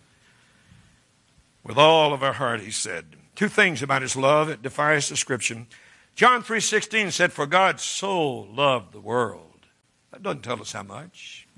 With 1.64 1.78
all 1.78 2.14
of 2.14 2.22
our 2.22 2.34
heart, 2.34 2.60
he 2.60 2.72
said. 2.72 3.16
Two 3.36 3.48
things 3.48 3.82
about 3.82 4.02
his 4.02 4.16
love, 4.18 4.50
it 4.50 4.62
defies 4.62 5.08
description. 5.08 5.68
John 6.18 6.42
3.16 6.42 7.12
said, 7.12 7.32
For 7.32 7.46
God 7.46 7.80
so 7.80 8.28
loved 8.28 8.92
the 8.92 9.00
world. 9.00 9.68
That 10.12 10.24
doesn't 10.24 10.42
tell 10.42 10.60
us 10.60 10.74
how 10.74 10.84
much. 10.84 11.48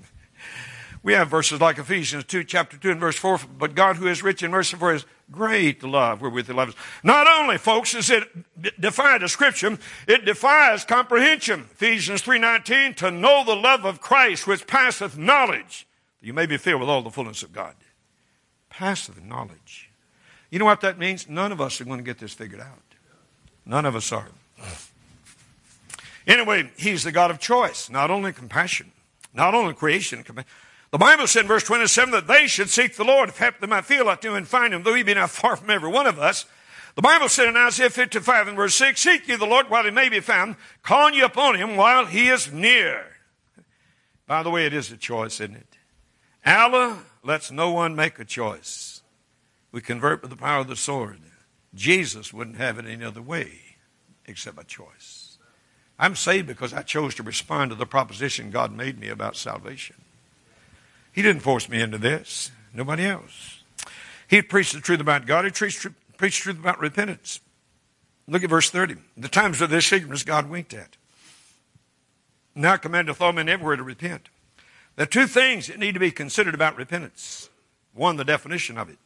We 1.02 1.14
have 1.14 1.28
verses 1.28 1.62
like 1.62 1.78
Ephesians 1.78 2.24
2, 2.24 2.44
chapter 2.44 2.76
2 2.76 2.90
and 2.90 3.00
verse 3.00 3.16
4, 3.16 3.40
but 3.56 3.74
God 3.74 3.96
who 3.96 4.06
is 4.06 4.22
rich 4.22 4.42
in 4.42 4.50
mercy 4.50 4.76
for 4.76 4.92
his 4.92 5.06
great 5.32 5.82
love 5.82 6.20
wherewith 6.20 6.46
he 6.46 6.52
loves 6.52 6.74
us. 6.74 6.80
Not 7.02 7.26
only, 7.26 7.56
folks, 7.56 7.92
does 7.92 8.10
it 8.10 8.28
defy 8.78 9.16
description, 9.16 9.78
it 10.06 10.26
defies 10.26 10.84
comprehension. 10.84 11.60
Ephesians 11.72 12.20
3.19, 12.20 12.96
to 12.96 13.10
know 13.10 13.44
the 13.46 13.56
love 13.56 13.86
of 13.86 14.02
Christ 14.02 14.46
which 14.46 14.66
passeth 14.66 15.16
knowledge, 15.16 15.86
you 16.20 16.34
may 16.34 16.44
be 16.44 16.58
filled 16.58 16.80
with 16.80 16.90
all 16.90 17.00
the 17.00 17.08
fullness 17.08 17.42
of 17.42 17.54
God. 17.54 17.76
Passeth 18.68 19.22
knowledge. 19.22 19.88
You 20.50 20.58
know 20.58 20.66
what 20.66 20.82
that 20.82 20.98
means? 20.98 21.30
None 21.30 21.50
of 21.50 21.62
us 21.62 21.80
are 21.80 21.86
going 21.86 22.00
to 22.00 22.04
get 22.04 22.18
this 22.18 22.34
figured 22.34 22.60
out. 22.60 22.82
None 23.64 23.86
of 23.86 23.96
us 23.96 24.12
are. 24.12 24.28
Anyway, 26.30 26.70
he's 26.76 27.02
the 27.02 27.10
God 27.10 27.32
of 27.32 27.40
choice, 27.40 27.90
not 27.90 28.08
only 28.08 28.32
compassion, 28.32 28.92
not 29.34 29.52
only 29.52 29.74
creation, 29.74 30.24
the 30.92 30.98
Bible 30.98 31.26
said 31.26 31.42
in 31.42 31.48
verse 31.48 31.64
27 31.64 32.12
that 32.12 32.28
they 32.28 32.46
should 32.46 32.70
seek 32.70 32.94
the 32.94 33.02
Lord, 33.02 33.30
if 33.30 33.60
they 33.60 33.66
might 33.66 33.84
feel 33.84 34.06
like 34.06 34.20
to 34.20 34.36
and 34.36 34.46
find 34.46 34.72
him, 34.72 34.84
though 34.84 34.94
he 34.94 35.02
be 35.02 35.14
not 35.14 35.30
far 35.30 35.56
from 35.56 35.70
every 35.70 35.90
one 35.90 36.06
of 36.06 36.20
us. 36.20 36.44
The 36.94 37.02
Bible 37.02 37.28
said 37.28 37.48
in 37.48 37.56
Isaiah 37.56 37.90
55 37.90 38.46
and 38.46 38.56
verse 38.56 38.76
6, 38.76 39.00
Seek 39.00 39.26
ye 39.26 39.34
the 39.34 39.44
Lord 39.44 39.70
while 39.70 39.82
he 39.82 39.90
may 39.90 40.08
be 40.08 40.20
found, 40.20 40.54
calling 40.84 41.14
ye 41.14 41.20
upon 41.20 41.56
him 41.56 41.74
while 41.74 42.06
he 42.06 42.28
is 42.28 42.52
near. 42.52 43.06
By 44.28 44.44
the 44.44 44.50
way, 44.50 44.66
it 44.66 44.72
is 44.72 44.92
a 44.92 44.96
choice, 44.96 45.40
isn't 45.40 45.56
it? 45.56 45.76
Allah 46.46 47.02
lets 47.24 47.50
no 47.50 47.72
one 47.72 47.96
make 47.96 48.20
a 48.20 48.24
choice. 48.24 49.02
We 49.72 49.80
convert 49.80 50.22
with 50.22 50.30
the 50.30 50.36
power 50.36 50.60
of 50.60 50.68
the 50.68 50.76
sword. 50.76 51.18
Jesus 51.74 52.32
wouldn't 52.32 52.58
have 52.58 52.78
it 52.78 52.86
any 52.86 53.04
other 53.04 53.22
way 53.22 53.76
except 54.26 54.54
by 54.54 54.62
choice. 54.62 55.29
I'm 56.00 56.16
saved 56.16 56.46
because 56.46 56.72
I 56.72 56.80
chose 56.80 57.14
to 57.16 57.22
respond 57.22 57.70
to 57.70 57.74
the 57.74 57.84
proposition 57.84 58.50
God 58.50 58.74
made 58.74 58.98
me 58.98 59.08
about 59.08 59.36
salvation. 59.36 59.96
He 61.12 61.20
didn't 61.20 61.42
force 61.42 61.68
me 61.68 61.82
into 61.82 61.98
this. 61.98 62.50
Nobody 62.72 63.04
else. 63.04 63.62
He 64.26 64.40
preached 64.40 64.72
the 64.72 64.80
truth 64.80 65.00
about 65.00 65.26
God. 65.26 65.44
He 65.44 65.50
preached, 65.50 65.86
preached 66.16 66.42
truth 66.42 66.58
about 66.58 66.80
repentance. 66.80 67.40
Look 68.26 68.42
at 68.42 68.48
verse 68.48 68.70
30. 68.70 68.94
The 69.18 69.28
times 69.28 69.60
of 69.60 69.68
this 69.68 69.92
ignorance 69.92 70.24
God 70.24 70.48
winked 70.48 70.72
at. 70.72 70.96
Now 72.54 72.78
commandeth 72.78 73.20
all 73.20 73.34
men 73.34 73.50
everywhere 73.50 73.76
to 73.76 73.82
repent. 73.82 74.30
There 74.96 75.02
are 75.02 75.06
two 75.06 75.26
things 75.26 75.66
that 75.66 75.78
need 75.78 75.92
to 75.92 76.00
be 76.00 76.10
considered 76.10 76.54
about 76.54 76.78
repentance. 76.78 77.50
One, 77.92 78.16
the 78.16 78.24
definition 78.24 78.78
of 78.78 78.88
it. 78.88 78.98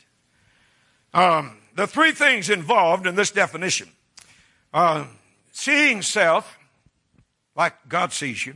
Um, 1.13 1.57
the 1.75 1.89
three 1.89 2.13
things 2.13 2.51
involved 2.51 3.05
in 3.05 3.17
this 3.17 3.33
definition. 3.33 3.89
Uh, 4.73 5.07
seeing 5.53 6.01
self 6.01 6.57
like 7.57 7.89
God 7.89 8.13
sees 8.13 8.47
you. 8.47 8.55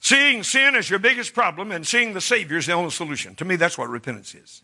Seeing 0.00 0.42
sin 0.42 0.74
as 0.74 0.90
your 0.90 0.98
biggest 0.98 1.32
problem 1.32 1.70
and 1.70 1.86
seeing 1.86 2.12
the 2.12 2.20
Savior 2.20 2.56
is 2.56 2.66
the 2.66 2.72
only 2.72 2.90
solution. 2.90 3.36
To 3.36 3.44
me, 3.44 3.56
that's 3.56 3.78
what 3.78 3.88
repentance 3.88 4.34
is. 4.34 4.62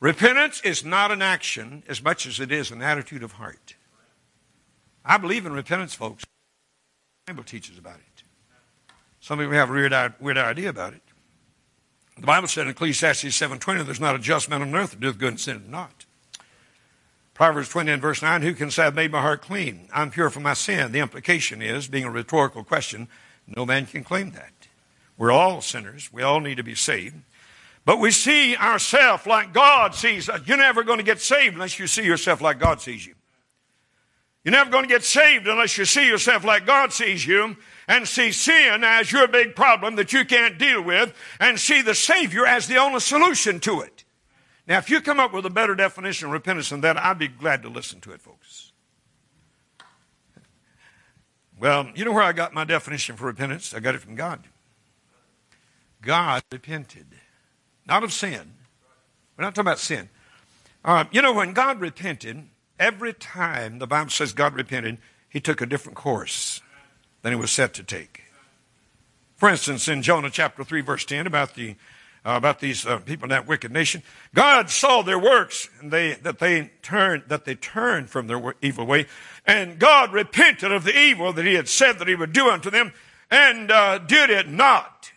Repentance 0.00 0.60
is 0.62 0.84
not 0.84 1.10
an 1.10 1.22
action 1.22 1.82
as 1.88 2.02
much 2.02 2.26
as 2.26 2.40
it 2.40 2.52
is 2.52 2.70
an 2.70 2.82
attitude 2.82 3.22
of 3.22 3.32
heart. 3.32 3.74
I 5.04 5.16
believe 5.16 5.46
in 5.46 5.52
repentance, 5.52 5.94
folks. 5.94 6.24
The 7.26 7.32
Bible 7.32 7.44
teaches 7.44 7.78
about 7.78 7.96
it. 7.96 8.22
Some 9.20 9.38
people 9.38 9.54
have 9.54 9.70
a 9.70 9.72
weird, 9.72 10.14
weird 10.20 10.38
idea 10.38 10.68
about 10.68 10.94
it. 10.94 11.02
The 12.16 12.26
Bible 12.26 12.48
said 12.48 12.66
in 12.66 12.70
Ecclesiastes 12.70 13.24
7.20, 13.24 13.86
there's 13.86 14.00
not 14.00 14.14
a 14.14 14.18
just 14.18 14.50
man 14.50 14.60
on 14.60 14.74
earth 14.74 14.90
that 14.90 15.00
doeth 15.00 15.18
good 15.18 15.28
and 15.28 15.40
sinneth 15.40 15.68
not. 15.68 15.99
Proverbs 17.40 17.70
20 17.70 17.92
and 17.92 18.02
verse 18.02 18.20
9, 18.20 18.42
who 18.42 18.52
can 18.52 18.70
say, 18.70 18.82
I've 18.82 18.94
made 18.94 19.12
my 19.12 19.22
heart 19.22 19.40
clean? 19.40 19.88
I'm 19.94 20.10
pure 20.10 20.28
from 20.28 20.42
my 20.42 20.52
sin. 20.52 20.92
The 20.92 20.98
implication 20.98 21.62
is, 21.62 21.88
being 21.88 22.04
a 22.04 22.10
rhetorical 22.10 22.64
question, 22.64 23.08
no 23.46 23.64
man 23.64 23.86
can 23.86 24.04
claim 24.04 24.32
that. 24.32 24.52
We're 25.16 25.32
all 25.32 25.62
sinners. 25.62 26.12
We 26.12 26.22
all 26.22 26.40
need 26.40 26.56
to 26.56 26.62
be 26.62 26.74
saved. 26.74 27.16
But 27.86 27.98
we 27.98 28.10
see 28.10 28.56
ourselves 28.56 29.24
like 29.24 29.54
God 29.54 29.94
sees 29.94 30.28
us. 30.28 30.42
You're 30.44 30.58
never 30.58 30.82
going 30.82 30.98
to 30.98 31.02
get 31.02 31.18
saved 31.18 31.54
unless 31.54 31.78
you 31.78 31.86
see 31.86 32.04
yourself 32.04 32.42
like 32.42 32.60
God 32.60 32.82
sees 32.82 33.06
you. 33.06 33.14
You're 34.44 34.52
never 34.52 34.70
going 34.70 34.84
to 34.84 34.94
get 34.94 35.02
saved 35.02 35.48
unless 35.48 35.78
you 35.78 35.86
see 35.86 36.06
yourself 36.06 36.44
like 36.44 36.66
God 36.66 36.92
sees 36.92 37.26
you 37.26 37.56
and 37.88 38.06
see 38.06 38.32
sin 38.32 38.84
as 38.84 39.10
your 39.10 39.28
big 39.28 39.56
problem 39.56 39.96
that 39.96 40.12
you 40.12 40.26
can't 40.26 40.58
deal 40.58 40.82
with 40.82 41.14
and 41.40 41.58
see 41.58 41.80
the 41.80 41.94
Savior 41.94 42.44
as 42.44 42.66
the 42.66 42.76
only 42.76 43.00
solution 43.00 43.60
to 43.60 43.80
it. 43.80 43.99
Now, 44.70 44.78
if 44.78 44.88
you 44.88 45.00
come 45.00 45.18
up 45.18 45.32
with 45.32 45.44
a 45.44 45.50
better 45.50 45.74
definition 45.74 46.26
of 46.26 46.32
repentance 46.32 46.70
than 46.70 46.80
that, 46.82 46.96
I'd 46.96 47.18
be 47.18 47.26
glad 47.26 47.64
to 47.64 47.68
listen 47.68 48.00
to 48.02 48.12
it, 48.12 48.20
folks. 48.22 48.70
Well, 51.58 51.90
you 51.96 52.04
know 52.04 52.12
where 52.12 52.22
I 52.22 52.30
got 52.30 52.54
my 52.54 52.62
definition 52.62 53.16
for 53.16 53.26
repentance? 53.26 53.74
I 53.74 53.80
got 53.80 53.96
it 53.96 54.00
from 54.00 54.14
God. 54.14 54.44
God 56.00 56.44
repented, 56.52 57.06
not 57.84 58.04
of 58.04 58.12
sin. 58.12 58.52
We're 59.36 59.42
not 59.42 59.56
talking 59.56 59.66
about 59.66 59.80
sin. 59.80 60.08
Uh, 60.84 61.04
you 61.10 61.20
know, 61.20 61.32
when 61.32 61.52
God 61.52 61.80
repented, 61.80 62.44
every 62.78 63.12
time 63.12 63.80
the 63.80 63.88
Bible 63.88 64.10
says 64.10 64.32
God 64.32 64.54
repented, 64.54 64.98
he 65.28 65.40
took 65.40 65.60
a 65.60 65.66
different 65.66 65.96
course 65.96 66.60
than 67.22 67.32
he 67.32 67.36
was 67.36 67.50
set 67.50 67.74
to 67.74 67.82
take. 67.82 68.22
For 69.34 69.48
instance, 69.48 69.88
in 69.88 70.02
Jonah 70.02 70.30
chapter 70.30 70.62
3, 70.62 70.80
verse 70.82 71.04
10, 71.04 71.26
about 71.26 71.56
the 71.56 71.74
uh, 72.24 72.32
about 72.32 72.60
these 72.60 72.86
uh, 72.86 72.98
people 72.98 73.24
in 73.24 73.30
that 73.30 73.46
wicked 73.46 73.72
nation. 73.72 74.02
God 74.34 74.70
saw 74.70 75.02
their 75.02 75.18
works 75.18 75.68
and 75.80 75.90
they, 75.90 76.14
that 76.14 76.38
they 76.38 76.70
turned, 76.82 77.24
that 77.28 77.44
they 77.44 77.54
turned 77.54 78.10
from 78.10 78.26
their 78.26 78.54
evil 78.60 78.86
way. 78.86 79.06
And 79.46 79.78
God 79.78 80.12
repented 80.12 80.72
of 80.72 80.84
the 80.84 80.98
evil 80.98 81.32
that 81.32 81.46
he 81.46 81.54
had 81.54 81.68
said 81.68 81.98
that 81.98 82.08
he 82.08 82.14
would 82.14 82.32
do 82.32 82.50
unto 82.50 82.70
them 82.70 82.92
and 83.30 83.70
uh, 83.70 83.98
did 83.98 84.30
it 84.30 84.48
not. 84.48 85.12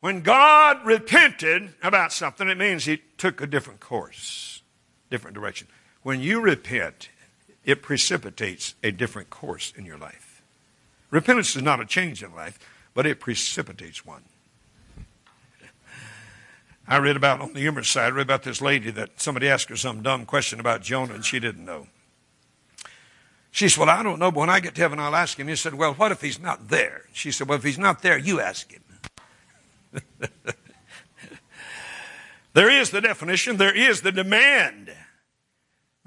When 0.00 0.20
God 0.20 0.86
repented 0.86 1.74
about 1.82 2.12
something, 2.12 2.48
it 2.48 2.56
means 2.56 2.84
he 2.84 3.02
took 3.16 3.40
a 3.40 3.46
different 3.46 3.80
course, 3.80 4.62
different 5.10 5.34
direction. 5.34 5.66
When 6.02 6.20
you 6.20 6.40
repent, 6.40 7.08
it 7.64 7.82
precipitates 7.82 8.76
a 8.82 8.92
different 8.92 9.30
course 9.30 9.72
in 9.76 9.84
your 9.84 9.98
life. 9.98 10.42
Repentance 11.10 11.56
is 11.56 11.62
not 11.62 11.80
a 11.80 11.86
change 11.86 12.22
in 12.22 12.34
life, 12.34 12.58
but 12.94 13.06
it 13.06 13.18
precipitates 13.18 14.06
one. 14.06 14.22
I 16.88 16.96
read 16.96 17.16
about 17.16 17.42
on 17.42 17.52
the 17.52 17.60
humorous 17.60 17.90
side, 17.90 18.06
I 18.06 18.16
read 18.16 18.22
about 18.22 18.44
this 18.44 18.62
lady 18.62 18.90
that 18.92 19.20
somebody 19.20 19.46
asked 19.46 19.68
her 19.68 19.76
some 19.76 20.02
dumb 20.02 20.24
question 20.24 20.58
about 20.58 20.80
Jonah 20.80 21.14
and 21.14 21.24
she 21.24 21.38
didn't 21.38 21.64
know. 21.64 21.86
She 23.50 23.68
said, 23.68 23.80
Well, 23.80 23.90
I 23.90 24.02
don't 24.02 24.18
know, 24.18 24.30
but 24.30 24.40
when 24.40 24.50
I 24.50 24.60
get 24.60 24.74
to 24.76 24.80
heaven, 24.80 24.98
I'll 24.98 25.14
ask 25.14 25.38
him. 25.38 25.48
He 25.48 25.56
said, 25.56 25.74
Well, 25.74 25.92
what 25.94 26.12
if 26.12 26.22
he's 26.22 26.40
not 26.40 26.68
there? 26.68 27.02
She 27.12 27.30
said, 27.30 27.46
Well, 27.46 27.58
if 27.58 27.64
he's 27.64 27.78
not 27.78 28.00
there, 28.00 28.16
you 28.16 28.40
ask 28.40 28.72
him. 28.72 28.82
there 32.54 32.70
is 32.70 32.90
the 32.90 33.02
definition, 33.02 33.58
there 33.58 33.76
is 33.76 34.00
the 34.00 34.12
demand. 34.12 34.94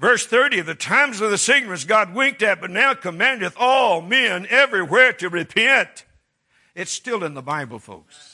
Verse 0.00 0.26
30, 0.26 0.62
the 0.62 0.74
times 0.74 1.20
of 1.20 1.30
the 1.30 1.38
signals 1.38 1.84
God 1.84 2.12
winked 2.12 2.42
at, 2.42 2.60
but 2.60 2.70
now 2.70 2.94
commandeth 2.94 3.54
all 3.56 4.00
men 4.00 4.48
everywhere 4.50 5.12
to 5.12 5.28
repent. 5.28 6.06
It's 6.74 6.90
still 6.90 7.22
in 7.22 7.34
the 7.34 7.42
Bible, 7.42 7.78
folks. 7.78 8.31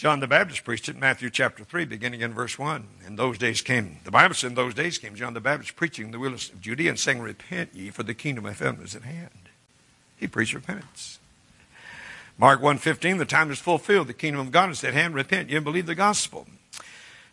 John 0.00 0.20
the 0.20 0.26
Baptist 0.26 0.64
preached 0.64 0.88
it 0.88 0.94
in 0.94 1.00
Matthew 1.00 1.28
chapter 1.28 1.62
3, 1.62 1.84
beginning 1.84 2.22
in 2.22 2.32
verse 2.32 2.58
1. 2.58 2.86
In 3.06 3.16
those 3.16 3.36
days 3.36 3.60
came, 3.60 3.98
the 4.04 4.10
Bible 4.10 4.34
said 4.34 4.46
in 4.46 4.54
those 4.54 4.72
days 4.72 4.96
came 4.96 5.14
John 5.14 5.34
the 5.34 5.42
Baptist 5.42 5.76
preaching 5.76 6.10
the 6.10 6.18
wilderness 6.18 6.48
of 6.48 6.62
Judea 6.62 6.88
and 6.88 6.98
saying, 6.98 7.20
Repent 7.20 7.74
ye, 7.74 7.90
for 7.90 8.02
the 8.02 8.14
kingdom 8.14 8.46
of 8.46 8.58
heaven 8.58 8.82
is 8.82 8.96
at 8.96 9.02
hand. 9.02 9.50
He 10.16 10.26
preached 10.26 10.54
repentance. 10.54 11.18
Mark 12.38 12.62
1.15, 12.62 13.18
the 13.18 13.26
time 13.26 13.50
is 13.50 13.58
fulfilled. 13.58 14.06
The 14.06 14.14
kingdom 14.14 14.40
of 14.40 14.50
God 14.50 14.70
is 14.70 14.82
at 14.84 14.94
hand. 14.94 15.14
Repent 15.14 15.50
ye 15.50 15.56
and 15.56 15.66
believe 15.66 15.84
the 15.84 15.94
gospel. 15.94 16.46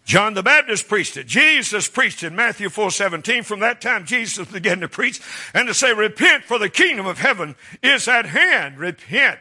John 0.04 0.34
the 0.34 0.44
Baptist 0.44 0.90
preached 0.90 1.16
it. 1.16 1.26
Jesus 1.26 1.88
preached 1.88 2.22
it. 2.22 2.34
Matthew 2.34 2.68
4:17. 2.68 3.46
From 3.46 3.62
that 3.62 3.80
time, 3.80 4.06
Jesus 4.06 4.46
began 4.52 4.82
to 4.82 4.90
preach 4.90 5.22
and 5.54 5.70
to 5.70 5.74
say, 5.74 5.94
"Repent, 5.94 6.44
for 6.44 6.60
the 6.60 6.68
kingdom 6.68 7.06
of 7.06 7.20
heaven 7.20 7.56
is 7.82 8.10
at 8.10 8.26
hand." 8.26 8.78
Repent. 8.78 9.40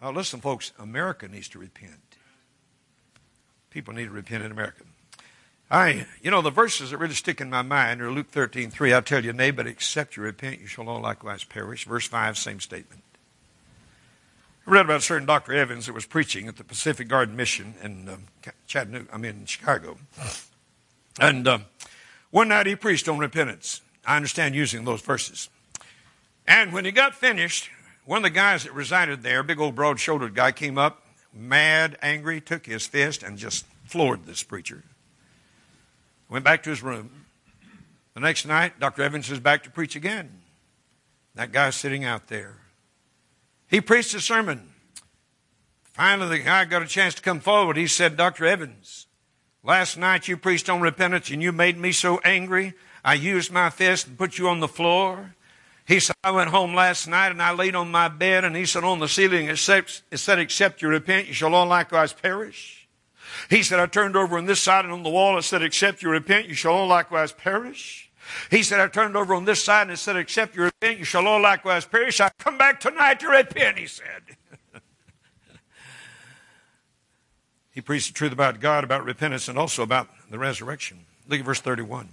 Now, 0.00 0.12
listen, 0.12 0.40
folks. 0.40 0.70
America 0.78 1.26
needs 1.26 1.48
to 1.48 1.58
repent. 1.58 2.09
People 3.70 3.94
need 3.94 4.06
to 4.06 4.10
repent 4.10 4.44
in 4.44 4.50
America. 4.50 4.82
I, 5.70 6.06
you 6.20 6.32
know, 6.32 6.42
the 6.42 6.50
verses 6.50 6.90
that 6.90 6.98
really 6.98 7.14
stick 7.14 7.40
in 7.40 7.48
my 7.48 7.62
mind 7.62 8.02
are 8.02 8.10
Luke 8.10 8.28
13, 8.30 8.70
3. 8.70 8.92
I 8.92 9.00
tell 9.00 9.24
you, 9.24 9.32
nay, 9.32 9.52
but 9.52 9.68
except 9.68 10.16
you 10.16 10.24
repent, 10.24 10.60
you 10.60 10.66
shall 10.66 10.88
all 10.88 11.00
likewise 11.00 11.44
perish. 11.44 11.84
Verse 11.84 12.08
5, 12.08 12.36
same 12.36 12.58
statement. 12.58 13.02
I 14.66 14.70
read 14.72 14.86
about 14.86 14.98
a 14.98 15.02
certain 15.02 15.26
Dr. 15.26 15.52
Evans 15.52 15.86
that 15.86 15.92
was 15.92 16.06
preaching 16.06 16.48
at 16.48 16.56
the 16.56 16.64
Pacific 16.64 17.06
Garden 17.06 17.36
Mission 17.36 17.74
in 17.82 18.08
um, 18.08 18.24
Chattanooga, 18.66 19.08
I 19.12 19.16
mean, 19.18 19.30
in 19.30 19.46
Chicago. 19.46 19.96
And 21.20 21.46
uh, 21.46 21.58
one 22.30 22.48
night 22.48 22.66
he 22.66 22.74
preached 22.74 23.08
on 23.08 23.18
repentance. 23.18 23.80
I 24.04 24.16
understand 24.16 24.56
using 24.56 24.84
those 24.84 25.02
verses. 25.02 25.48
And 26.48 26.72
when 26.72 26.84
he 26.84 26.90
got 26.90 27.14
finished, 27.14 27.70
one 28.04 28.18
of 28.18 28.22
the 28.24 28.30
guys 28.30 28.64
that 28.64 28.74
resided 28.74 29.22
there, 29.22 29.44
big 29.44 29.60
old 29.60 29.76
broad 29.76 30.00
shouldered 30.00 30.34
guy, 30.34 30.50
came 30.50 30.78
up 30.78 31.02
mad, 31.32 31.98
angry, 32.02 32.40
took 32.40 32.66
his 32.66 32.86
fist 32.86 33.22
and 33.22 33.38
just 33.38 33.64
floored 33.84 34.26
this 34.26 34.42
preacher. 34.42 34.84
Went 36.28 36.44
back 36.44 36.62
to 36.62 36.70
his 36.70 36.82
room. 36.82 37.26
The 38.14 38.20
next 38.20 38.46
night, 38.46 38.78
Dr. 38.78 39.02
Evans 39.02 39.30
is 39.30 39.40
back 39.40 39.62
to 39.64 39.70
preach 39.70 39.96
again. 39.96 40.40
That 41.34 41.52
guy's 41.52 41.76
sitting 41.76 42.04
out 42.04 42.28
there. 42.28 42.56
He 43.68 43.80
preached 43.80 44.14
a 44.14 44.20
sermon. 44.20 44.72
Finally, 45.84 46.38
the 46.38 46.44
guy 46.44 46.64
got 46.64 46.82
a 46.82 46.86
chance 46.86 47.14
to 47.14 47.22
come 47.22 47.40
forward. 47.40 47.76
He 47.76 47.86
said, 47.86 48.16
Dr. 48.16 48.46
Evans, 48.46 49.06
last 49.62 49.96
night 49.96 50.28
you 50.28 50.36
preached 50.36 50.68
on 50.68 50.80
repentance 50.80 51.30
and 51.30 51.42
you 51.42 51.52
made 51.52 51.78
me 51.78 51.92
so 51.92 52.18
angry. 52.24 52.74
I 53.04 53.14
used 53.14 53.52
my 53.52 53.70
fist 53.70 54.06
and 54.06 54.18
put 54.18 54.38
you 54.38 54.48
on 54.48 54.60
the 54.60 54.68
floor. 54.68 55.34
He 55.90 55.98
said, 55.98 56.14
I 56.22 56.30
went 56.30 56.50
home 56.50 56.72
last 56.72 57.08
night 57.08 57.32
and 57.32 57.42
I 57.42 57.52
laid 57.52 57.74
on 57.74 57.90
my 57.90 58.06
bed 58.06 58.44
and 58.44 58.54
he 58.54 58.64
said, 58.64 58.84
on 58.84 59.00
the 59.00 59.08
ceiling 59.08 59.48
it 59.48 59.56
said, 59.56 60.38
except 60.38 60.82
you 60.82 60.86
repent, 60.88 61.26
you 61.26 61.34
shall 61.34 61.52
all 61.52 61.66
likewise 61.66 62.12
perish. 62.12 62.86
He 63.48 63.64
said, 63.64 63.80
I 63.80 63.86
turned 63.86 64.14
over 64.14 64.38
on 64.38 64.46
this 64.46 64.60
side 64.60 64.84
and 64.84 64.94
on 64.94 65.02
the 65.02 65.10
wall 65.10 65.36
it 65.36 65.42
said, 65.42 65.64
except 65.64 66.00
you 66.00 66.10
repent, 66.10 66.46
you 66.46 66.54
shall 66.54 66.74
all 66.74 66.86
likewise 66.86 67.32
perish. 67.32 68.08
He 68.52 68.62
said, 68.62 68.78
I 68.78 68.86
turned 68.86 69.16
over 69.16 69.34
on 69.34 69.46
this 69.46 69.64
side 69.64 69.82
and 69.82 69.90
it 69.90 69.96
said, 69.96 70.14
except 70.14 70.54
you 70.54 70.62
repent, 70.62 71.00
you 71.00 71.04
shall 71.04 71.26
all 71.26 71.42
likewise 71.42 71.84
perish. 71.84 72.20
I 72.20 72.30
come 72.38 72.56
back 72.56 72.78
tonight 72.78 73.18
to 73.18 73.28
repent, 73.28 73.76
he 73.76 73.86
said. 73.86 74.36
he 77.72 77.80
preached 77.80 78.06
the 78.06 78.14
truth 78.14 78.32
about 78.32 78.60
God, 78.60 78.84
about 78.84 79.04
repentance, 79.04 79.48
and 79.48 79.58
also 79.58 79.82
about 79.82 80.08
the 80.30 80.38
resurrection. 80.38 81.00
Look 81.26 81.40
at 81.40 81.46
verse 81.46 81.60
31. 81.60 82.10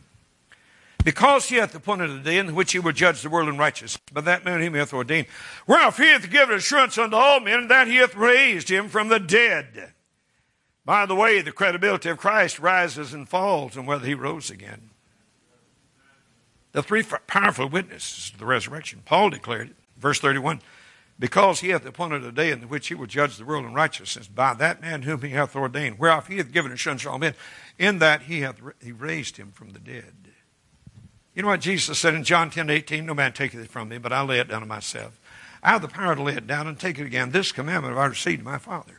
Because 1.08 1.48
he 1.48 1.56
hath 1.56 1.74
appointed 1.74 2.10
a 2.10 2.20
day 2.20 2.38
in 2.38 2.54
which 2.54 2.74
he 2.74 2.80
will 2.80 2.92
judge 2.92 3.22
the 3.22 3.30
world 3.30 3.48
in 3.48 3.58
righteousness, 3.58 3.98
by 4.12 4.20
that 4.20 4.44
man 4.44 4.60
whom 4.60 4.74
he 4.74 4.80
hath 4.80 4.94
ordained. 4.94 5.28
Whereof 5.66 5.96
he 5.96 6.08
hath 6.08 6.30
given 6.30 6.58
assurance 6.58 6.98
unto 6.98 7.16
all 7.16 7.40
men 7.40 7.70
that 7.70 7.88
he 7.88 7.96
hath 7.96 8.14
raised 8.14 8.68
him 8.68 8.90
from 8.90 9.08
the 9.08 9.18
dead. 9.18 9.94
By 10.84 11.06
the 11.06 11.16
way, 11.16 11.40
the 11.40 11.54
credibility 11.54 12.10
of 12.10 12.18
Christ 12.18 12.60
rises 12.60 13.14
and 13.14 13.30
falls 13.30 13.78
on 13.78 13.86
whether 13.86 14.06
he 14.06 14.16
rose 14.16 14.50
again. 14.50 14.90
The 16.74 16.84
three 16.84 17.04
powerful 17.04 17.70
witnesses 17.70 18.34
of 18.34 18.40
the 18.40 18.46
resurrection. 18.46 19.02
Paul 19.06 19.30
declared 19.30 19.70
it, 19.70 19.76
verse 19.96 20.20
31, 20.20 20.60
because 21.18 21.62
he 21.62 21.70
hath 21.70 21.86
appointed 21.86 22.26
a 22.26 22.34
day 22.34 22.52
in 22.52 22.64
which 22.64 22.90
he 22.90 22.96
will 22.96 23.08
judge 23.08 23.38
the 23.38 23.46
world 23.46 23.64
in 23.64 23.74
righteousness 23.74 24.28
by 24.28 24.54
that 24.56 24.82
man 24.82 25.04
whom 25.04 25.22
he 25.22 25.30
hath 25.30 25.56
ordained, 25.56 26.00
whereof 26.00 26.28
he 26.28 26.36
hath 26.36 26.52
given 26.52 26.74
assurance 26.74 27.04
to 27.04 27.12
all 27.12 27.18
men, 27.18 27.34
in 27.80 28.00
that 28.00 28.24
he 28.24 28.42
hath 28.42 28.60
he 28.84 28.92
raised 28.92 29.38
him 29.38 29.54
from 29.54 29.70
the 29.70 29.80
dead. 29.80 30.27
You 31.38 31.44
know 31.44 31.50
what 31.50 31.62
Jesus 31.62 32.00
said 32.00 32.16
in 32.16 32.24
John 32.24 32.50
10 32.50 32.68
18? 32.72 33.06
No 33.06 33.14
man 33.14 33.32
taketh 33.32 33.60
it 33.60 33.70
from 33.70 33.90
me, 33.90 34.00
but 34.00 34.12
I 34.12 34.24
lay 34.24 34.40
it 34.40 34.48
down 34.48 34.64
of 34.64 34.68
myself. 34.68 35.20
I 35.62 35.70
have 35.70 35.84
the 35.84 35.88
power 35.88 36.16
to 36.16 36.24
lay 36.24 36.34
it 36.34 36.48
down 36.48 36.66
and 36.66 36.80
take 36.80 36.98
it 36.98 37.06
again. 37.06 37.30
This 37.30 37.52
commandment 37.52 37.94
have 37.94 38.04
I 38.04 38.08
received 38.08 38.44
my 38.44 38.58
Father. 38.58 38.98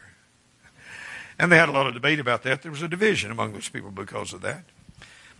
And 1.36 1.50
they 1.50 1.56
had 1.56 1.68
a 1.68 1.72
lot 1.72 1.88
of 1.88 1.94
debate 1.94 2.20
about 2.20 2.44
that. 2.44 2.62
There 2.62 2.70
was 2.70 2.80
a 2.80 2.86
division 2.86 3.32
among 3.32 3.54
those 3.54 3.68
people 3.68 3.90
because 3.90 4.32
of 4.32 4.42
that. 4.42 4.62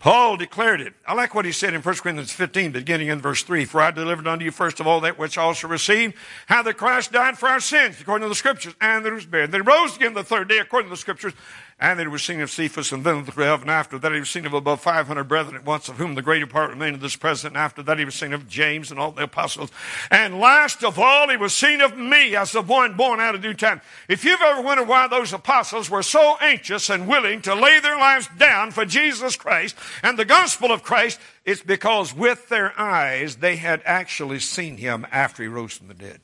Paul 0.00 0.36
declared 0.36 0.80
it. 0.80 0.94
I 1.06 1.14
like 1.14 1.36
what 1.36 1.44
he 1.44 1.52
said 1.52 1.72
in 1.72 1.82
1 1.82 1.94
Corinthians 1.96 2.32
15, 2.32 2.72
beginning 2.72 3.08
in 3.08 3.20
verse 3.20 3.44
3. 3.44 3.64
For 3.64 3.80
I 3.80 3.92
delivered 3.92 4.26
unto 4.26 4.44
you 4.44 4.50
first 4.50 4.80
of 4.80 4.88
all 4.88 5.00
that 5.02 5.18
which 5.18 5.38
also 5.38 5.68
received, 5.68 6.14
how 6.46 6.62
that 6.64 6.78
Christ 6.78 7.12
died 7.12 7.38
for 7.38 7.48
our 7.48 7.60
sins, 7.60 8.00
according 8.00 8.24
to 8.24 8.28
the 8.28 8.34
Scriptures, 8.34 8.74
and 8.80 9.04
that 9.04 9.12
was 9.12 9.26
buried. 9.26 9.52
Then 9.52 9.62
he 9.62 9.66
rose 9.68 9.96
again 9.96 10.14
the 10.14 10.24
third 10.24 10.48
day, 10.48 10.58
according 10.58 10.88
to 10.88 10.94
the 10.94 11.00
Scriptures, 11.00 11.32
and 11.80 11.98
that 11.98 12.04
he 12.04 12.08
was 12.08 12.24
seen 12.24 12.40
of 12.40 12.50
Cephas, 12.50 12.90
and 12.90 13.04
then 13.04 13.18
of 13.18 13.26
the 13.26 13.32
twelve, 13.32 13.60
and 13.60 13.70
after 13.70 13.98
that 13.98 14.12
he 14.12 14.18
was 14.18 14.28
seen 14.28 14.46
of 14.46 14.52
above 14.52 14.80
five 14.80 15.06
hundred 15.06 15.24
brethren 15.24 15.54
at 15.54 15.64
once, 15.64 15.88
of 15.88 15.96
whom 15.96 16.16
the 16.16 16.22
greater 16.22 16.46
part 16.46 16.70
remain 16.70 16.94
of 16.94 17.00
this 17.00 17.14
present, 17.14 17.54
and 17.54 17.62
after 17.62 17.82
that 17.84 17.98
he 17.98 18.04
was 18.04 18.16
seen 18.16 18.32
of 18.32 18.48
James 18.48 18.90
and 18.90 18.98
all 18.98 19.12
the 19.12 19.22
apostles. 19.22 19.70
And 20.10 20.40
last 20.40 20.82
of 20.82 20.98
all, 20.98 21.28
he 21.28 21.36
was 21.36 21.54
seen 21.54 21.80
of 21.80 21.96
me 21.96 22.34
as 22.34 22.50
the 22.50 22.62
one 22.62 22.94
born 22.94 23.20
out 23.20 23.36
of 23.36 23.42
due 23.42 23.54
time. 23.54 23.80
If 24.08 24.24
you've 24.24 24.40
ever 24.40 24.60
wondered 24.60 24.88
why 24.88 25.06
those 25.06 25.32
apostles 25.32 25.88
were 25.88 26.02
so 26.02 26.36
anxious 26.40 26.90
and 26.90 27.06
willing 27.06 27.42
to 27.42 27.54
lay 27.54 27.78
their 27.78 27.96
lives 27.96 28.28
down 28.36 28.72
for 28.72 28.84
Jesus 28.84 29.36
Christ 29.36 29.76
and 30.02 30.18
the 30.18 30.24
gospel 30.24 30.72
of 30.72 30.82
Christ, 30.82 31.20
it's 31.44 31.62
because 31.62 32.12
with 32.12 32.48
their 32.48 32.78
eyes 32.78 33.36
they 33.36 33.54
had 33.56 33.82
actually 33.84 34.40
seen 34.40 34.78
him 34.78 35.06
after 35.12 35.44
he 35.44 35.48
rose 35.48 35.74
from 35.74 35.86
the 35.86 35.94
dead. 35.94 36.20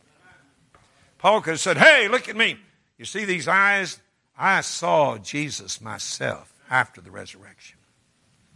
Paul 1.18 1.40
could 1.40 1.52
have 1.52 1.60
said, 1.60 1.78
Hey, 1.78 2.08
look 2.08 2.28
at 2.28 2.36
me. 2.36 2.58
You 2.98 3.04
see 3.04 3.24
these 3.24 3.48
eyes? 3.48 4.00
I 4.36 4.60
saw 4.62 5.18
Jesus 5.18 5.80
myself 5.80 6.52
after 6.68 7.00
the 7.00 7.10
resurrection. 7.10 7.78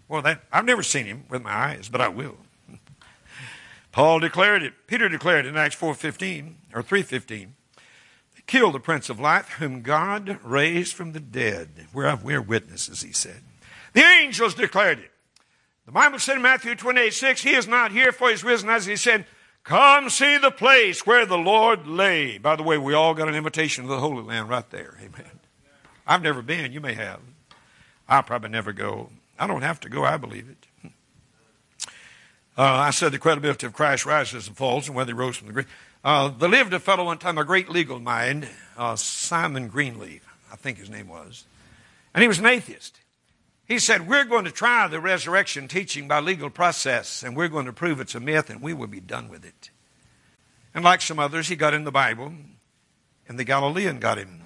Well, 0.09 0.22
that, 0.22 0.43
I've 0.53 0.64
never 0.64 0.83
seen 0.83 1.07
him 1.07 1.24
with 1.29 1.43
my 1.43 1.53
eyes, 1.53 1.89
but 1.89 2.01
I 2.01 2.09
will. 2.09 2.37
Paul 3.93 4.20
declared 4.20 4.62
it. 4.62 4.72
Peter 4.87 5.09
declared 5.09 5.45
it 5.45 5.51
in 5.51 5.57
Acts 5.57 5.76
4.15 5.76 6.55
or 6.74 6.83
3.15. 6.83 7.29
They 7.76 8.43
killed 8.47 8.74
the 8.74 8.81
Prince 8.81 9.11
of 9.11 9.20
Life, 9.20 9.51
whom 9.59 9.83
God 9.83 10.39
raised 10.43 10.95
from 10.95 11.12
the 11.12 11.20
dead. 11.20 11.87
Whereof 11.93 12.24
we're 12.24 12.43
witnesses, 12.43 13.03
he 13.03 13.12
said. 13.12 13.43
The 13.93 14.03
angels 14.03 14.55
declared 14.55 14.99
it. 14.99 15.11
The 15.87 15.93
Bible 15.93 16.18
said 16.18 16.37
in 16.37 16.43
Matthew 16.43 16.74
28, 16.74 17.14
6, 17.14 17.43
He 17.43 17.55
is 17.55 17.68
not 17.68 17.93
here, 17.93 18.12
for 18.12 18.29
He 18.29 18.35
is 18.35 18.45
risen, 18.45 18.68
as 18.68 18.87
He 18.87 18.97
said, 18.97 19.26
Come 19.64 20.09
see 20.09 20.39
the 20.39 20.51
place 20.51 21.07
where 21.07 21.26
the 21.26 21.39
Lord 21.39 21.87
lay. 21.87 22.39
By 22.39 22.57
the 22.57 22.62
way, 22.62 22.79
we 22.79 22.95
all 22.95 23.14
got 23.14 23.29
an 23.29 23.35
invitation 23.35 23.85
to 23.85 23.91
the 23.91 24.01
Holy 24.01 24.22
Land 24.22 24.49
right 24.49 24.68
there. 24.70 24.99
Amen. 24.99 25.38
I've 26.09 26.22
never 26.22 26.40
been. 26.40 26.72
You 26.72 26.80
may 26.80 26.94
have. 26.94 27.20
I'll 28.09 28.22
probably 28.22 28.48
never 28.48 28.72
go. 28.72 29.11
I 29.38 29.46
don't 29.46 29.62
have 29.62 29.78
to 29.80 29.90
go. 29.90 30.04
I 30.04 30.16
believe 30.16 30.48
it. 30.48 30.90
Uh, 32.56 32.62
I 32.62 32.90
said 32.90 33.12
the 33.12 33.18
credibility 33.20 33.66
of 33.66 33.72
Christ 33.72 34.04
rises 34.04 34.48
and 34.48 34.56
falls, 34.56 34.88
and 34.88 34.96
whether 34.96 35.12
he 35.12 35.18
rose 35.18 35.36
from 35.36 35.46
the 35.46 35.52
grave. 35.52 35.68
Uh, 36.02 36.28
there 36.28 36.48
lived 36.48 36.72
a 36.72 36.80
fellow 36.80 37.04
one 37.04 37.18
time, 37.18 37.38
a 37.38 37.44
great 37.44 37.68
legal 37.68 38.00
mind, 38.00 38.48
uh, 38.76 38.96
Simon 38.96 39.68
Greenleaf, 39.68 40.26
I 40.50 40.56
think 40.56 40.78
his 40.78 40.90
name 40.90 41.06
was, 41.09 41.44
and 42.14 42.22
he 42.22 42.26
was 42.26 42.40
an 42.40 42.46
atheist. 42.46 42.98
He 43.66 43.78
said, 43.78 44.09
We're 44.09 44.24
going 44.24 44.44
to 44.44 44.50
try 44.50 44.88
the 44.88 44.98
resurrection 44.98 45.68
teaching 45.68 46.09
by 46.09 46.18
legal 46.18 46.50
process, 46.50 47.22
and 47.22 47.36
we're 47.36 47.48
going 47.48 47.66
to 47.66 47.72
prove 47.72 48.00
it's 48.00 48.16
a 48.16 48.20
myth, 48.20 48.50
and 48.50 48.61
we 48.61 48.72
will 48.72 48.86
be 48.88 49.00
done 49.00 49.28
with 49.28 49.44
it. 49.44 49.70
And 50.74 50.82
like 50.82 51.00
some 51.00 51.18
others, 51.20 51.48
he 51.48 51.54
got 51.54 51.74
in 51.74 51.84
the 51.84 51.92
Bible, 51.92 52.32
and 53.28 53.38
the 53.38 53.44
Galilean 53.44 54.00
got 54.00 54.18
him. 54.18 54.42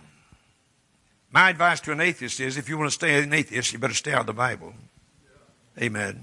My 1.33 1.49
advice 1.49 1.81
to 1.81 1.93
an 1.93 2.01
atheist 2.01 2.41
is 2.41 2.59
if 2.59 2.69
you 2.69 2.77
want 2.77 2.91
to 2.91 2.95
stay 2.95 3.23
an 3.23 3.33
atheist, 3.33 3.73
you 3.73 3.79
better 3.79 3.95
stay 3.95 4.13
out 4.13 4.21
of 4.21 4.27
the 4.27 4.35
Bible. 4.35 4.75
Amen. 5.81 6.21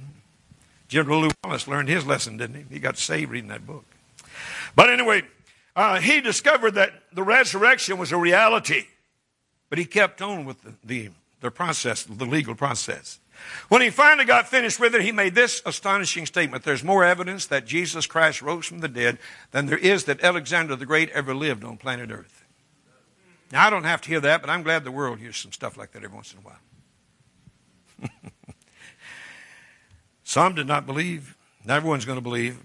General 0.88 1.22
Lew 1.22 1.30
Wallace 1.43 1.68
learned 1.68 1.89
his 1.89 2.05
lesson, 2.05 2.38
didn't 2.38 2.55
he? 2.55 2.76
He 2.76 2.80
got 2.80 2.97
saved 2.97 3.32
reading 3.32 3.49
that 3.49 3.66
book. 3.66 3.86
But 4.76 4.91
anyway, 4.91 5.24
uh, 5.76 5.99
he 5.99 6.22
discovered 6.22 6.76
that 6.76 6.91
the 7.12 7.24
resurrection 7.24 7.97
was 7.97 8.12
a 8.12 8.18
reality, 8.18 8.86
but 9.70 9.80
he 9.80 9.86
kept 9.86 10.22
on 10.22 10.45
with 10.45 10.62
the, 10.62 10.74
the, 10.84 11.10
the 11.41 11.51
process, 11.51 12.03
the 12.03 12.26
legal 12.26 12.53
process. 12.53 13.20
When 13.70 13.82
he 13.82 13.89
finally 13.89 14.26
got 14.26 14.47
finished 14.47 14.80
with 14.80 14.93
it, 14.93 15.01
he 15.01 15.12
made 15.12 15.34
this 15.34 15.62
astonishing 15.66 16.26
statement 16.26 16.64
There's 16.64 16.84
more 16.84 17.03
evidence 17.03 17.45
that 17.47 17.66
Jesus 17.66 18.05
Christ 18.05 18.41
rose 18.41 18.66
from 18.66 18.80
the 18.80 18.88
dead 18.88 19.18
than 19.51 19.66
there 19.66 19.78
is 19.78 20.03
that 20.03 20.24
Alexander 20.24 20.76
the 20.76 20.86
Great 20.86 21.10
ever 21.12 21.34
lived 21.34 21.64
on 21.64 21.78
planet 21.78 22.12
Earth. 22.12 22.43
Now, 23.52 23.66
I 23.66 23.70
don't 23.70 23.84
have 23.84 24.02
to 24.02 24.10
hear 24.10 24.20
that, 24.22 24.41
but 24.41 24.50
I'm 24.50 24.64
glad 24.64 24.84
the 24.84 24.91
world 24.91 25.20
hears 25.20 25.38
some 25.38 25.52
stuff 25.52 25.78
like 25.78 25.91
that 25.93 26.04
every 26.04 26.16
once 26.16 26.34
in 26.34 26.39
a 26.39 26.41
while. 26.41 28.12
some 30.24 30.56
did 30.56 30.68
not 30.68 30.86
believe. 30.86 31.36
Not 31.66 31.78
everyone's 31.78 32.06
going 32.06 32.18
to 32.18 32.24
believe. 32.24 32.60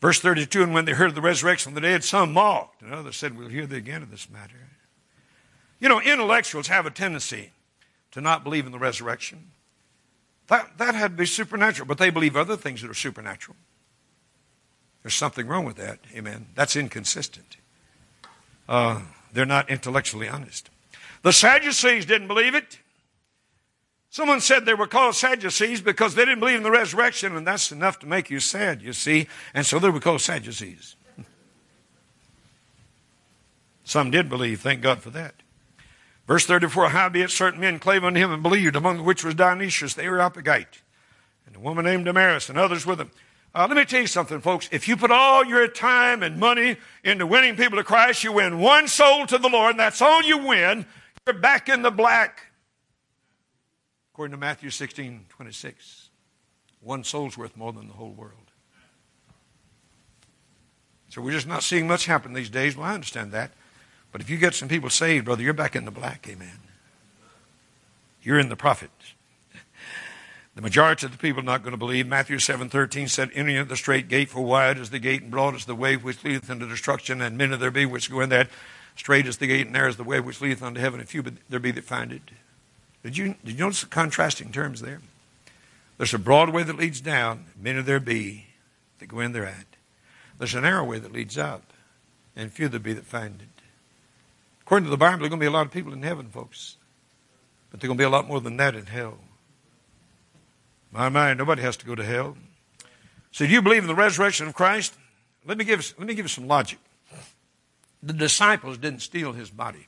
Verse 0.00 0.20
32 0.20 0.62
And 0.62 0.74
when 0.74 0.84
they 0.84 0.92
heard 0.92 1.08
of 1.08 1.14
the 1.14 1.20
resurrection 1.20 1.70
of 1.70 1.74
the 1.74 1.80
dead, 1.80 2.04
some 2.04 2.32
mocked, 2.32 2.82
and 2.82 2.92
others 2.92 3.16
said, 3.16 3.36
We'll 3.36 3.48
hear 3.48 3.66
the 3.66 3.76
again 3.76 4.02
of 4.02 4.10
this 4.10 4.28
matter. 4.30 4.68
You 5.78 5.88
know, 5.88 6.00
intellectuals 6.00 6.68
have 6.68 6.84
a 6.84 6.90
tendency 6.90 7.52
to 8.12 8.20
not 8.20 8.44
believe 8.44 8.66
in 8.66 8.72
the 8.72 8.78
resurrection. 8.78 9.50
That, 10.48 10.78
that 10.78 10.94
had 10.94 11.12
to 11.12 11.16
be 11.16 11.26
supernatural, 11.26 11.86
but 11.86 11.98
they 11.98 12.10
believe 12.10 12.36
other 12.36 12.56
things 12.56 12.82
that 12.82 12.90
are 12.90 12.94
supernatural. 12.94 13.56
There's 15.02 15.14
something 15.14 15.46
wrong 15.46 15.64
with 15.64 15.76
that. 15.76 16.00
Amen. 16.14 16.48
That's 16.54 16.76
inconsistent. 16.76 17.56
Uh, 18.68 19.00
they're 19.32 19.46
not 19.46 19.70
intellectually 19.70 20.28
honest. 20.28 20.70
The 21.22 21.32
Sadducees 21.32 22.06
didn't 22.06 22.28
believe 22.28 22.54
it. 22.54 22.78
Someone 24.08 24.40
said 24.40 24.66
they 24.66 24.74
were 24.74 24.88
called 24.88 25.14
Sadducees 25.14 25.80
because 25.80 26.14
they 26.14 26.24
didn't 26.24 26.40
believe 26.40 26.56
in 26.56 26.62
the 26.64 26.70
resurrection, 26.70 27.36
and 27.36 27.46
that's 27.46 27.70
enough 27.70 28.00
to 28.00 28.06
make 28.06 28.28
you 28.28 28.40
sad, 28.40 28.82
you 28.82 28.92
see. 28.92 29.28
And 29.54 29.64
so 29.64 29.78
they 29.78 29.90
were 29.90 30.00
called 30.00 30.20
Sadducees. 30.20 30.96
Some 33.84 34.10
did 34.10 34.28
believe, 34.28 34.60
thank 34.60 34.82
God 34.82 35.00
for 35.00 35.10
that. 35.10 35.34
Verse 36.26 36.46
34 36.46 36.90
Howbeit 36.90 37.30
certain 37.30 37.60
men 37.60 37.78
clave 37.78 38.04
unto 38.04 38.20
him 38.20 38.32
and 38.32 38.42
believed, 38.42 38.76
among 38.76 39.04
which 39.04 39.24
was 39.24 39.34
Dionysius 39.34 39.94
the 39.94 40.04
Areopagite, 40.04 40.82
and 41.46 41.56
a 41.56 41.60
woman 41.60 41.84
named 41.84 42.04
Damaris, 42.04 42.48
and 42.48 42.58
others 42.58 42.86
with 42.86 42.98
them. 42.98 43.10
Uh, 43.52 43.66
let 43.68 43.76
me 43.76 43.84
tell 43.84 44.00
you 44.00 44.06
something, 44.06 44.40
folks. 44.40 44.68
If 44.70 44.86
you 44.86 44.96
put 44.96 45.10
all 45.10 45.44
your 45.44 45.66
time 45.66 46.22
and 46.22 46.38
money 46.38 46.76
into 47.02 47.26
winning 47.26 47.56
people 47.56 47.78
to 47.78 47.84
Christ, 47.84 48.22
you 48.22 48.32
win 48.32 48.60
one 48.60 48.86
soul 48.86 49.26
to 49.26 49.38
the 49.38 49.48
Lord, 49.48 49.72
and 49.72 49.80
that's 49.80 50.00
all 50.00 50.22
you 50.22 50.38
win. 50.38 50.86
You're 51.26 51.38
back 51.38 51.68
in 51.68 51.82
the 51.82 51.90
black. 51.90 52.46
According 54.12 54.32
to 54.32 54.38
Matthew 54.38 54.70
16 54.70 55.26
26, 55.28 56.10
one 56.80 57.02
soul's 57.02 57.36
worth 57.36 57.56
more 57.56 57.72
than 57.72 57.88
the 57.88 57.94
whole 57.94 58.12
world. 58.12 58.34
So 61.08 61.20
we're 61.20 61.32
just 61.32 61.48
not 61.48 61.64
seeing 61.64 61.88
much 61.88 62.06
happen 62.06 62.34
these 62.34 62.50
days. 62.50 62.76
Well, 62.76 62.86
I 62.86 62.94
understand 62.94 63.32
that. 63.32 63.50
But 64.12 64.20
if 64.20 64.30
you 64.30 64.36
get 64.36 64.54
some 64.54 64.68
people 64.68 64.90
saved, 64.90 65.24
brother, 65.24 65.42
you're 65.42 65.52
back 65.52 65.74
in 65.74 65.84
the 65.84 65.90
black. 65.90 66.26
Amen. 66.28 66.58
You're 68.22 68.38
in 68.38 68.48
the 68.48 68.56
profit. 68.56 68.90
The 70.60 70.64
majority 70.64 71.06
of 71.06 71.12
the 71.12 71.16
people 71.16 71.40
are 71.40 71.42
not 71.42 71.62
going 71.62 71.72
to 71.72 71.78
believe. 71.78 72.06
Matthew 72.06 72.36
7.13 72.36 73.08
said, 73.08 73.30
Entering 73.32 73.56
at 73.56 73.70
the 73.70 73.78
straight 73.78 74.08
gate, 74.08 74.28
for 74.28 74.42
wide 74.42 74.76
is 74.76 74.90
the 74.90 74.98
gate, 74.98 75.22
and 75.22 75.30
broad 75.30 75.54
is 75.54 75.64
the 75.64 75.74
way 75.74 75.96
which 75.96 76.22
leadeth 76.22 76.50
into 76.50 76.68
destruction, 76.68 77.22
and 77.22 77.38
many 77.38 77.56
there 77.56 77.70
be 77.70 77.86
which 77.86 78.10
go 78.10 78.20
in 78.20 78.28
that. 78.28 78.50
Straight 78.94 79.26
is 79.26 79.38
the 79.38 79.46
gate, 79.46 79.62
and 79.62 79.72
narrow 79.72 79.88
is 79.88 79.96
the 79.96 80.04
way 80.04 80.20
which 80.20 80.42
leadeth 80.42 80.62
unto 80.62 80.78
heaven, 80.78 81.00
and 81.00 81.08
few 81.08 81.24
there 81.48 81.60
be 81.60 81.70
that 81.70 81.84
find 81.84 82.12
it. 82.12 82.20
Did 83.02 83.16
you, 83.16 83.36
did 83.42 83.52
you 83.52 83.58
notice 83.58 83.80
the 83.80 83.86
contrasting 83.86 84.52
terms 84.52 84.82
there? 84.82 85.00
There's 85.96 86.12
a 86.12 86.18
broad 86.18 86.50
way 86.50 86.62
that 86.62 86.76
leads 86.76 87.00
down, 87.00 87.46
many 87.58 87.80
there 87.80 87.98
be 87.98 88.48
that 88.98 89.06
go 89.06 89.20
in 89.20 89.32
thereat. 89.32 89.64
There's 90.36 90.54
a 90.54 90.60
narrow 90.60 90.84
way 90.84 90.98
that 90.98 91.10
leads 91.10 91.38
up, 91.38 91.72
and 92.36 92.52
few 92.52 92.68
there 92.68 92.78
be 92.78 92.92
that 92.92 93.06
find 93.06 93.40
it. 93.40 93.62
According 94.60 94.84
to 94.84 94.90
the 94.90 94.98
Bible, 94.98 95.20
there 95.20 95.26
are 95.28 95.30
going 95.30 95.40
to 95.40 95.44
be 95.44 95.48
a 95.48 95.50
lot 95.50 95.64
of 95.64 95.72
people 95.72 95.94
in 95.94 96.02
heaven, 96.02 96.28
folks. 96.28 96.76
But 97.70 97.80
there 97.80 97.86
are 97.86 97.96
going 97.96 97.96
to 97.96 98.02
be 98.02 98.06
a 98.06 98.10
lot 98.10 98.28
more 98.28 98.42
than 98.42 98.58
that 98.58 98.74
in 98.74 98.84
hell. 98.84 99.20
My 100.92 101.08
mind, 101.08 101.38
nobody 101.38 101.62
has 101.62 101.76
to 101.78 101.86
go 101.86 101.94
to 101.94 102.04
hell. 102.04 102.36
So 103.32 103.46
do 103.46 103.52
you 103.52 103.62
believe 103.62 103.82
in 103.82 103.88
the 103.88 103.94
resurrection 103.94 104.48
of 104.48 104.54
Christ? 104.54 104.94
Let 105.46 105.56
me 105.56 105.64
give, 105.64 105.94
let 105.98 106.06
me 106.06 106.14
give 106.14 106.24
you 106.24 106.28
some 106.28 106.48
logic. 106.48 106.78
The 108.02 108.12
disciples 108.12 108.78
didn't 108.78 109.00
steal 109.00 109.32
his 109.32 109.50
body 109.50 109.86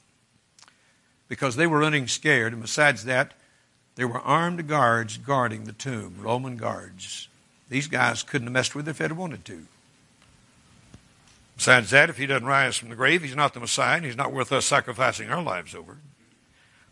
because 1.28 1.56
they 1.56 1.66
were 1.66 1.78
running 1.78 2.06
scared. 2.06 2.52
And 2.52 2.62
besides 2.62 3.04
that, 3.04 3.32
there 3.94 4.08
were 4.08 4.20
armed 4.20 4.68
guards 4.68 5.18
guarding 5.18 5.64
the 5.64 5.72
tomb, 5.72 6.16
Roman 6.20 6.56
guards. 6.56 7.28
These 7.68 7.88
guys 7.88 8.22
couldn't 8.22 8.48
have 8.48 8.52
messed 8.52 8.74
with 8.74 8.86
it 8.86 8.90
if 8.90 8.98
they'd 8.98 9.12
wanted 9.12 9.44
to. 9.46 9.66
Besides 11.56 11.90
that, 11.90 12.10
if 12.10 12.18
he 12.18 12.26
doesn't 12.26 12.46
rise 12.46 12.76
from 12.76 12.88
the 12.88 12.96
grave, 12.96 13.22
he's 13.22 13.36
not 13.36 13.54
the 13.54 13.60
Messiah, 13.60 13.96
and 13.96 14.04
he's 14.04 14.16
not 14.16 14.32
worth 14.32 14.52
us 14.52 14.66
sacrificing 14.66 15.30
our 15.30 15.42
lives 15.42 15.74
over. 15.74 15.98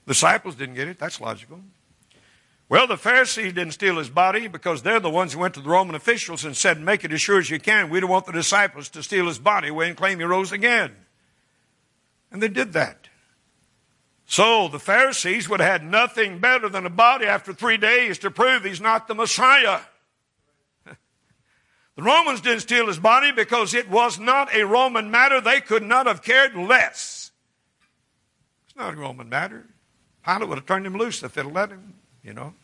The 0.06 0.12
disciples 0.12 0.54
didn't 0.54 0.74
get 0.74 0.88
it. 0.88 0.98
That's 0.98 1.20
logical. 1.20 1.60
Well, 2.70 2.86
the 2.86 2.96
Pharisees 2.96 3.52
didn't 3.52 3.72
steal 3.72 3.98
his 3.98 4.10
body 4.10 4.46
because 4.46 4.82
they're 4.82 5.00
the 5.00 5.10
ones 5.10 5.32
who 5.32 5.40
went 5.40 5.54
to 5.54 5.60
the 5.60 5.68
Roman 5.68 5.96
officials 5.96 6.44
and 6.44 6.56
said, 6.56 6.80
Make 6.80 7.02
it 7.04 7.12
as 7.12 7.20
sure 7.20 7.40
as 7.40 7.50
you 7.50 7.58
can. 7.58 7.90
We 7.90 7.98
don't 7.98 8.08
want 8.08 8.26
the 8.26 8.32
disciples 8.32 8.88
to 8.90 9.02
steal 9.02 9.26
his 9.26 9.40
body 9.40 9.68
away 9.68 9.88
and 9.88 9.96
claim 9.96 10.20
he 10.20 10.24
rose 10.24 10.52
again. 10.52 10.94
And 12.30 12.40
they 12.40 12.46
did 12.46 12.72
that. 12.74 13.08
So 14.24 14.68
the 14.68 14.78
Pharisees 14.78 15.48
would 15.48 15.58
have 15.58 15.80
had 15.80 15.90
nothing 15.90 16.38
better 16.38 16.68
than 16.68 16.86
a 16.86 16.90
body 16.90 17.26
after 17.26 17.52
three 17.52 17.76
days 17.76 18.18
to 18.18 18.30
prove 18.30 18.62
he's 18.62 18.80
not 18.80 19.08
the 19.08 19.14
Messiah. 19.14 19.80
The 21.96 22.04
Romans 22.04 22.40
didn't 22.40 22.60
steal 22.60 22.86
his 22.86 23.00
body 23.00 23.30
because 23.32 23.74
it 23.74 23.90
was 23.90 24.18
not 24.18 24.54
a 24.54 24.64
Roman 24.64 25.10
matter. 25.10 25.40
They 25.40 25.60
could 25.60 25.82
not 25.82 26.06
have 26.06 26.22
cared 26.22 26.54
less. 26.54 27.32
It's 28.64 28.76
not 28.76 28.94
a 28.94 28.96
Roman 28.96 29.28
matter. 29.28 29.66
Pilate 30.24 30.48
would 30.48 30.56
have 30.56 30.66
turned 30.66 30.86
him 30.86 30.96
loose 30.96 31.22
if 31.22 31.34
they'd 31.34 31.44
let 31.44 31.70
him, 31.70 31.99
you 32.22 32.32
know. 32.32 32.54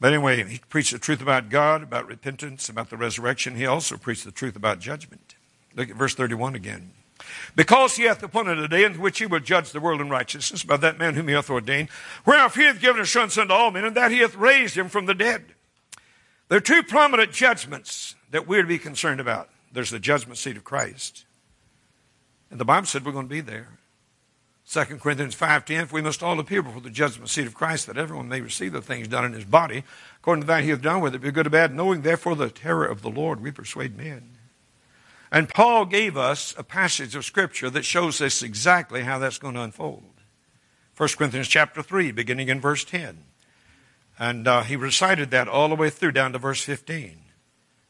But 0.00 0.14
anyway, 0.14 0.42
he 0.44 0.60
preached 0.68 0.92
the 0.92 0.98
truth 0.98 1.20
about 1.20 1.50
God, 1.50 1.82
about 1.82 2.06
repentance, 2.06 2.68
about 2.68 2.88
the 2.88 2.96
resurrection. 2.96 3.54
He 3.54 3.66
also 3.66 3.96
preached 3.98 4.24
the 4.24 4.32
truth 4.32 4.56
about 4.56 4.80
judgment. 4.80 5.34
Look 5.76 5.90
at 5.90 5.96
verse 5.96 6.14
31 6.14 6.54
again. 6.54 6.92
Because 7.54 7.96
he 7.96 8.04
hath 8.04 8.22
appointed 8.22 8.58
a 8.58 8.68
day 8.68 8.84
in 8.84 8.94
which 8.94 9.18
he 9.18 9.26
will 9.26 9.40
judge 9.40 9.72
the 9.72 9.80
world 9.80 10.00
in 10.00 10.08
righteousness 10.08 10.64
by 10.64 10.78
that 10.78 10.98
man 10.98 11.14
whom 11.14 11.28
he 11.28 11.34
hath 11.34 11.50
ordained, 11.50 11.90
whereof 12.24 12.54
he 12.54 12.64
hath 12.64 12.80
given 12.80 13.02
assurance 13.02 13.36
unto 13.36 13.52
all 13.52 13.70
men, 13.70 13.84
and 13.84 13.96
that 13.96 14.10
he 14.10 14.18
hath 14.18 14.34
raised 14.36 14.76
him 14.76 14.88
from 14.88 15.04
the 15.04 15.14
dead. 15.14 15.44
There 16.48 16.56
are 16.56 16.62
two 16.62 16.82
prominent 16.82 17.32
judgments 17.32 18.14
that 18.30 18.48
we're 18.48 18.62
to 18.62 18.68
be 18.68 18.78
concerned 18.78 19.20
about. 19.20 19.50
There's 19.70 19.90
the 19.90 20.00
judgment 20.00 20.38
seat 20.38 20.56
of 20.56 20.64
Christ. 20.64 21.24
And 22.50 22.58
the 22.58 22.64
Bible 22.64 22.86
said 22.86 23.04
we're 23.04 23.12
going 23.12 23.26
to 23.26 23.30
be 23.30 23.40
there. 23.40 23.68
2 24.70 24.84
Corinthians 24.98 25.34
5.10, 25.34 25.90
we 25.90 26.00
must 26.00 26.22
all 26.22 26.38
appear 26.38 26.62
before 26.62 26.80
the 26.80 26.90
judgment 26.90 27.28
seat 27.28 27.44
of 27.48 27.54
Christ, 27.54 27.88
that 27.88 27.98
everyone 27.98 28.28
may 28.28 28.40
receive 28.40 28.72
the 28.72 28.80
things 28.80 29.08
done 29.08 29.24
in 29.24 29.32
his 29.32 29.44
body, 29.44 29.82
according 30.18 30.42
to 30.42 30.46
that 30.46 30.62
he 30.62 30.70
hath 30.70 30.80
done, 30.80 31.00
whether 31.00 31.16
it 31.16 31.22
be 31.22 31.32
good 31.32 31.48
or 31.48 31.50
bad, 31.50 31.74
knowing 31.74 32.02
therefore 32.02 32.36
the 32.36 32.50
terror 32.50 32.84
of 32.84 33.02
the 33.02 33.10
Lord, 33.10 33.40
we 33.40 33.50
persuade 33.50 33.96
men. 33.96 34.36
And 35.32 35.48
Paul 35.48 35.86
gave 35.86 36.16
us 36.16 36.54
a 36.56 36.62
passage 36.62 37.16
of 37.16 37.24
Scripture 37.24 37.68
that 37.68 37.84
shows 37.84 38.20
us 38.20 38.44
exactly 38.44 39.02
how 39.02 39.18
that's 39.18 39.38
going 39.38 39.54
to 39.54 39.62
unfold. 39.62 40.04
1 40.96 41.08
Corinthians 41.18 41.48
chapter 41.48 41.82
3, 41.82 42.12
beginning 42.12 42.48
in 42.48 42.60
verse 42.60 42.84
10. 42.84 43.24
And 44.20 44.46
uh, 44.46 44.62
he 44.62 44.76
recited 44.76 45.32
that 45.32 45.48
all 45.48 45.68
the 45.68 45.74
way 45.74 45.90
through 45.90 46.12
down 46.12 46.32
to 46.32 46.38
verse 46.38 46.62
15. 46.62 47.18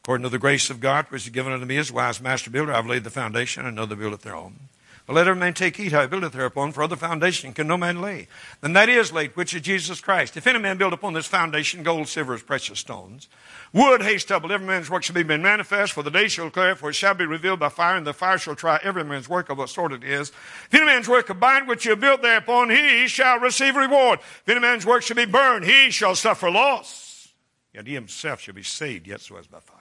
According 0.03 0.23
to 0.23 0.29
the 0.29 0.39
grace 0.39 0.71
of 0.71 0.79
God, 0.79 1.05
which 1.09 1.25
is 1.25 1.29
given 1.29 1.53
unto 1.53 1.67
me 1.67 1.77
as 1.77 1.91
wise 1.91 2.19
master 2.19 2.49
builder, 2.49 2.73
I've 2.73 2.87
laid 2.87 3.03
the 3.03 3.11
foundation, 3.11 3.67
and 3.67 3.77
another 3.77 3.95
buildeth 3.95 4.23
thereon. 4.23 4.70
Let 5.11 5.27
every 5.27 5.39
man 5.39 5.53
take 5.53 5.77
heed 5.77 5.91
how 5.91 6.01
he 6.01 6.07
buildeth 6.07 6.33
thereupon, 6.33 6.71
for 6.71 6.83
other 6.83 6.95
foundation 6.95 7.53
can 7.53 7.67
no 7.67 7.77
man 7.77 8.01
lay. 8.01 8.27
Then 8.61 8.73
that 8.73 8.89
is 8.89 9.11
laid, 9.11 9.35
which 9.35 9.53
is 9.53 9.61
Jesus 9.61 9.99
Christ. 9.99 10.37
If 10.37 10.47
any 10.47 10.59
man 10.59 10.77
build 10.77 10.93
upon 10.93 11.13
this 11.13 11.27
foundation 11.27 11.83
gold, 11.83 12.07
silver, 12.07 12.37
precious 12.37 12.79
stones, 12.79 13.27
wood, 13.73 14.01
hay, 14.01 14.17
stubble, 14.17 14.51
every 14.51 14.65
man's 14.67 14.89
work 14.89 15.03
shall 15.03 15.15
be 15.15 15.23
made 15.23 15.41
manifest, 15.41 15.93
for 15.93 16.03
the 16.03 16.11
day 16.11 16.27
shall 16.27 16.45
declare, 16.45 16.75
for 16.75 16.89
it 16.89 16.93
shall 16.93 17.13
be 17.13 17.25
revealed 17.25 17.59
by 17.59 17.69
fire, 17.69 17.97
and 17.97 18.07
the 18.07 18.13
fire 18.13 18.37
shall 18.37 18.55
try 18.55 18.79
every 18.83 19.03
man's 19.03 19.27
work 19.27 19.49
of 19.49 19.57
what 19.57 19.69
sort 19.69 19.91
it 19.91 20.03
is. 20.03 20.29
If 20.29 20.73
any 20.73 20.85
man's 20.85 21.09
work 21.09 21.29
abide 21.29 21.67
which 21.67 21.85
you 21.85 21.95
built 21.95 22.21
thereupon, 22.21 22.69
he 22.69 23.07
shall 23.07 23.39
receive 23.39 23.75
reward. 23.75 24.19
If 24.19 24.49
any 24.49 24.59
man's 24.59 24.85
work 24.85 25.03
shall 25.03 25.17
be 25.17 25.25
burned, 25.25 25.65
he 25.65 25.91
shall 25.91 26.15
suffer 26.15 26.49
loss. 26.49 27.29
Yet 27.73 27.87
he 27.87 27.93
himself 27.93 28.41
shall 28.41 28.53
be 28.53 28.63
saved, 28.63 29.07
yet 29.07 29.21
so 29.21 29.37
as 29.37 29.47
by 29.47 29.59
fire. 29.59 29.77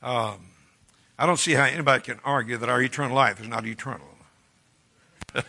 Um, 0.00 0.50
I 1.18 1.26
don't 1.26 1.38
see 1.38 1.54
how 1.54 1.64
anybody 1.64 2.02
can 2.04 2.20
argue 2.24 2.56
that 2.58 2.68
our 2.68 2.80
eternal 2.80 3.16
life 3.16 3.40
is 3.40 3.48
not 3.48 3.66
eternal. 3.66 4.06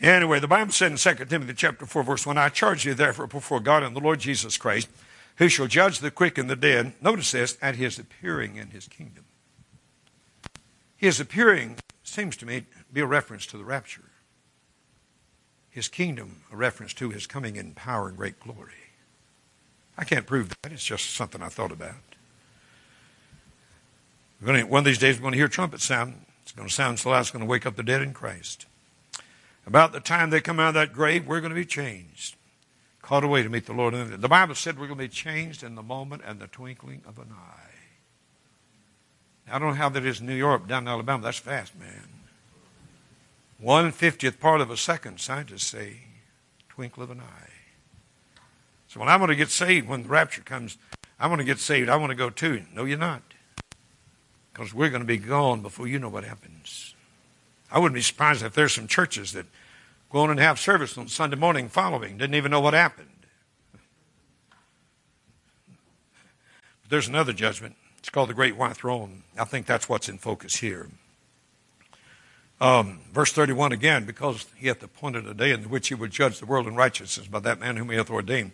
anyway, 0.00 0.38
the 0.38 0.46
Bible 0.46 0.72
said 0.72 0.92
in 0.92 0.98
2 0.98 1.24
Timothy 1.24 1.54
chapter 1.54 1.86
4, 1.86 2.02
verse 2.02 2.26
1, 2.26 2.36
I 2.36 2.50
charge 2.50 2.84
you 2.84 2.92
therefore 2.94 3.26
before 3.26 3.60
God 3.60 3.82
and 3.82 3.96
the 3.96 4.00
Lord 4.00 4.20
Jesus 4.20 4.58
Christ, 4.58 4.88
who 5.36 5.48
shall 5.48 5.68
judge 5.68 6.00
the 6.00 6.10
quick 6.10 6.36
and 6.36 6.50
the 6.50 6.56
dead, 6.56 6.92
notice 7.00 7.32
this, 7.32 7.56
at 7.62 7.76
his 7.76 7.98
appearing 7.98 8.56
in 8.56 8.70
his 8.70 8.88
kingdom. 8.88 9.24
His 10.96 11.20
appearing 11.20 11.76
seems 12.02 12.36
to 12.38 12.46
me 12.46 12.60
to 12.60 12.66
be 12.92 13.00
a 13.00 13.06
reference 13.06 13.46
to 13.46 13.56
the 13.56 13.64
rapture. 13.64 14.10
His 15.70 15.88
kingdom, 15.88 16.42
a 16.52 16.56
reference 16.56 16.92
to 16.94 17.10
his 17.10 17.26
coming 17.26 17.56
in 17.56 17.72
power 17.72 18.08
and 18.08 18.16
great 18.16 18.40
glory. 18.40 18.72
I 19.96 20.04
can't 20.04 20.26
prove 20.26 20.48
that. 20.48 20.72
It's 20.72 20.84
just 20.84 21.14
something 21.14 21.40
I 21.40 21.48
thought 21.48 21.72
about. 21.72 22.07
One 24.40 24.56
of 24.56 24.84
these 24.84 24.98
days, 24.98 25.16
we're 25.16 25.22
going 25.22 25.32
to 25.32 25.38
hear 25.38 25.48
trumpet 25.48 25.80
sound. 25.80 26.24
It's 26.42 26.52
going 26.52 26.68
to 26.68 26.74
sound 26.74 26.98
so 26.98 27.10
loud, 27.10 27.20
it's 27.20 27.30
going 27.30 27.44
to 27.44 27.50
wake 27.50 27.66
up 27.66 27.76
the 27.76 27.82
dead 27.82 28.02
in 28.02 28.14
Christ. 28.14 28.66
About 29.66 29.92
the 29.92 30.00
time 30.00 30.30
they 30.30 30.40
come 30.40 30.58
out 30.58 30.68
of 30.68 30.74
that 30.74 30.94
grave, 30.94 31.26
we're 31.26 31.40
going 31.40 31.50
to 31.50 31.56
be 31.56 31.66
changed, 31.66 32.36
called 33.02 33.24
away 33.24 33.42
to 33.42 33.50
meet 33.50 33.66
the 33.66 33.74
Lord. 33.74 33.94
The 33.94 34.28
Bible 34.28 34.54
said 34.54 34.78
we're 34.78 34.86
going 34.86 34.98
to 34.98 35.04
be 35.04 35.08
changed 35.08 35.62
in 35.62 35.74
the 35.74 35.82
moment 35.82 36.22
and 36.24 36.40
the 36.40 36.46
twinkling 36.46 37.02
of 37.06 37.18
an 37.18 37.28
eye. 37.32 37.74
I 39.50 39.58
don't 39.58 39.68
know 39.68 39.74
how 39.74 39.90
that 39.90 40.06
is 40.06 40.20
in 40.20 40.26
New 40.26 40.34
York, 40.34 40.66
down 40.66 40.84
in 40.84 40.88
Alabama. 40.88 41.22
That's 41.22 41.38
fast, 41.38 41.78
man. 41.78 42.08
One 43.58 43.92
fiftieth 43.92 44.40
part 44.40 44.60
of 44.60 44.70
a 44.70 44.76
second, 44.76 45.20
scientists 45.20 45.66
say, 45.66 45.98
twinkle 46.68 47.02
of 47.02 47.10
an 47.10 47.20
eye. 47.20 47.50
So 48.86 49.00
when 49.00 49.08
I'm 49.08 49.18
going 49.18 49.28
to 49.28 49.36
get 49.36 49.50
saved, 49.50 49.88
when 49.88 50.04
the 50.04 50.08
rapture 50.08 50.42
comes, 50.42 50.78
I'm 51.20 51.28
going 51.28 51.38
to 51.38 51.44
get 51.44 51.58
saved. 51.58 51.90
I 51.90 51.96
want 51.96 52.10
to 52.10 52.16
go 52.16 52.30
too. 52.30 52.62
No, 52.72 52.84
you're 52.84 52.96
not. 52.96 53.22
Because 54.58 54.74
we're 54.74 54.88
going 54.88 55.02
to 55.02 55.06
be 55.06 55.18
gone 55.18 55.62
before 55.62 55.86
you 55.86 56.00
know 56.00 56.08
what 56.08 56.24
happens. 56.24 56.96
I 57.70 57.78
wouldn't 57.78 57.94
be 57.94 58.02
surprised 58.02 58.42
if 58.42 58.54
there's 58.54 58.72
some 58.72 58.88
churches 58.88 59.30
that 59.34 59.46
go 60.10 60.18
on 60.18 60.30
and 60.30 60.40
have 60.40 60.58
service 60.58 60.98
on 60.98 61.06
Sunday 61.06 61.36
morning 61.36 61.68
following, 61.68 62.18
didn't 62.18 62.34
even 62.34 62.50
know 62.50 62.58
what 62.58 62.74
happened. 62.74 63.06
But 66.82 66.90
there's 66.90 67.06
another 67.06 67.32
judgment. 67.32 67.76
It's 67.98 68.10
called 68.10 68.30
the 68.30 68.34
Great 68.34 68.56
White 68.56 68.76
Throne. 68.76 69.22
I 69.38 69.44
think 69.44 69.64
that's 69.64 69.88
what's 69.88 70.08
in 70.08 70.18
focus 70.18 70.56
here. 70.56 70.88
Um, 72.60 72.98
verse 73.12 73.30
31 73.30 73.70
again, 73.70 74.06
because 74.06 74.46
he 74.56 74.66
hath 74.66 74.82
appointed 74.82 75.24
a 75.28 75.34
day 75.34 75.52
in 75.52 75.70
which 75.70 75.86
he 75.86 75.94
would 75.94 76.10
judge 76.10 76.40
the 76.40 76.46
world 76.46 76.66
in 76.66 76.74
righteousness 76.74 77.28
by 77.28 77.38
that 77.38 77.60
man 77.60 77.76
whom 77.76 77.90
he 77.90 77.96
hath 77.96 78.10
ordained, 78.10 78.50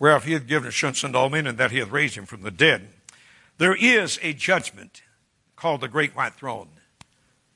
whereof 0.00 0.24
he 0.24 0.32
hath 0.32 0.48
given 0.48 0.66
assurance 0.66 1.04
unto 1.04 1.16
all 1.16 1.30
men, 1.30 1.46
and 1.46 1.56
that 1.56 1.70
he 1.70 1.78
hath 1.78 1.92
raised 1.92 2.16
him 2.16 2.26
from 2.26 2.42
the 2.42 2.50
dead. 2.50 2.88
There 3.58 3.76
is 3.76 4.18
a 4.22 4.32
judgment 4.32 5.02
called 5.56 5.80
the 5.80 5.88
Great 5.88 6.14
White 6.14 6.34
Throne. 6.34 6.68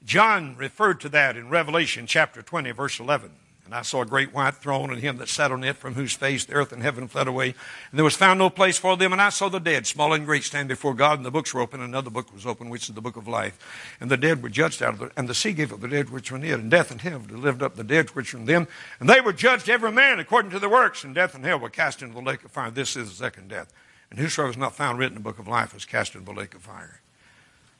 John 0.05 0.57
referred 0.57 1.01
to 1.03 1.09
that 1.11 1.37
in 1.37 1.49
Revelation 1.51 2.07
chapter 2.07 2.43
20, 2.43 2.71
verse 2.73 2.99
11. 2.99 3.31
And 3.71 3.77
I 3.77 3.83
saw 3.83 4.03
a 4.03 4.07
great 4.07 4.35
white 4.35 4.57
throne 4.57 4.91
and 4.91 5.01
him 5.01 5.19
that 5.19 5.29
sat 5.29 5.53
on 5.53 5.63
it, 5.63 5.77
from 5.77 5.95
whose 5.95 6.13
face 6.13 6.45
the 6.45 6.55
earth 6.55 6.73
and 6.73 6.83
heaven 6.83 7.07
fled 7.07 7.29
away. 7.29 7.51
And 7.51 7.99
there 7.99 8.05
was 8.05 8.17
found 8.17 8.41
no 8.41 8.51
place 8.51 8.77
for 8.77 8.97
them. 8.97 9.13
And 9.13 9.23
I 9.23 9.29
saw 9.29 9.49
the 9.49 9.61
dead, 9.61 9.87
small 9.87 10.13
and 10.13 10.27
great, 10.27 10.43
stand 10.43 10.69
before 10.69 10.93
God. 10.93 11.21
And 11.21 11.25
the 11.25 11.31
books 11.31 11.55
were 11.55 11.61
open. 11.61 11.79
And 11.79 11.89
another 11.89 12.11
book 12.11 12.35
was 12.35 12.47
open, 12.47 12.69
which 12.69 12.89
is 12.89 12.97
the 12.97 13.01
book 13.01 13.15
of 13.15 13.29
life. 13.29 13.97
And 14.01 14.11
the 14.11 14.17
dead 14.17 14.43
were 14.43 14.49
judged 14.49 14.83
out 14.83 14.95
of 14.95 15.03
it. 15.03 15.13
And 15.17 15.29
the 15.29 15.37
sea 15.37 15.53
gave 15.53 15.73
up 15.73 15.81
the 15.81 15.87
dead 15.87 16.11
which 16.11 16.33
were 16.33 16.39
in 16.39 16.43
it. 16.43 16.59
And 16.59 16.69
death 16.69 16.91
and 16.91 17.01
hell 17.01 17.21
delivered 17.21 17.63
up 17.63 17.77
the 17.77 17.85
dead 17.85 18.09
which 18.11 18.35
were 18.35 18.41
in 18.41 18.47
them. 18.47 18.67
And 18.99 19.09
they 19.09 19.21
were 19.21 19.33
judged 19.33 19.69
every 19.69 19.93
man 19.93 20.19
according 20.19 20.51
to 20.51 20.59
their 20.59 20.69
works. 20.69 21.05
And 21.05 21.15
death 21.15 21.37
and 21.37 21.45
hell 21.45 21.61
were 21.61 21.71
cast 21.71 22.03
into 22.03 22.15
the 22.15 22.23
lake 22.23 22.45
of 22.45 22.51
fire. 22.51 22.73
This 22.73 22.97
is 22.97 23.11
the 23.11 23.15
second 23.15 23.51
death. 23.51 23.73
And 24.11 24.19
whosoever 24.19 24.49
was 24.49 24.57
not 24.57 24.75
found 24.75 24.99
written 24.99 25.17
in 25.17 25.23
the 25.23 25.29
book 25.29 25.39
of 25.39 25.47
life 25.47 25.73
was 25.73 25.85
cast 25.85 26.17
into 26.17 26.27
the 26.27 26.37
lake 26.37 26.57
of 26.57 26.63
fire. 26.63 27.03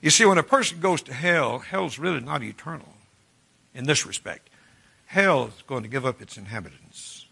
You 0.01 0.11
see, 0.11 0.25
when 0.25 0.39
a 0.39 0.43
person 0.43 0.81
goes 0.81 1.03
to 1.03 1.13
hell, 1.13 1.59
hell's 1.59 1.99
really 1.99 2.21
not 2.21 2.43
eternal 2.43 2.95
in 3.75 3.85
this 3.85 4.07
respect. 4.07 4.49
Hell 5.07 5.49
is 5.49 5.63
going 5.67 5.83
to 5.83 5.89
give 5.89 6.07
up 6.07 6.23
its 6.23 6.37
inhabitants. 6.37 7.27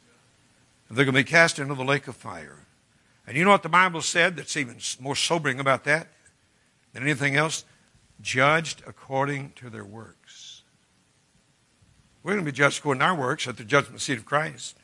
They're 0.90 1.04
going 1.04 1.14
to 1.14 1.24
be 1.24 1.30
cast 1.30 1.58
into 1.58 1.74
the 1.74 1.84
lake 1.84 2.08
of 2.08 2.16
fire. 2.16 2.64
And 3.26 3.36
you 3.36 3.44
know 3.44 3.50
what 3.50 3.62
the 3.62 3.68
Bible 3.68 4.00
said 4.00 4.36
that's 4.36 4.56
even 4.56 4.78
more 5.00 5.16
sobering 5.16 5.60
about 5.60 5.84
that 5.84 6.08
than 6.92 7.02
anything 7.02 7.36
else? 7.36 7.64
Judged 8.20 8.82
according 8.86 9.52
to 9.56 9.70
their 9.70 9.84
works. 9.84 10.62
We're 12.22 12.32
going 12.32 12.44
to 12.44 12.50
be 12.50 12.56
judged 12.56 12.80
according 12.80 13.00
to 13.00 13.06
our 13.06 13.14
works 13.14 13.46
at 13.46 13.58
the 13.58 13.64
judgment 13.64 14.00
seat 14.00 14.18
of 14.18 14.24
Christ. 14.24 14.76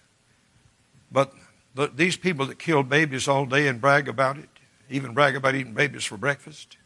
But 1.10 1.32
the, 1.74 1.88
these 1.88 2.16
people 2.16 2.46
that 2.46 2.58
kill 2.58 2.82
babies 2.82 3.26
all 3.28 3.46
day 3.46 3.66
and 3.66 3.80
brag 3.80 4.08
about 4.08 4.36
it, 4.38 4.48
even 4.88 5.14
brag 5.14 5.36
about 5.36 5.54
eating 5.54 5.74
babies 5.74 6.04
for 6.04 6.16
breakfast, 6.16 6.76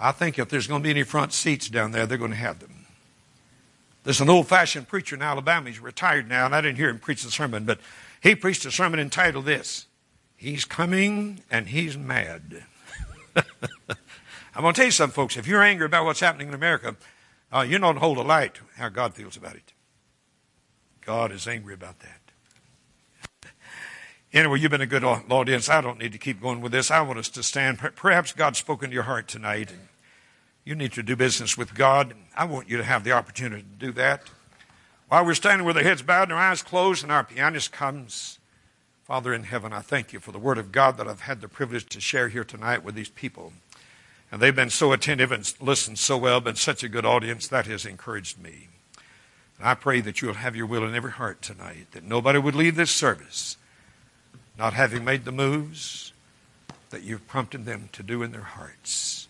I 0.00 0.12
think 0.12 0.38
if 0.38 0.48
there's 0.48 0.66
going 0.66 0.82
to 0.82 0.84
be 0.84 0.90
any 0.90 1.02
front 1.02 1.32
seats 1.32 1.68
down 1.68 1.92
there, 1.92 2.06
they're 2.06 2.18
going 2.18 2.30
to 2.30 2.36
have 2.36 2.58
them. 2.58 2.86
There's 4.04 4.20
an 4.20 4.28
old 4.28 4.48
fashioned 4.48 4.88
preacher 4.88 5.16
in 5.16 5.22
Alabama. 5.22 5.70
He's 5.70 5.80
retired 5.80 6.28
now, 6.28 6.44
and 6.44 6.54
I 6.54 6.60
didn't 6.60 6.76
hear 6.76 6.90
him 6.90 6.98
preach 6.98 7.22
the 7.22 7.30
sermon, 7.30 7.64
but 7.64 7.80
he 8.20 8.34
preached 8.34 8.66
a 8.66 8.70
sermon 8.70 9.00
entitled 9.00 9.46
This 9.46 9.86
He's 10.36 10.64
Coming 10.64 11.40
and 11.50 11.68
He's 11.68 11.96
Mad. 11.96 12.64
I'm 13.36 14.62
going 14.62 14.74
to 14.74 14.78
tell 14.78 14.86
you 14.86 14.90
something, 14.90 15.14
folks. 15.14 15.36
If 15.36 15.46
you're 15.46 15.62
angry 15.62 15.86
about 15.86 16.04
what's 16.04 16.20
happening 16.20 16.48
in 16.48 16.54
America, 16.54 16.96
uh, 17.52 17.62
you 17.62 17.78
don't 17.78 17.96
hold 17.96 18.18
a 18.18 18.22
light 18.22 18.60
how 18.76 18.88
God 18.88 19.14
feels 19.14 19.36
about 19.36 19.54
it. 19.54 19.72
God 21.00 21.32
is 21.32 21.48
angry 21.48 21.74
about 21.74 22.00
that. 22.00 22.23
Anyway, 24.34 24.58
you've 24.58 24.72
been 24.72 24.80
a 24.80 24.86
good 24.86 25.04
audience. 25.04 25.68
I 25.68 25.80
don't 25.80 26.00
need 26.00 26.10
to 26.10 26.18
keep 26.18 26.42
going 26.42 26.60
with 26.60 26.72
this. 26.72 26.90
I 26.90 27.00
want 27.02 27.20
us 27.20 27.28
to 27.28 27.42
stand. 27.44 27.78
Perhaps 27.78 28.32
God's 28.32 28.58
spoken 28.58 28.90
to 28.90 28.94
your 28.94 29.04
heart 29.04 29.28
tonight. 29.28 29.72
You 30.64 30.74
need 30.74 30.90
to 30.94 31.04
do 31.04 31.14
business 31.14 31.56
with 31.56 31.72
God. 31.76 32.14
I 32.36 32.44
want 32.44 32.68
you 32.68 32.76
to 32.76 32.82
have 32.82 33.04
the 33.04 33.12
opportunity 33.12 33.62
to 33.62 33.86
do 33.86 33.92
that. 33.92 34.22
While 35.06 35.24
we're 35.24 35.34
standing 35.34 35.64
with 35.64 35.76
our 35.76 35.84
heads 35.84 36.02
bowed 36.02 36.24
and 36.24 36.32
our 36.32 36.50
eyes 36.50 36.62
closed 36.62 37.04
and 37.04 37.12
our 37.12 37.22
pianist 37.22 37.70
comes, 37.70 38.40
Father 39.04 39.32
in 39.32 39.44
heaven, 39.44 39.72
I 39.72 39.82
thank 39.82 40.12
you 40.12 40.18
for 40.18 40.32
the 40.32 40.40
word 40.40 40.58
of 40.58 40.72
God 40.72 40.96
that 40.96 41.06
I've 41.06 41.20
had 41.20 41.40
the 41.40 41.46
privilege 41.46 41.86
to 41.90 42.00
share 42.00 42.28
here 42.28 42.42
tonight 42.42 42.82
with 42.82 42.96
these 42.96 43.10
people. 43.10 43.52
And 44.32 44.42
they've 44.42 44.56
been 44.56 44.68
so 44.68 44.90
attentive 44.90 45.30
and 45.30 45.54
listened 45.60 46.00
so 46.00 46.18
well, 46.18 46.40
been 46.40 46.56
such 46.56 46.82
a 46.82 46.88
good 46.88 47.06
audience, 47.06 47.46
that 47.46 47.66
has 47.66 47.86
encouraged 47.86 48.42
me. 48.42 48.66
And 49.58 49.68
I 49.68 49.74
pray 49.76 50.00
that 50.00 50.22
you'll 50.22 50.34
have 50.34 50.56
your 50.56 50.66
will 50.66 50.84
in 50.84 50.96
every 50.96 51.12
heart 51.12 51.40
tonight, 51.40 51.92
that 51.92 52.02
nobody 52.02 52.40
would 52.40 52.56
leave 52.56 52.74
this 52.74 52.90
service 52.90 53.58
not 54.56 54.74
having 54.74 55.04
made 55.04 55.24
the 55.24 55.32
moves 55.32 56.12
that 56.90 57.02
you've 57.02 57.26
prompted 57.26 57.64
them 57.64 57.88
to 57.92 58.02
do 58.02 58.22
in 58.22 58.32
their 58.32 58.40
hearts. 58.40 59.26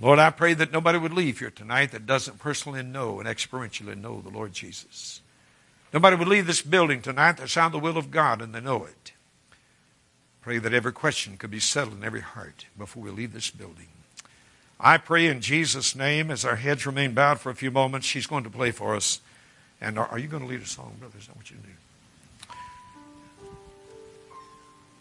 Lord, 0.00 0.20
I 0.20 0.30
pray 0.30 0.54
that 0.54 0.72
nobody 0.72 0.96
would 0.96 1.12
leave 1.12 1.40
here 1.40 1.50
tonight 1.50 1.90
that 1.90 2.06
doesn't 2.06 2.38
personally 2.38 2.82
know 2.82 3.18
and 3.18 3.28
experientially 3.28 4.00
know 4.00 4.20
the 4.20 4.30
Lord 4.30 4.52
Jesus. 4.52 5.20
Nobody 5.92 6.16
would 6.16 6.28
leave 6.28 6.46
this 6.46 6.62
building 6.62 7.02
tonight 7.02 7.38
that's 7.38 7.54
found 7.54 7.74
the 7.74 7.78
will 7.78 7.96
of 7.96 8.10
God 8.10 8.40
and 8.40 8.54
they 8.54 8.60
know 8.60 8.84
it. 8.84 9.12
Pray 10.40 10.58
that 10.58 10.72
every 10.72 10.92
question 10.92 11.36
could 11.36 11.50
be 11.50 11.58
settled 11.58 11.96
in 11.96 12.04
every 12.04 12.20
heart 12.20 12.66
before 12.78 13.02
we 13.02 13.10
leave 13.10 13.32
this 13.32 13.50
building. 13.50 13.88
I 14.80 14.98
pray 14.98 15.26
in 15.26 15.40
Jesus' 15.40 15.96
name, 15.96 16.30
as 16.30 16.44
our 16.44 16.56
heads 16.56 16.86
remain 16.86 17.12
bowed 17.12 17.40
for 17.40 17.50
a 17.50 17.54
few 17.54 17.72
moments, 17.72 18.06
she's 18.06 18.28
going 18.28 18.44
to 18.44 18.50
play 18.50 18.70
for 18.70 18.94
us. 18.94 19.20
And 19.80 19.98
are, 19.98 20.18
you 20.18 20.28
going 20.28 20.42
to 20.42 20.48
lead 20.48 20.62
a 20.62 20.66
song, 20.66 20.96
brother? 21.00 21.18
Is 21.18 21.26
that 21.26 21.36
what 21.36 21.50
you 21.50 21.56
do? 21.56 21.70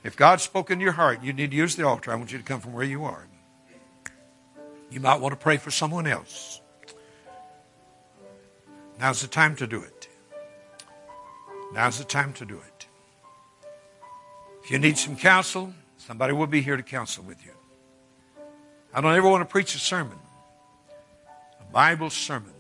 If 0.08 0.16
God 0.16 0.39
spoke 0.39 0.72
in 0.72 0.80
your 0.80 0.93
heart, 0.93 1.22
you 1.22 1.34
need 1.34 1.51
to 1.51 1.58
use 1.58 1.76
the 1.76 1.86
altar. 1.86 2.14
I 2.14 2.16
want 2.16 2.32
you 2.32 2.38
to 2.38 2.43
come 2.43 2.62
from 2.62 2.72
where 2.72 2.86
you 2.86 3.03
are. 3.03 3.28
You 4.89 5.01
might 5.01 5.20
want 5.20 5.34
to 5.34 5.36
pray 5.36 5.58
for 5.58 5.70
someone 5.70 6.08
else. 6.08 6.62
Now's 9.01 9.22
the 9.22 9.28
time 9.28 9.58
to 9.58 9.68
do 9.68 9.82
it. 9.82 10.08
Now's 11.74 11.97
the 11.97 12.05
time 12.05 12.32
to 12.36 12.45
do 12.45 12.55
it. 12.55 12.88
If 14.64 14.72
you 14.72 14.80
need 14.80 14.97
some 14.97 15.18
counsel, 15.18 15.74
somebody 15.97 16.32
will 16.32 16.47
be 16.47 16.62
here 16.62 16.78
to 16.78 16.84
counsel 16.84 17.26
with 17.26 17.45
you. 17.45 17.51
I 18.93 19.01
don't 19.01 19.14
ever 19.14 19.28
want 19.28 19.41
to 19.41 19.51
preach 19.51 19.76
a 19.76 19.80
sermon, 19.80 20.20
a 21.60 21.74
Bible 21.74 22.12
sermon, 22.12 22.53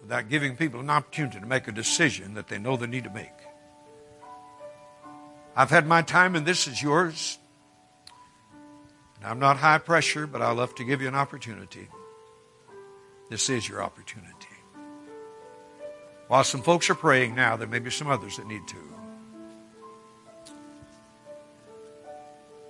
without 0.00 0.30
giving 0.30 0.56
people 0.56 0.80
an 0.80 0.88
opportunity 0.88 1.38
to 1.38 1.44
make 1.44 1.68
a 1.68 1.72
decision 1.72 2.32
that 2.32 2.48
they 2.48 2.56
know 2.56 2.78
they 2.78 2.86
need 2.86 3.04
to 3.04 3.10
make. 3.10 3.43
I've 5.56 5.70
had 5.70 5.86
my 5.86 6.02
time, 6.02 6.34
and 6.34 6.44
this 6.44 6.66
is 6.66 6.82
yours. 6.82 7.38
I'm 9.24 9.38
not 9.38 9.56
high 9.56 9.78
pressure, 9.78 10.26
but 10.26 10.42
I 10.42 10.50
love 10.52 10.74
to 10.74 10.84
give 10.84 11.00
you 11.00 11.08
an 11.08 11.14
opportunity. 11.14 11.88
This 13.30 13.48
is 13.48 13.66
your 13.66 13.82
opportunity. 13.82 14.30
While 16.28 16.44
some 16.44 16.60
folks 16.62 16.90
are 16.90 16.94
praying 16.94 17.34
now, 17.34 17.56
there 17.56 17.68
may 17.68 17.78
be 17.78 17.90
some 17.90 18.08
others 18.08 18.36
that 18.36 18.46
need 18.46 18.68
to. 18.68 18.93